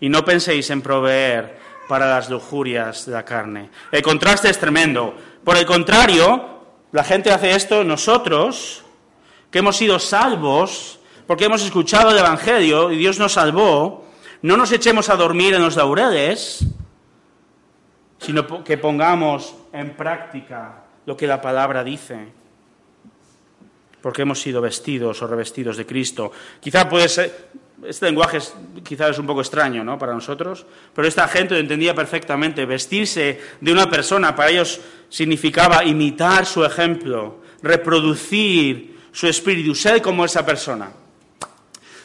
y 0.00 0.08
no 0.08 0.24
penséis 0.24 0.70
en 0.70 0.82
proveer 0.82 1.58
para 1.88 2.08
las 2.08 2.30
lujurias 2.30 3.06
de 3.06 3.12
la 3.12 3.24
carne. 3.24 3.70
El 3.90 4.02
contraste 4.02 4.48
es 4.48 4.58
tremendo. 4.58 5.14
Por 5.44 5.56
el 5.56 5.66
contrario, 5.66 6.60
la 6.92 7.04
gente 7.04 7.32
hace 7.32 7.52
esto, 7.52 7.84
nosotros, 7.84 8.84
que 9.50 9.58
hemos 9.58 9.76
sido 9.76 9.98
salvos, 9.98 11.00
porque 11.26 11.46
hemos 11.46 11.62
escuchado 11.62 12.10
el 12.10 12.18
Evangelio 12.18 12.92
y 12.92 12.98
Dios 12.98 13.18
nos 13.18 13.32
salvó, 13.32 14.06
no 14.42 14.56
nos 14.56 14.72
echemos 14.72 15.08
a 15.08 15.16
dormir 15.16 15.54
en 15.54 15.62
los 15.62 15.76
laureles, 15.76 16.64
sino 18.18 18.64
que 18.64 18.78
pongamos 18.78 19.54
en 19.72 19.96
práctica 19.96 20.84
lo 21.06 21.16
que 21.16 21.26
la 21.26 21.40
palabra 21.40 21.82
dice, 21.82 22.32
porque 24.02 24.22
hemos 24.22 24.40
sido 24.40 24.60
vestidos 24.60 25.20
o 25.22 25.26
revestidos 25.26 25.76
de 25.76 25.86
Cristo. 25.86 26.32
Quizá 26.60 26.88
puede 26.88 27.08
ser, 27.08 27.48
este 27.84 28.06
lenguaje 28.06 28.38
es, 28.38 28.54
quizá 28.82 29.08
es 29.08 29.18
un 29.18 29.26
poco 29.26 29.40
extraño 29.40 29.84
¿no? 29.84 29.98
para 29.98 30.12
nosotros, 30.12 30.66
pero 30.94 31.06
esta 31.06 31.28
gente 31.28 31.58
entendía 31.58 31.94
perfectamente. 31.94 32.66
Vestirse 32.66 33.40
de 33.60 33.72
una 33.72 33.88
persona 33.88 34.34
para 34.34 34.50
ellos 34.50 34.80
significaba 35.08 35.84
imitar 35.84 36.46
su 36.46 36.64
ejemplo, 36.64 37.40
reproducir 37.62 38.98
su 39.12 39.26
espíritu, 39.26 39.74
ser 39.74 40.00
como 40.00 40.24
esa 40.24 40.44
persona. 40.44 40.92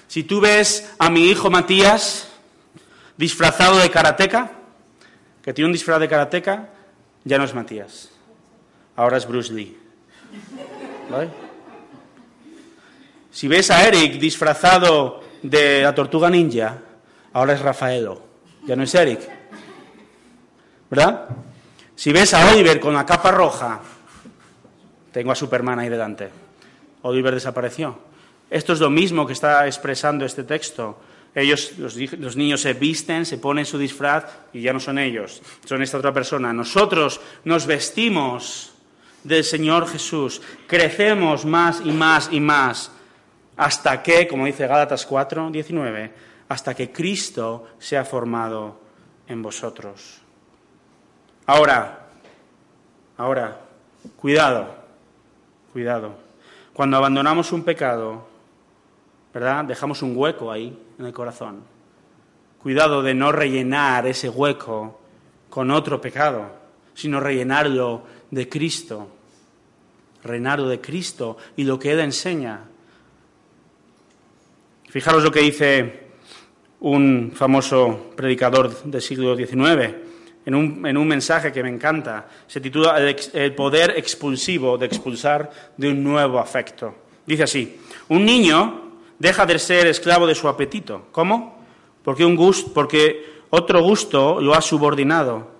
Si 0.08 0.24
tú 0.24 0.40
ves 0.40 0.94
a 1.00 1.10
mi 1.10 1.30
hijo 1.30 1.50
Matías 1.50 2.30
disfrazado 3.18 3.78
de 3.78 3.90
karateca, 3.90 4.52
que 5.42 5.54
tiene 5.54 5.68
un 5.68 5.74
disfraz 5.74 6.00
de 6.00 6.08
karateca, 6.08 6.70
ya 7.24 7.38
no 7.38 7.44
es 7.44 7.54
Matías 7.54 8.16
ahora 8.96 9.18
es 9.18 9.28
Bruce 9.28 9.54
Lee. 9.54 9.78
Si 13.36 13.50
ves 13.50 13.70
a 13.70 13.86
Eric 13.86 14.14
disfrazado 14.14 15.22
de 15.44 15.82
la 15.84 15.94
tortuga 15.94 16.30
ninja, 16.30 16.80
ahora 17.34 17.52
es 17.52 17.60
Rafaelo, 17.60 18.22
ya 18.66 18.78
no 18.78 18.84
es 18.84 18.96
Eric. 18.96 19.20
¿Verdad? 20.90 21.28
Si 21.98 22.14
ves 22.14 22.34
a 22.34 22.50
Oliver 22.54 22.80
con 22.80 22.94
la 22.94 23.06
capa 23.06 23.32
roja, 23.32 23.82
tengo 25.12 25.34
a 25.34 25.36
Superman 25.36 25.80
ahí 25.80 25.90
delante. 25.90 26.30
Oliver 27.02 27.34
desapareció. 27.34 28.00
Esto 28.50 28.72
es 28.72 28.80
lo 28.80 28.90
mismo 28.90 29.28
que 29.28 29.34
está 29.34 29.66
expresando 29.66 30.24
este 30.24 30.46
texto. 30.46 30.98
Ellos, 31.36 31.74
los, 31.78 31.98
los, 31.98 32.38
niños 32.38 32.62
se 32.62 32.72
visten, 32.72 33.26
se 33.26 33.38
ponen 33.38 33.66
su 33.66 33.78
disfraz 33.78 34.24
y 34.54 34.62
ya 34.62 34.72
no 34.72 34.80
son 34.80 34.98
ellos, 34.98 35.42
son 35.66 35.82
esta 35.82 35.98
otra 35.98 36.14
persona. 36.14 36.54
Nosotros 36.54 37.20
nos 37.44 37.66
vestimos 37.66 38.72
del 39.26 39.44
Señor 39.44 39.90
Jesús. 39.90 40.42
Crecemos 40.68 41.44
más 41.44 41.82
y 41.84 41.92
más 41.92 42.30
y 42.32 42.40
más 42.40 42.92
hasta 43.58 44.02
que, 44.04 44.28
como 44.28 44.46
dice 44.46 44.68
Gálatas 44.68 45.06
4, 45.06 45.50
19, 45.50 46.14
hasta 46.50 46.74
que 46.74 46.92
Cristo 46.92 47.68
sea 47.80 48.06
formado 48.06 48.80
en 49.28 49.42
vosotros. 49.42 50.22
Ahora, 51.46 52.08
ahora, 53.18 53.60
cuidado, 54.18 54.76
cuidado. 55.72 56.16
Cuando 56.74 56.98
abandonamos 56.98 57.52
un 57.52 57.64
pecado, 57.64 58.28
¿verdad? 59.34 59.66
Dejamos 59.66 60.02
un 60.02 60.16
hueco 60.16 60.52
ahí 60.52 60.78
en 61.00 61.06
el 61.06 61.14
corazón. 61.14 61.64
Cuidado 62.62 63.02
de 63.02 63.14
no 63.14 63.32
rellenar 63.32 64.08
ese 64.08 64.30
hueco 64.30 65.00
con 65.50 65.72
otro 65.72 66.02
pecado, 66.02 66.52
sino 66.94 67.20
rellenarlo 67.20 68.04
de 68.32 68.50
Cristo 68.50 69.10
reinado 70.26 70.68
de 70.68 70.82
Cristo 70.82 71.38
y 71.56 71.64
lo 71.64 71.80
que 71.80 71.92
Él 71.92 72.00
enseña. 72.02 72.62
Fijaros 74.96 75.26
lo 75.26 75.30
que 75.30 75.42
dice 75.42 76.00
un 76.80 77.34
famoso 77.36 78.12
predicador 78.16 78.82
del 78.86 79.02
siglo 79.02 79.36
XIX 79.36 79.94
en 80.46 80.56
un, 80.56 80.88
en 80.88 80.96
un 80.96 81.06
mensaje 81.06 81.52
que 81.52 81.62
me 81.62 81.68
encanta. 81.68 82.30
Se 82.48 82.62
titula 82.62 82.98
el, 82.98 83.54
poder 83.56 83.96
expulsivo 83.98 84.78
de 84.78 84.86
expulsar 84.86 85.52
de 85.76 85.90
un 85.90 86.02
nuevo 86.02 86.40
afecto. 86.40 86.96
Dice 87.26 87.44
así, 87.44 87.78
un 88.08 88.24
niño 88.24 88.94
deja 89.20 89.46
de 89.46 89.60
ser 89.60 89.88
esclavo 89.88 90.26
de 90.26 90.34
su 90.34 90.48
apetito. 90.48 91.08
¿Cómo? 91.12 91.66
Porque, 92.02 92.24
un 92.24 92.38
gusto, 92.38 92.72
porque 92.74 93.42
otro 93.50 93.82
gusto 93.82 94.40
lo 94.40 94.56
ha 94.56 94.62
subordinado. 94.62 95.52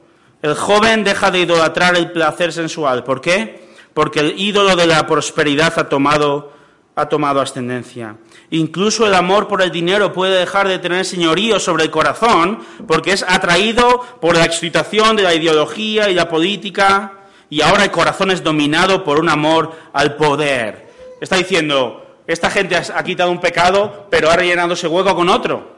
El 0.42 0.54
joven 0.54 1.04
deja 1.04 1.30
de 1.30 1.40
idolatrar 1.40 1.98
el 1.98 2.14
placer 2.14 2.54
sensual. 2.54 3.04
¿Por 3.04 3.20
qué? 3.20 3.66
porque 3.96 4.20
el 4.20 4.38
ídolo 4.38 4.76
de 4.76 4.88
la 4.88 5.08
prosperidad 5.08 5.74
ha 5.80 5.88
tomado, 5.88 6.52
ha 6.96 7.10
tomado 7.10 7.42
ascendencia. 7.42 8.16
Incluso 8.52 9.06
el 9.06 9.14
amor 9.14 9.48
por 9.48 9.62
el 9.62 9.72
dinero 9.72 10.14
puede 10.14 10.40
dejar 10.40 10.68
de 10.68 10.80
tener 10.80 11.06
señorío 11.06 11.60
sobre 11.60 11.84
el 11.84 11.92
corazón 11.92 12.60
porque 12.88 13.12
es 13.12 13.26
atraído 13.28 14.02
por 14.22 14.36
la 14.36 14.46
excitación 14.46 15.16
de 15.16 15.24
la 15.24 15.34
ideología 15.34 16.10
y 16.10 16.14
la 16.14 16.30
política 16.30 17.14
y 17.50 17.62
ahora 17.62 17.84
el 17.84 17.92
corazón 17.92 18.32
es 18.32 18.44
dominado 18.44 19.04
por 19.04 19.20
un 19.20 19.30
amor 19.30 19.74
al 19.94 20.16
poder. 20.16 20.90
Está 21.22 21.38
diciendo, 21.38 22.06
esta 22.28 22.50
gente 22.50 22.76
ha 22.76 23.04
quitado 23.04 23.32
un 23.32 23.40
pecado, 23.40 24.08
pero 24.10 24.30
ha 24.30 24.36
rellenado 24.36 24.74
ese 24.74 24.88
hueco 24.88 25.16
con 25.16 25.30
otro. 25.30 25.76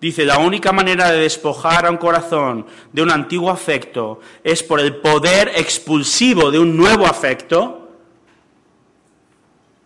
Dice, 0.00 0.24
la 0.24 0.38
única 0.38 0.72
manera 0.72 1.10
de 1.10 1.20
despojar 1.20 1.84
a 1.84 1.90
un 1.90 1.96
corazón 1.96 2.66
de 2.92 3.02
un 3.02 3.10
antiguo 3.10 3.50
afecto 3.50 4.20
es 4.44 4.62
por 4.62 4.78
el 4.78 4.96
poder 4.96 5.50
expulsivo 5.56 6.52
de 6.52 6.60
un 6.60 6.76
nuevo 6.76 7.06
afecto, 7.06 7.77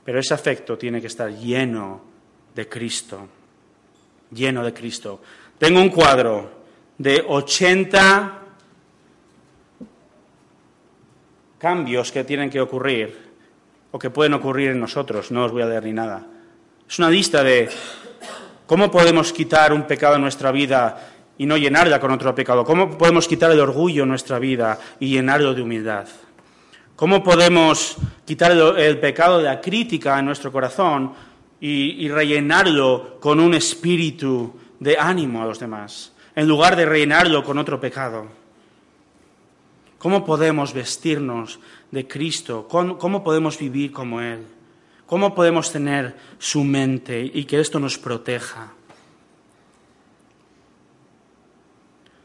pero 0.05 0.19
ese 0.19 0.35
afecto 0.35 0.77
tiene 0.77 1.01
que 1.01 1.07
estar 1.07 1.31
lleno 1.31 2.03
de 2.55 2.69
Cristo, 2.69 3.29
lleno 4.31 4.65
de 4.65 4.73
Cristo. 4.73 5.21
Tengo 5.59 5.81
un 5.81 5.91
cuadro 5.91 6.63
de 6.99 7.25
80 7.27 8.39
cambios 11.59 12.11
que 12.11 12.25
tienen 12.25 12.51
que 12.51 12.61
ocurrir 12.61 13.33
o 13.93 13.99
que 13.99 14.11
pueden 14.11 14.35
ocurrir 14.35 14.71
en 14.71 14.81
nosotros. 14.81 15.31
No 15.31 15.45
os 15.45 15.53
voy 15.53 15.63
a 15.63 15.67
leer 15.67 15.85
ni 15.85 15.93
nada. 15.93 16.27
Es 16.89 16.99
una 16.99 17.09
lista 17.09 17.45
de 17.45 17.69
cómo 18.67 18.91
podemos 18.91 19.33
quitar 19.33 19.73
un 19.73 19.87
pecado 19.87 20.17
en 20.17 20.23
nuestra 20.23 20.51
vida 20.51 21.11
y 21.39 21.47
no 21.47 21.57
llenarla 21.57 22.01
con 22.01 22.11
otro 22.11 22.35
pecado. 22.35 22.65
¿Cómo 22.65 22.99
podemos 22.99 23.29
quitar 23.29 23.51
el 23.53 23.61
orgullo 23.61 24.03
en 24.03 24.09
nuestra 24.09 24.39
vida 24.39 24.79
y 24.99 25.11
llenarlo 25.11 25.55
de 25.55 25.63
humildad? 25.63 26.07
¿Cómo 26.97 27.23
podemos 27.23 27.97
quitar 28.25 28.53
el, 28.53 28.99
pecado 28.99 29.39
de 29.39 29.45
la 29.45 29.61
crítica 29.61 30.19
en 30.19 30.27
nuestro 30.27 30.53
corazón 30.53 31.13
y, 31.61 32.09
rellenarlo 32.09 33.19
con 33.21 33.41
un 33.41 33.55
espíritu 33.55 34.55
de 34.79 34.99
ánimo 34.99 35.43
a 35.43 35.47
los 35.47 35.59
demás, 35.59 36.13
en 36.35 36.47
lugar 36.47 36.77
de 36.77 36.87
rellenarlo 36.87 37.43
con 37.43 37.59
otro 37.59 37.81
pecado? 37.81 38.27
¿Cómo 39.99 40.25
podemos 40.25 40.73
vestirnos 40.75 41.61
de 41.91 42.09
Cristo? 42.09 42.67
¿Cómo, 42.69 43.23
podemos 43.23 43.59
vivir 43.59 43.93
como 43.93 44.21
Él? 44.21 44.45
¿Cómo 45.07 45.35
podemos 45.35 45.71
tener 45.71 46.17
su 46.39 46.65
mente 46.65 47.23
y 47.23 47.45
que 47.45 47.61
esto 47.61 47.79
nos 47.79 47.99
proteja? 47.99 48.73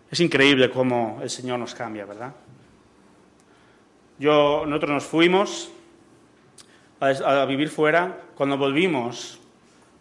Es 0.09 0.19
increíble 0.19 0.69
cómo 0.71 1.19
el 1.21 1.29
Señor 1.29 1.59
nos 1.59 1.75
cambia, 1.75 2.05
¿verdad? 2.05 2.33
Yo, 4.19 4.65
nosotros 4.65 4.91
nos 4.91 5.03
fuimos 5.03 5.69
a, 6.99 7.45
vivir 7.45 7.69
fuera. 7.69 8.21
Cuando 8.35 8.57
volvimos, 8.57 9.39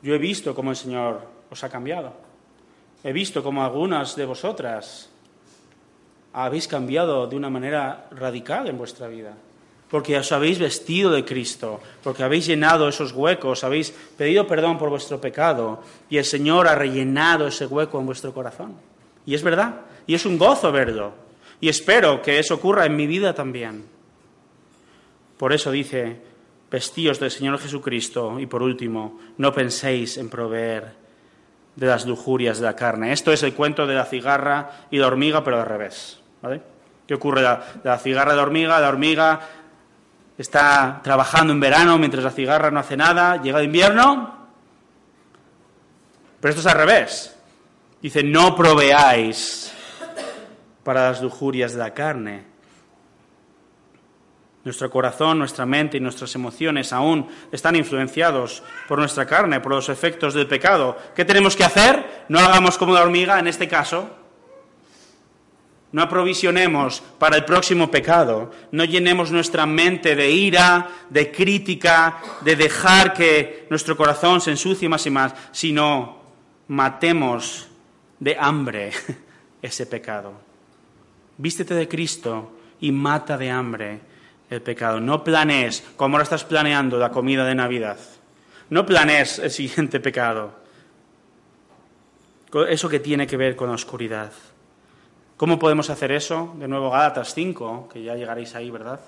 yo 0.03 0.15
he 0.15 0.19
visto 0.19 0.55
cómo 0.55 0.71
el 0.71 0.77
Señor 0.77 1.27
os 1.51 1.65
ha 1.65 1.69
cambiado. 1.69 2.13
He 3.05 3.13
visto 3.13 3.43
cómo 3.43 3.65
algunas 3.65 4.17
de 4.17 4.25
vosotras 4.25 5.11
habéis 6.33 6.69
cambiado 6.69 7.27
de 7.27 7.37
una 7.37 7.51
manera 7.51 8.09
radical 8.11 8.69
en 8.69 8.79
vuestra 8.79 9.09
vida 9.09 9.35
porque 9.91 10.19
os 10.19 10.33
habéis 10.33 10.59
vestido 10.59 11.11
de 11.11 11.25
Cristo, 11.25 11.81
porque 12.03 12.25
habéis 12.25 12.47
llenado 12.47 12.89
esos 12.89 13.13
huecos, 13.13 13.63
habéis 13.63 13.91
pedido 13.91 14.47
perdón 14.47 14.79
por 14.79 14.91
vuestro 14.91 15.21
pecado 15.21 15.81
y 16.11 16.19
el 16.19 16.25
Señor 16.25 16.67
ha 16.67 16.75
rellenado 16.75 17.47
ese 17.47 17.67
hueco 17.67 18.01
en 18.01 18.07
vuestro 18.07 18.35
corazón. 18.35 18.75
Y 19.25 19.35
es 19.35 19.43
verdad, 19.43 19.83
y 20.07 20.15
es 20.15 20.27
un 20.27 20.39
gozo 20.39 20.73
verlo. 20.73 21.13
Y 21.61 21.69
espero 21.69 22.21
que 22.21 22.39
eso 22.39 22.55
ocurra 22.55 22.85
en 22.85 22.97
mi 22.97 23.07
vida 23.07 23.35
también. 23.35 23.96
Por 25.37 25.53
eso 25.53 25.71
dice, 25.71 26.17
vestíos 26.71 27.21
del 27.21 27.31
Señor 27.31 27.59
Jesucristo 27.59 28.39
y 28.41 28.47
por 28.47 28.63
último, 28.63 29.19
no 29.39 29.53
penséis 29.53 30.17
en 30.17 30.31
proveer 30.31 30.95
de 31.75 31.87
las 31.87 32.07
lujurias 32.07 32.59
de 32.59 32.65
la 32.65 32.77
carne. 32.77 33.13
Esto 33.13 33.33
es 33.33 33.43
el 33.43 33.55
cuento 33.55 33.87
de 33.87 33.95
la 33.95 34.07
cigarra 34.07 34.87
y 34.91 34.99
la 34.99 35.07
hormiga, 35.07 35.45
pero 35.45 35.61
al 35.61 35.67
revés. 35.67 36.21
¿Qué 37.07 37.15
ocurre? 37.15 37.43
La, 37.43 37.63
la 37.85 37.99
cigarra 37.99 38.33
y 38.33 38.37
la 38.37 38.43
hormiga, 38.43 38.81
la 38.81 38.89
hormiga 38.89 39.41
está 40.39 41.01
trabajando 41.03 41.53
en 41.53 41.61
verano 41.61 41.99
mientras 41.99 42.25
la 42.25 42.31
cigarra 42.31 42.71
no 42.71 42.81
hace 42.81 42.97
nada, 42.97 43.41
llega 43.43 43.59
el 43.59 43.67
invierno, 43.67 44.37
pero 46.41 46.51
esto 46.51 46.61
es 46.61 46.67
al 46.67 46.79
revés. 46.79 47.37
Dice, 48.01 48.23
no 48.23 48.55
proveáis 48.55 49.73
para 50.85 51.11
las 51.11 51.23
lujurias 51.23 51.73
de 51.73 51.79
la 51.79 51.95
carne. 51.95 52.45
Nuestro 54.67 54.91
corazón, 54.91 55.39
nuestra 55.39 55.65
mente 55.65 55.97
y 55.97 56.01
nuestras 56.01 56.35
emociones 56.35 56.93
aún 56.93 57.29
están 57.53 57.77
influenciados 57.77 58.65
por 58.89 58.99
nuestra 58.99 59.25
carne, 59.25 59.61
por 59.61 59.71
los 59.71 59.89
efectos 59.89 60.35
del 60.35 60.49
pecado. 60.49 60.99
¿Qué 61.15 61.25
tenemos 61.25 61.55
que 61.55 61.63
hacer? 61.63 62.25
No 62.29 62.41
hagamos 62.41 62.77
como 62.77 62.93
la 62.93 63.03
hormiga 63.03 63.39
en 63.39 63.47
este 63.47 63.69
caso, 63.69 64.11
no 65.93 66.03
aprovisionemos 66.03 67.01
para 67.17 67.37
el 67.37 67.45
próximo 67.45 67.93
pecado, 67.93 68.51
no 68.73 68.85
llenemos 68.85 69.31
nuestra 69.31 69.67
mente 69.67 70.17
de 70.17 70.33
ira, 70.33 70.89
de 71.11 71.31
crítica, 71.31 72.19
de 72.41 72.57
dejar 72.57 73.15
que 73.15 73.69
nuestro 73.71 73.97
corazón 73.97 74.41
se 74.41 74.51
ensucie 74.51 74.89
más 74.89 75.07
y 75.07 75.11
más, 75.11 75.33
sino 75.53 76.23
matemos 76.67 77.69
de 78.19 78.37
hambre 78.37 78.91
ese 79.63 79.87
pecado. 79.87 80.33
Vístete 81.39 81.75
de 81.75 81.87
Cristo 81.87 82.51
y 82.81 82.91
mata 82.91 83.39
de 83.39 83.49
hambre 83.49 84.16
el 84.51 84.63
pecado. 84.63 85.01
No 85.01 85.25
planees 85.25 85.85
como 85.97 86.17
ahora 86.17 86.25
estás 86.25 86.45
planeando 86.45 86.99
la 86.99 87.11
comida 87.11 87.45
de 87.45 87.55
Navidad. 87.55 87.99
No 88.71 88.85
planees 88.85 89.39
el 89.39 89.51
siguiente 89.51 90.01
pecado. 90.01 90.55
Eso 92.69 92.89
que 92.89 93.01
tiene 93.01 93.27
que 93.27 93.37
ver 93.37 93.57
con 93.57 93.69
la 93.69 93.75
oscuridad. 93.75 94.33
¿Cómo 95.37 95.59
podemos 95.59 95.91
hacer 95.91 96.13
eso? 96.13 96.55
De 96.59 96.67
nuevo, 96.67 96.91
Gálatas 96.91 97.35
5, 97.35 97.89
que 97.93 98.03
ya 98.03 98.15
llegaréis 98.15 98.55
ahí, 98.55 98.71
¿verdad? 98.71 99.01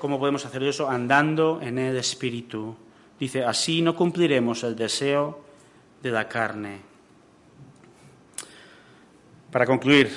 ¿Cómo 0.00 0.18
podemos 0.18 0.44
hacer 0.44 0.62
eso? 0.64 0.90
Andando 0.90 1.60
en 1.62 1.78
el 1.78 1.96
Espíritu. 1.96 2.76
Dice, 3.20 3.44
así 3.44 3.80
no 3.80 3.94
cumpliremos 3.94 4.64
el 4.64 4.74
deseo 4.74 5.44
de 6.02 6.10
la 6.10 6.28
carne. 6.28 6.80
Para 9.52 9.64
concluir, 9.64 10.10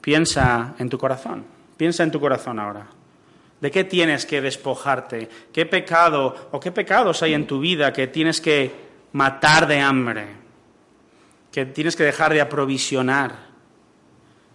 piensa 0.00 0.74
en 0.78 0.88
tu 0.88 0.98
corazón. 0.98 1.44
Piensa 1.76 2.02
en 2.02 2.10
tu 2.10 2.18
corazón 2.18 2.58
ahora. 2.58 2.97
¿De 3.60 3.70
qué 3.70 3.84
tienes 3.84 4.24
que 4.24 4.40
despojarte? 4.40 5.28
¿Qué 5.52 5.66
pecado 5.66 6.48
o 6.52 6.60
qué 6.60 6.70
pecados 6.70 7.22
hay 7.22 7.34
en 7.34 7.46
tu 7.46 7.58
vida 7.58 7.92
que 7.92 8.06
tienes 8.06 8.40
que 8.40 8.70
matar 9.12 9.66
de 9.66 9.80
hambre? 9.80 10.26
Que 11.50 11.66
tienes 11.66 11.96
que 11.96 12.04
dejar 12.04 12.32
de 12.32 12.40
aprovisionar 12.40 13.48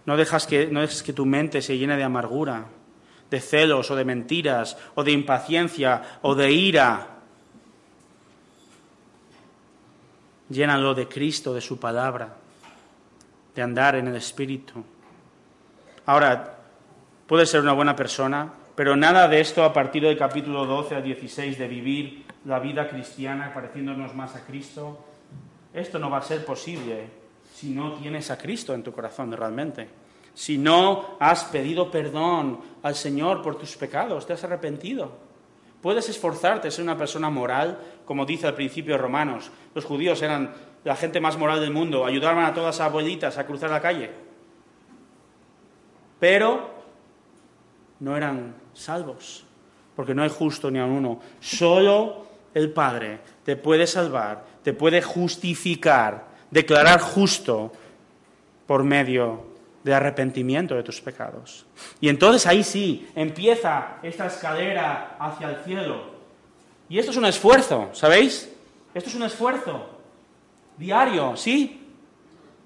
no 0.06 0.16
dejas 0.16 0.46
que, 0.46 0.66
no 0.66 0.80
dejes 0.80 1.02
que 1.02 1.12
tu 1.12 1.24
mente 1.24 1.62
se 1.62 1.78
llene 1.78 1.96
de 1.96 2.04
amargura, 2.04 2.66
de 3.30 3.40
celos 3.40 3.90
o 3.90 3.96
de 3.96 4.04
mentiras, 4.04 4.76
o 4.94 5.02
de 5.02 5.12
impaciencia 5.12 6.20
o 6.22 6.34
de 6.34 6.52
ira. 6.52 7.08
Llénalo 10.50 10.94
de 10.94 11.08
Cristo, 11.08 11.54
de 11.54 11.62
su 11.62 11.78
palabra, 11.80 12.36
de 13.54 13.62
andar 13.62 13.96
en 13.96 14.08
el 14.08 14.16
Espíritu. 14.16 14.84
Ahora, 16.06 16.58
puedes 17.26 17.48
ser 17.48 17.62
una 17.62 17.72
buena 17.72 17.96
persona, 17.96 18.52
pero 18.74 18.96
nada 18.96 19.28
de 19.28 19.40
esto 19.40 19.62
a 19.62 19.72
partir 19.72 20.02
del 20.02 20.18
capítulo 20.18 20.66
12 20.66 20.96
al 20.96 21.02
16 21.02 21.58
de 21.58 21.68
vivir 21.68 22.24
la 22.44 22.58
vida 22.58 22.88
cristiana 22.88 23.52
pareciéndonos 23.54 24.14
más 24.14 24.34
a 24.34 24.44
Cristo, 24.44 25.04
esto 25.72 25.98
no 25.98 26.10
va 26.10 26.18
a 26.18 26.22
ser 26.22 26.44
posible 26.44 27.08
si 27.52 27.70
no 27.70 27.92
tienes 27.94 28.30
a 28.30 28.38
Cristo 28.38 28.74
en 28.74 28.82
tu 28.82 28.92
corazón 28.92 29.32
realmente. 29.32 29.88
Si 30.34 30.58
no 30.58 31.16
has 31.20 31.44
pedido 31.44 31.90
perdón 31.90 32.60
al 32.82 32.96
Señor 32.96 33.42
por 33.42 33.56
tus 33.56 33.76
pecados, 33.76 34.26
te 34.26 34.32
has 34.32 34.42
arrepentido. 34.42 35.12
Puedes 35.80 36.08
esforzarte, 36.08 36.70
ser 36.70 36.82
una 36.82 36.98
persona 36.98 37.30
moral, 37.30 37.78
como 38.04 38.26
dice 38.26 38.48
al 38.48 38.54
principio 38.54 38.98
Romanos. 38.98 39.50
Los 39.74 39.84
judíos 39.84 40.20
eran 40.22 40.52
la 40.82 40.96
gente 40.96 41.20
más 41.20 41.38
moral 41.38 41.60
del 41.60 41.72
mundo, 41.72 42.04
ayudaban 42.04 42.44
a 42.44 42.54
todas 42.54 42.78
las 42.78 42.86
abuelitas 42.86 43.38
a 43.38 43.46
cruzar 43.46 43.70
la 43.70 43.80
calle. 43.80 44.10
Pero 46.18 46.70
no 48.00 48.16
eran 48.16 48.63
salvos, 48.74 49.44
porque 49.96 50.14
no 50.14 50.22
hay 50.22 50.30
justo 50.30 50.70
ni 50.70 50.78
a 50.78 50.84
uno. 50.84 51.20
Solo 51.40 52.26
el 52.52 52.70
Padre 52.70 53.20
te 53.44 53.56
puede 53.56 53.86
salvar, 53.86 54.44
te 54.62 54.72
puede 54.72 55.02
justificar 55.02 56.26
declarar 56.50 57.00
justo 57.00 57.72
por 58.66 58.84
medio 58.84 59.54
de 59.82 59.92
arrepentimiento 59.92 60.74
de 60.74 60.82
tus 60.82 61.00
pecados. 61.00 61.66
Y 62.00 62.08
entonces 62.08 62.46
ahí 62.46 62.62
sí 62.64 63.08
empieza 63.14 63.96
esta 64.02 64.26
escalera 64.26 65.16
hacia 65.18 65.50
el 65.50 65.56
cielo. 65.64 66.14
Y 66.88 66.98
esto 66.98 67.10
es 67.10 67.16
un 67.16 67.26
esfuerzo, 67.26 67.90
¿sabéis? 67.92 68.50
Esto 68.94 69.10
es 69.10 69.16
un 69.16 69.24
esfuerzo 69.24 69.90
diario, 70.78 71.36
¿sí? 71.36 71.80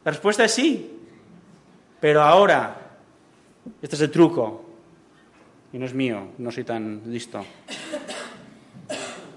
La 0.05 0.13
respuesta 0.13 0.45
es 0.45 0.53
sí. 0.53 1.01
Pero 2.01 2.23
ahora, 2.23 2.77
este 3.83 3.97
es 3.97 4.03
el 4.03 4.11
truco, 4.11 4.68
y 5.73 5.79
no 5.79 5.87
es 5.87 5.95
mío, 5.95 6.29
no 6.39 6.51
soy 6.51 6.65
tan 6.65 7.03
listo, 7.07 7.45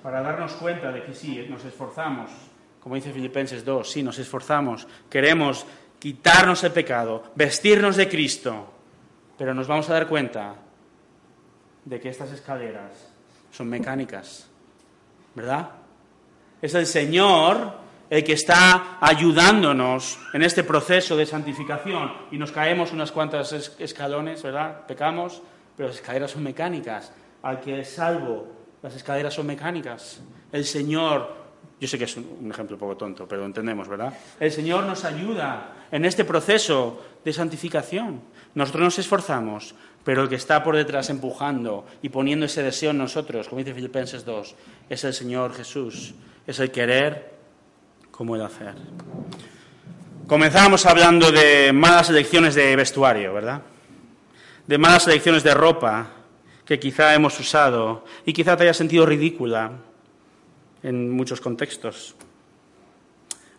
para 0.04 0.22
darnos 0.22 0.54
cuenta 0.54 0.92
de 0.92 1.04
que 1.04 1.14
sí, 1.14 1.46
nos 1.50 1.64
esforzamos, 1.66 2.32
como 2.80 2.96
dice 2.96 3.12
Filipenses 3.12 3.64
2, 3.64 3.90
sí, 3.90 4.04
nos 4.04 4.18
esforzamos, 4.18 4.88
queremos 5.10 5.66
quitarnos 6.00 6.64
el 6.64 6.72
pecado, 6.72 7.32
vestirnos 7.36 7.96
de 7.96 8.10
Cristo, 8.10 8.74
pero 9.38 9.54
nos 9.54 9.68
vamos 9.68 9.90
a 9.90 9.94
dar 9.94 10.08
cuenta 10.08 10.56
de 11.86 12.00
que 12.00 12.10
estas 12.10 12.32
escaleras 12.32 12.92
son 13.52 13.70
mecánicas, 13.70 14.48
¿verdad? 15.36 15.70
Es 16.62 16.74
el 16.76 16.86
Señor 16.86 17.82
el 18.12 18.26
que 18.26 18.34
está 18.34 18.98
ayudándonos 19.00 20.20
en 20.34 20.44
este 20.44 20.66
proceso 20.66 21.16
de 21.16 21.26
santificación. 21.26 22.12
Y 22.30 22.38
nos 22.38 22.52
caemos 22.52 22.92
unas 22.92 23.10
cuantas 23.12 23.54
escalones, 23.80 24.44
¿verdad? 24.44 24.86
Pecamos, 24.86 25.42
pero 25.76 25.90
las 25.90 25.98
escaleras 25.98 26.32
son 26.32 26.44
mecánicas. 26.44 27.12
Al 27.42 27.60
que 27.60 27.80
es 27.80 27.90
salvo, 27.90 28.48
las 28.82 28.96
escaleras 28.96 29.34
son 29.34 29.48
mecánicas. 29.48 30.22
El 30.52 30.66
Señor 30.66 31.42
Yo 31.80 31.88
sé 31.88 31.98
que 31.98 32.04
es 32.04 32.16
un 32.16 32.48
ejemplo 32.52 32.76
un 32.76 32.80
poco 32.80 32.96
tonto, 32.96 33.28
pero 33.28 33.44
entendemos, 33.44 33.88
¿verdad? 33.88 34.14
El 34.40 34.52
Señor 34.52 34.84
nos 34.84 35.04
ayuda 35.04 35.88
en 35.92 36.06
este 36.06 36.24
proceso 36.26 37.02
de 37.26 37.34
santificación. 37.34 38.22
Nosotros 38.54 38.84
nos 38.84 39.00
esforzamos, 39.00 39.74
pero 40.04 40.22
el 40.22 40.30
que 40.30 40.36
está 40.36 40.64
por 40.64 40.76
detrás 40.76 41.10
empujando 41.10 41.88
y 42.04 42.10
poniendo 42.10 42.46
ese 42.46 42.62
deseo 42.62 42.92
en 42.92 43.00
nosotros, 43.00 43.48
como 43.48 43.60
dice 43.60 43.74
Filipenses 43.74 44.24
2, 44.24 44.56
es 44.90 45.04
el 45.04 45.14
Señor 45.14 45.56
Jesús. 45.56 46.14
Es 46.46 46.60
el 46.60 46.70
querer 46.70 47.34
como 48.12 48.36
el 48.36 48.44
hacer. 48.44 48.76
Comenzamos 50.28 50.86
hablando 50.86 51.32
de 51.32 51.74
malas 51.74 52.12
elecciones 52.12 52.54
de 52.54 52.76
vestuario, 52.76 53.34
¿verdad? 53.34 53.62
De 54.72 54.78
malas 54.78 55.06
elecciones 55.06 55.44
de 55.44 55.54
ropa 55.54 56.08
que 56.64 56.80
quizá 56.80 57.14
hemos 57.14 57.38
usado 57.38 58.06
y 58.26 58.32
quizá 58.32 58.56
te 58.56 58.64
haya 58.64 58.74
sentido 58.74 59.06
ridícula 59.06 59.70
en 60.82 61.12
muchos 61.12 61.42
contextos. 61.42 62.16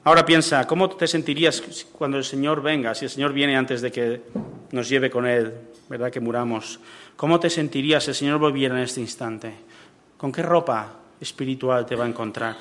Ahora 0.05 0.25
piensa, 0.25 0.67
¿cómo 0.67 0.89
te 0.89 1.07
sentirías 1.07 1.61
cuando 1.93 2.17
el 2.17 2.25
Señor 2.25 2.63
venga, 2.63 2.95
si 2.95 3.05
el 3.05 3.11
Señor 3.11 3.35
viene 3.35 3.59
antes 3.59 3.83
de 3.83 3.93
que 3.93 4.23
nos 4.71 4.89
lleve 4.89 5.11
con 5.11 5.27
Él, 5.27 5.53
¿verdad? 5.91 6.11
Que 6.11 6.19
muramos. 6.19 6.81
¿Cómo 7.15 7.39
te 7.39 7.51
sentirías 7.51 8.05
si 8.05 8.13
el 8.13 8.17
Señor 8.17 8.39
volviera 8.39 8.75
en 8.75 8.85
este 8.85 9.03
instante? 9.03 9.53
¿Con 10.17 10.33
qué 10.33 10.43
ropa 10.43 10.95
espiritual 11.21 11.85
te 11.85 11.95
va 11.95 12.07
a 12.07 12.09
encontrar? 12.09 12.57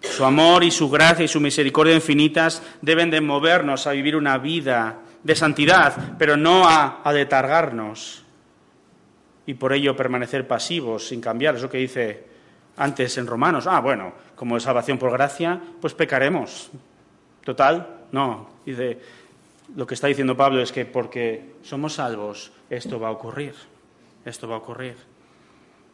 Su 0.00 0.24
amor 0.24 0.64
y 0.64 0.70
su 0.70 0.88
gracia 0.88 1.26
y 1.26 1.28
su 1.28 1.40
misericordia 1.40 1.94
infinitas 1.94 2.62
deben 2.80 3.10
de 3.10 3.20
movernos 3.20 3.86
a 3.86 3.92
vivir 3.92 4.16
una 4.16 4.38
vida 4.38 5.00
de 5.22 5.34
santidad, 5.34 6.16
pero 6.18 6.36
no 6.36 6.66
a, 6.68 7.02
a 7.02 7.12
letargarnos 7.12 8.24
y 9.46 9.54
por 9.54 9.72
ello 9.72 9.96
permanecer 9.96 10.46
pasivos 10.46 11.08
sin 11.08 11.20
cambiar. 11.20 11.56
Es 11.56 11.62
lo 11.62 11.70
que 11.70 11.78
dice 11.78 12.24
antes 12.76 13.18
en 13.18 13.26
Romanos. 13.26 13.66
Ah, 13.66 13.80
bueno, 13.80 14.12
como 14.34 14.56
es 14.56 14.62
salvación 14.62 14.98
por 14.98 15.10
gracia, 15.12 15.60
pues 15.80 15.94
pecaremos. 15.94 16.70
Total, 17.44 18.06
no. 18.12 18.48
Dice, 18.64 18.98
lo 19.76 19.86
que 19.86 19.94
está 19.94 20.06
diciendo 20.06 20.36
Pablo 20.36 20.62
es 20.62 20.72
que 20.72 20.84
porque 20.86 21.54
somos 21.62 21.94
salvos, 21.94 22.52
esto 22.68 22.98
va 22.98 23.08
a 23.08 23.12
ocurrir. 23.12 23.54
Esto 24.24 24.48
va 24.48 24.56
a 24.56 24.58
ocurrir. 24.58 24.96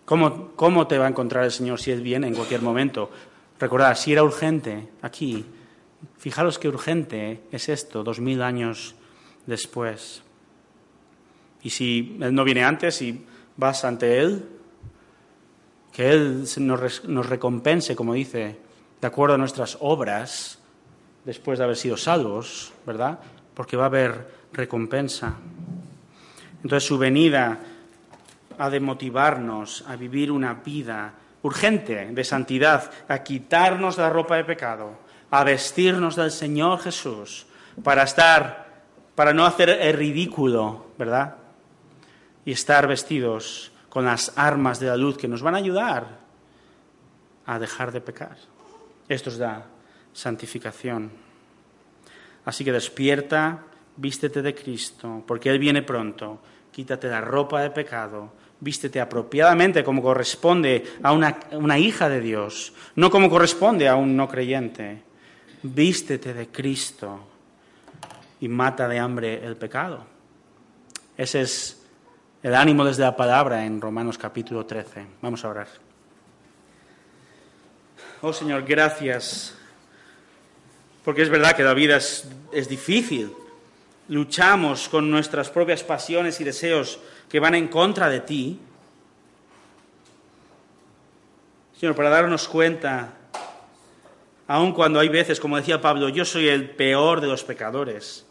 ¿Cómo, 0.05 0.53
cómo 0.55 0.87
te 0.87 0.99
va 0.99 1.07
a 1.07 1.09
encontrar 1.09 1.45
el 1.45 1.51
Señor 1.51 1.81
si 1.81 1.91
Él 1.91 2.01
viene 2.01 2.29
en 2.29 2.35
cualquier 2.35 2.63
momento? 2.63 3.11
Recordad, 3.59 3.97
si 3.97 4.13
era 4.13 4.23
urgente 4.23 4.89
aquí, 5.03 5.45
fijaros 6.19 6.59
qué 6.59 6.69
urgente 6.69 7.41
es 7.51 7.69
esto, 7.69 8.05
dos 8.05 8.21
mil 8.21 8.43
años 8.43 8.95
después. 9.47 10.23
Y 11.63 11.71
si 11.71 12.19
Él 12.21 12.35
no 12.35 12.45
viene 12.45 12.65
antes 12.65 13.01
y 13.03 13.25
vas 13.57 13.85
ante 13.85 14.21
Él, 14.21 14.45
que 15.93 16.11
Él 16.11 16.45
nos, 16.59 17.27
recompense, 17.27 17.97
como 17.97 18.15
dice, 18.15 18.59
de 19.01 19.07
acuerdo 19.07 19.35
a 19.37 19.39
nuestras 19.39 19.79
obras, 19.81 20.59
después 21.25 21.59
de 21.59 21.65
haber 21.65 21.77
sido 21.77 21.97
salvos, 21.97 22.73
¿verdad? 22.87 23.19
Porque 23.55 23.77
va 23.77 23.85
a 23.85 23.87
haber 23.87 24.31
recompensa. 24.53 25.35
Entonces 26.63 26.87
su 26.87 26.99
venida 26.99 27.59
ha 28.59 28.71
de 28.71 28.81
motivarnos 28.81 29.85
a 29.89 29.97
vivir 29.97 30.31
una 30.31 30.55
vida 30.55 31.15
urgente 31.43 32.07
de 32.13 32.25
santidad, 32.25 32.91
a 33.09 33.23
quitarnos 33.23 33.99
la 33.99 34.11
ropa 34.11 34.37
de 34.37 34.45
pecado, 34.45 34.99
a 35.31 35.45
vestirnos 35.45 36.17
del 36.17 36.31
Señor 36.31 36.81
Jesús, 36.81 37.47
para 37.83 38.03
estar, 38.03 38.66
para 39.17 39.33
no 39.33 39.47
hacer 39.47 39.71
el 39.71 39.95
ridículo, 39.95 40.87
¿verdad? 40.99 41.37
Y 42.45 42.53
estar 42.53 42.87
vestidos 42.87 43.73
con 43.89 44.05
las 44.05 44.33
armas 44.37 44.79
de 44.79 44.87
la 44.87 44.97
luz 44.97 45.17
que 45.17 45.27
nos 45.27 45.43
van 45.43 45.55
a 45.55 45.59
ayudar 45.59 46.21
a 47.47 47.59
dejar 47.59 47.91
de 47.91 48.03
pecar. 48.03 48.37
Esto 49.09 49.31
es 49.31 49.39
la 49.39 49.65
santificación. 50.13 51.11
Así 52.45 52.63
que 52.63 52.73
despierta, 52.73 53.65
vístete 53.97 54.43
de 54.43 54.55
Cristo, 54.55 55.25
porque 55.27 55.49
Él 55.49 55.59
viene 55.59 55.83
pronto. 55.83 56.41
Quítate 56.71 57.09
la 57.09 57.23
ropa 57.23 57.63
de 57.63 57.71
pecado, 57.71 58.35
vístete 58.61 59.01
apropiadamente 59.01 59.83
como 59.83 60.03
corresponde 60.03 60.85
a 61.03 61.13
una, 61.13 61.39
una, 61.53 61.79
hija 61.79 62.11
de 62.11 62.21
Dios, 62.21 62.75
no 62.97 63.11
como 63.11 63.31
corresponde 63.31 63.89
a 63.89 63.97
un 63.97 64.15
no 64.15 64.29
creyente. 64.29 65.03
Vístete 65.63 66.35
de 66.35 66.49
Cristo 66.49 67.36
y 68.41 68.49
mata 68.49 68.89
de 68.89 68.99
hambre 68.99 69.45
el 69.45 69.57
pecado. 69.57 70.05
Ese 71.17 71.41
es 71.41 71.83
el 72.43 72.55
ánimo 72.55 72.85
desde 72.85 73.03
la 73.03 73.17
palabra 73.17 73.65
en 73.65 73.81
Romanos 73.81 74.19
capítulo 74.19 74.67
13. 74.67 75.07
Vamos 75.23 75.45
a 75.45 75.49
orar. 75.49 75.69
Oh 78.23 78.33
Señor, 78.33 78.65
gracias, 78.65 79.55
porque 81.05 81.23
es 81.23 81.29
verdad 81.29 81.57
que 81.57 81.63
la 81.63 81.75
vida 81.75 81.97
es, 81.97 82.29
es 82.53 82.69
difícil. 82.69 83.33
Luchamos 84.09 84.89
con 84.89 85.11
nuestras 85.11 85.51
propias 85.51 85.83
pasiones 85.83 86.41
y 86.41 86.45
deseos 86.45 87.01
que 87.29 87.41
van 87.41 87.55
en 87.55 87.69
contra 87.69 88.09
de 88.09 88.21
ti. 88.21 88.61
Señor, 91.79 91.95
para 91.95 92.11
darnos 92.11 92.49
cuenta, 92.49 93.13
aun 94.49 94.73
cuando 94.73 95.01
hay 95.01 95.09
veces, 95.09 95.41
como 95.41 95.57
decía 95.57 95.81
Pablo, 95.81 96.09
yo 96.09 96.25
soy 96.25 96.49
el 96.49 96.71
peor 96.71 97.21
de 97.21 97.27
los 97.27 97.45
pecadores, 97.45 98.27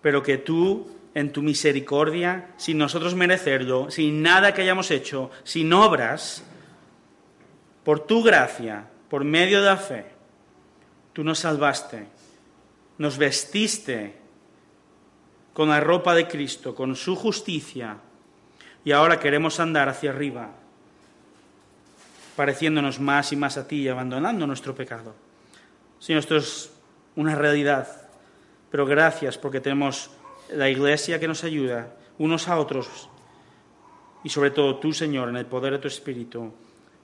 pero 0.00 0.22
que 0.22 0.38
tú 0.38 0.88
en 1.14 1.32
tu 1.32 1.42
misericordia, 1.42 2.50
sin 2.56 2.78
nosotros 2.78 3.14
merecerlo, 3.14 3.90
sin 3.90 4.20
nada 4.20 4.52
que 4.52 4.62
hayamos 4.62 4.90
hecho, 4.90 5.30
sin 5.44 5.72
obras, 5.72 6.44
por 7.84 8.00
tu 8.00 8.22
gracia, 8.22 8.88
por 9.08 9.24
medio 9.24 9.60
de 9.60 9.66
la 9.66 9.76
fe, 9.76 10.06
tú 11.12 11.22
nos 11.22 11.38
salvaste, 11.38 12.06
nos 12.98 13.16
vestiste 13.16 14.16
con 15.52 15.68
la 15.68 15.78
ropa 15.80 16.14
de 16.14 16.26
Cristo, 16.26 16.74
con 16.74 16.96
su 16.96 17.14
justicia, 17.14 17.98
y 18.84 18.90
ahora 18.90 19.20
queremos 19.20 19.60
andar 19.60 19.88
hacia 19.88 20.10
arriba, 20.10 20.50
pareciéndonos 22.36 23.00
más 23.00 23.32
y 23.32 23.36
más 23.36 23.56
a 23.56 23.66
ti 23.66 23.82
y 23.82 23.88
abandonando 23.88 24.46
nuestro 24.46 24.74
pecado. 24.74 25.14
Señor, 25.98 26.20
esto 26.20 26.36
es 26.36 26.72
una 27.16 27.34
realidad, 27.34 27.88
pero 28.70 28.86
gracias 28.86 29.38
porque 29.38 29.60
tenemos 29.60 30.10
la 30.50 30.68
iglesia 30.68 31.18
que 31.18 31.28
nos 31.28 31.44
ayuda 31.44 31.94
unos 32.18 32.48
a 32.48 32.58
otros 32.58 33.08
y 34.22 34.28
sobre 34.28 34.50
todo 34.50 34.76
tú, 34.76 34.92
Señor, 34.92 35.28
en 35.28 35.36
el 35.36 35.46
poder 35.46 35.74
de 35.74 35.78
tu 35.78 35.88
Espíritu, 35.88 36.52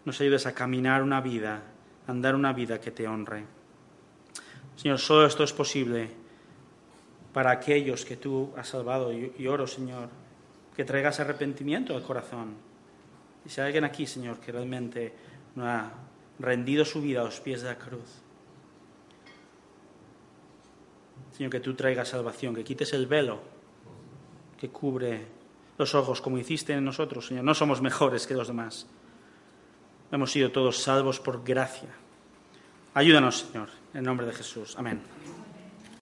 nos 0.05 0.20
ayudes 0.20 0.47
a 0.47 0.55
caminar 0.55 1.03
una 1.03 1.20
vida, 1.20 1.62
a 2.07 2.11
andar 2.11 2.35
una 2.35 2.53
vida 2.53 2.81
que 2.81 2.91
te 2.91 3.07
honre. 3.07 3.45
Señor, 4.76 4.99
solo 4.99 5.26
esto 5.26 5.45
es 5.45 5.53
posible 5.53 6.09
para 7.33 7.51
aquellos 7.51 8.05
que 8.05 8.16
tú 8.16 8.53
has 8.57 8.68
salvado 8.68 9.12
y 9.12 9.47
oro, 9.47 9.66
Señor, 9.66 10.09
que 10.74 10.85
traigas 10.85 11.20
arrepentimiento 11.20 11.95
al 11.95 12.03
corazón. 12.03 12.70
Y 13.45 13.49
si 13.49 13.61
hay 13.61 13.66
alguien 13.66 13.84
aquí, 13.84 14.07
Señor, 14.07 14.38
que 14.38 14.53
realmente 14.53 15.12
no 15.55 15.66
ha 15.66 15.91
rendido 16.38 16.84
su 16.84 17.01
vida 17.01 17.20
a 17.20 17.24
los 17.24 17.41
pies 17.41 17.62
de 17.62 17.68
la 17.68 17.78
cruz, 17.78 18.22
Señor, 21.36 21.51
que 21.51 21.61
tú 21.61 21.74
traigas 21.74 22.09
salvación, 22.09 22.55
que 22.55 22.64
quites 22.64 22.93
el 22.93 23.07
velo 23.07 23.41
que 24.61 24.68
cubre 24.68 25.26
los 25.78 25.95
ojos, 25.95 26.20
como 26.20 26.36
hiciste 26.36 26.74
en 26.74 26.84
nosotros, 26.84 27.26
Señor. 27.26 27.45
No 27.45 27.55
somos 27.55 27.80
mejores 27.80 28.26
que 28.26 28.34
los 28.34 28.49
demás. 28.49 28.86
Hemos 30.12 30.30
sido 30.30 30.53
todos 30.53 30.76
salvos 30.82 31.18
por 31.18 31.43
gracia. 31.43 31.88
Ayúdanos, 32.93 33.47
Señor, 33.51 33.70
en 33.95 34.05
nombre 34.05 34.26
de 34.26 34.34
Jesús. 34.34 34.76
Amén. 34.76 35.01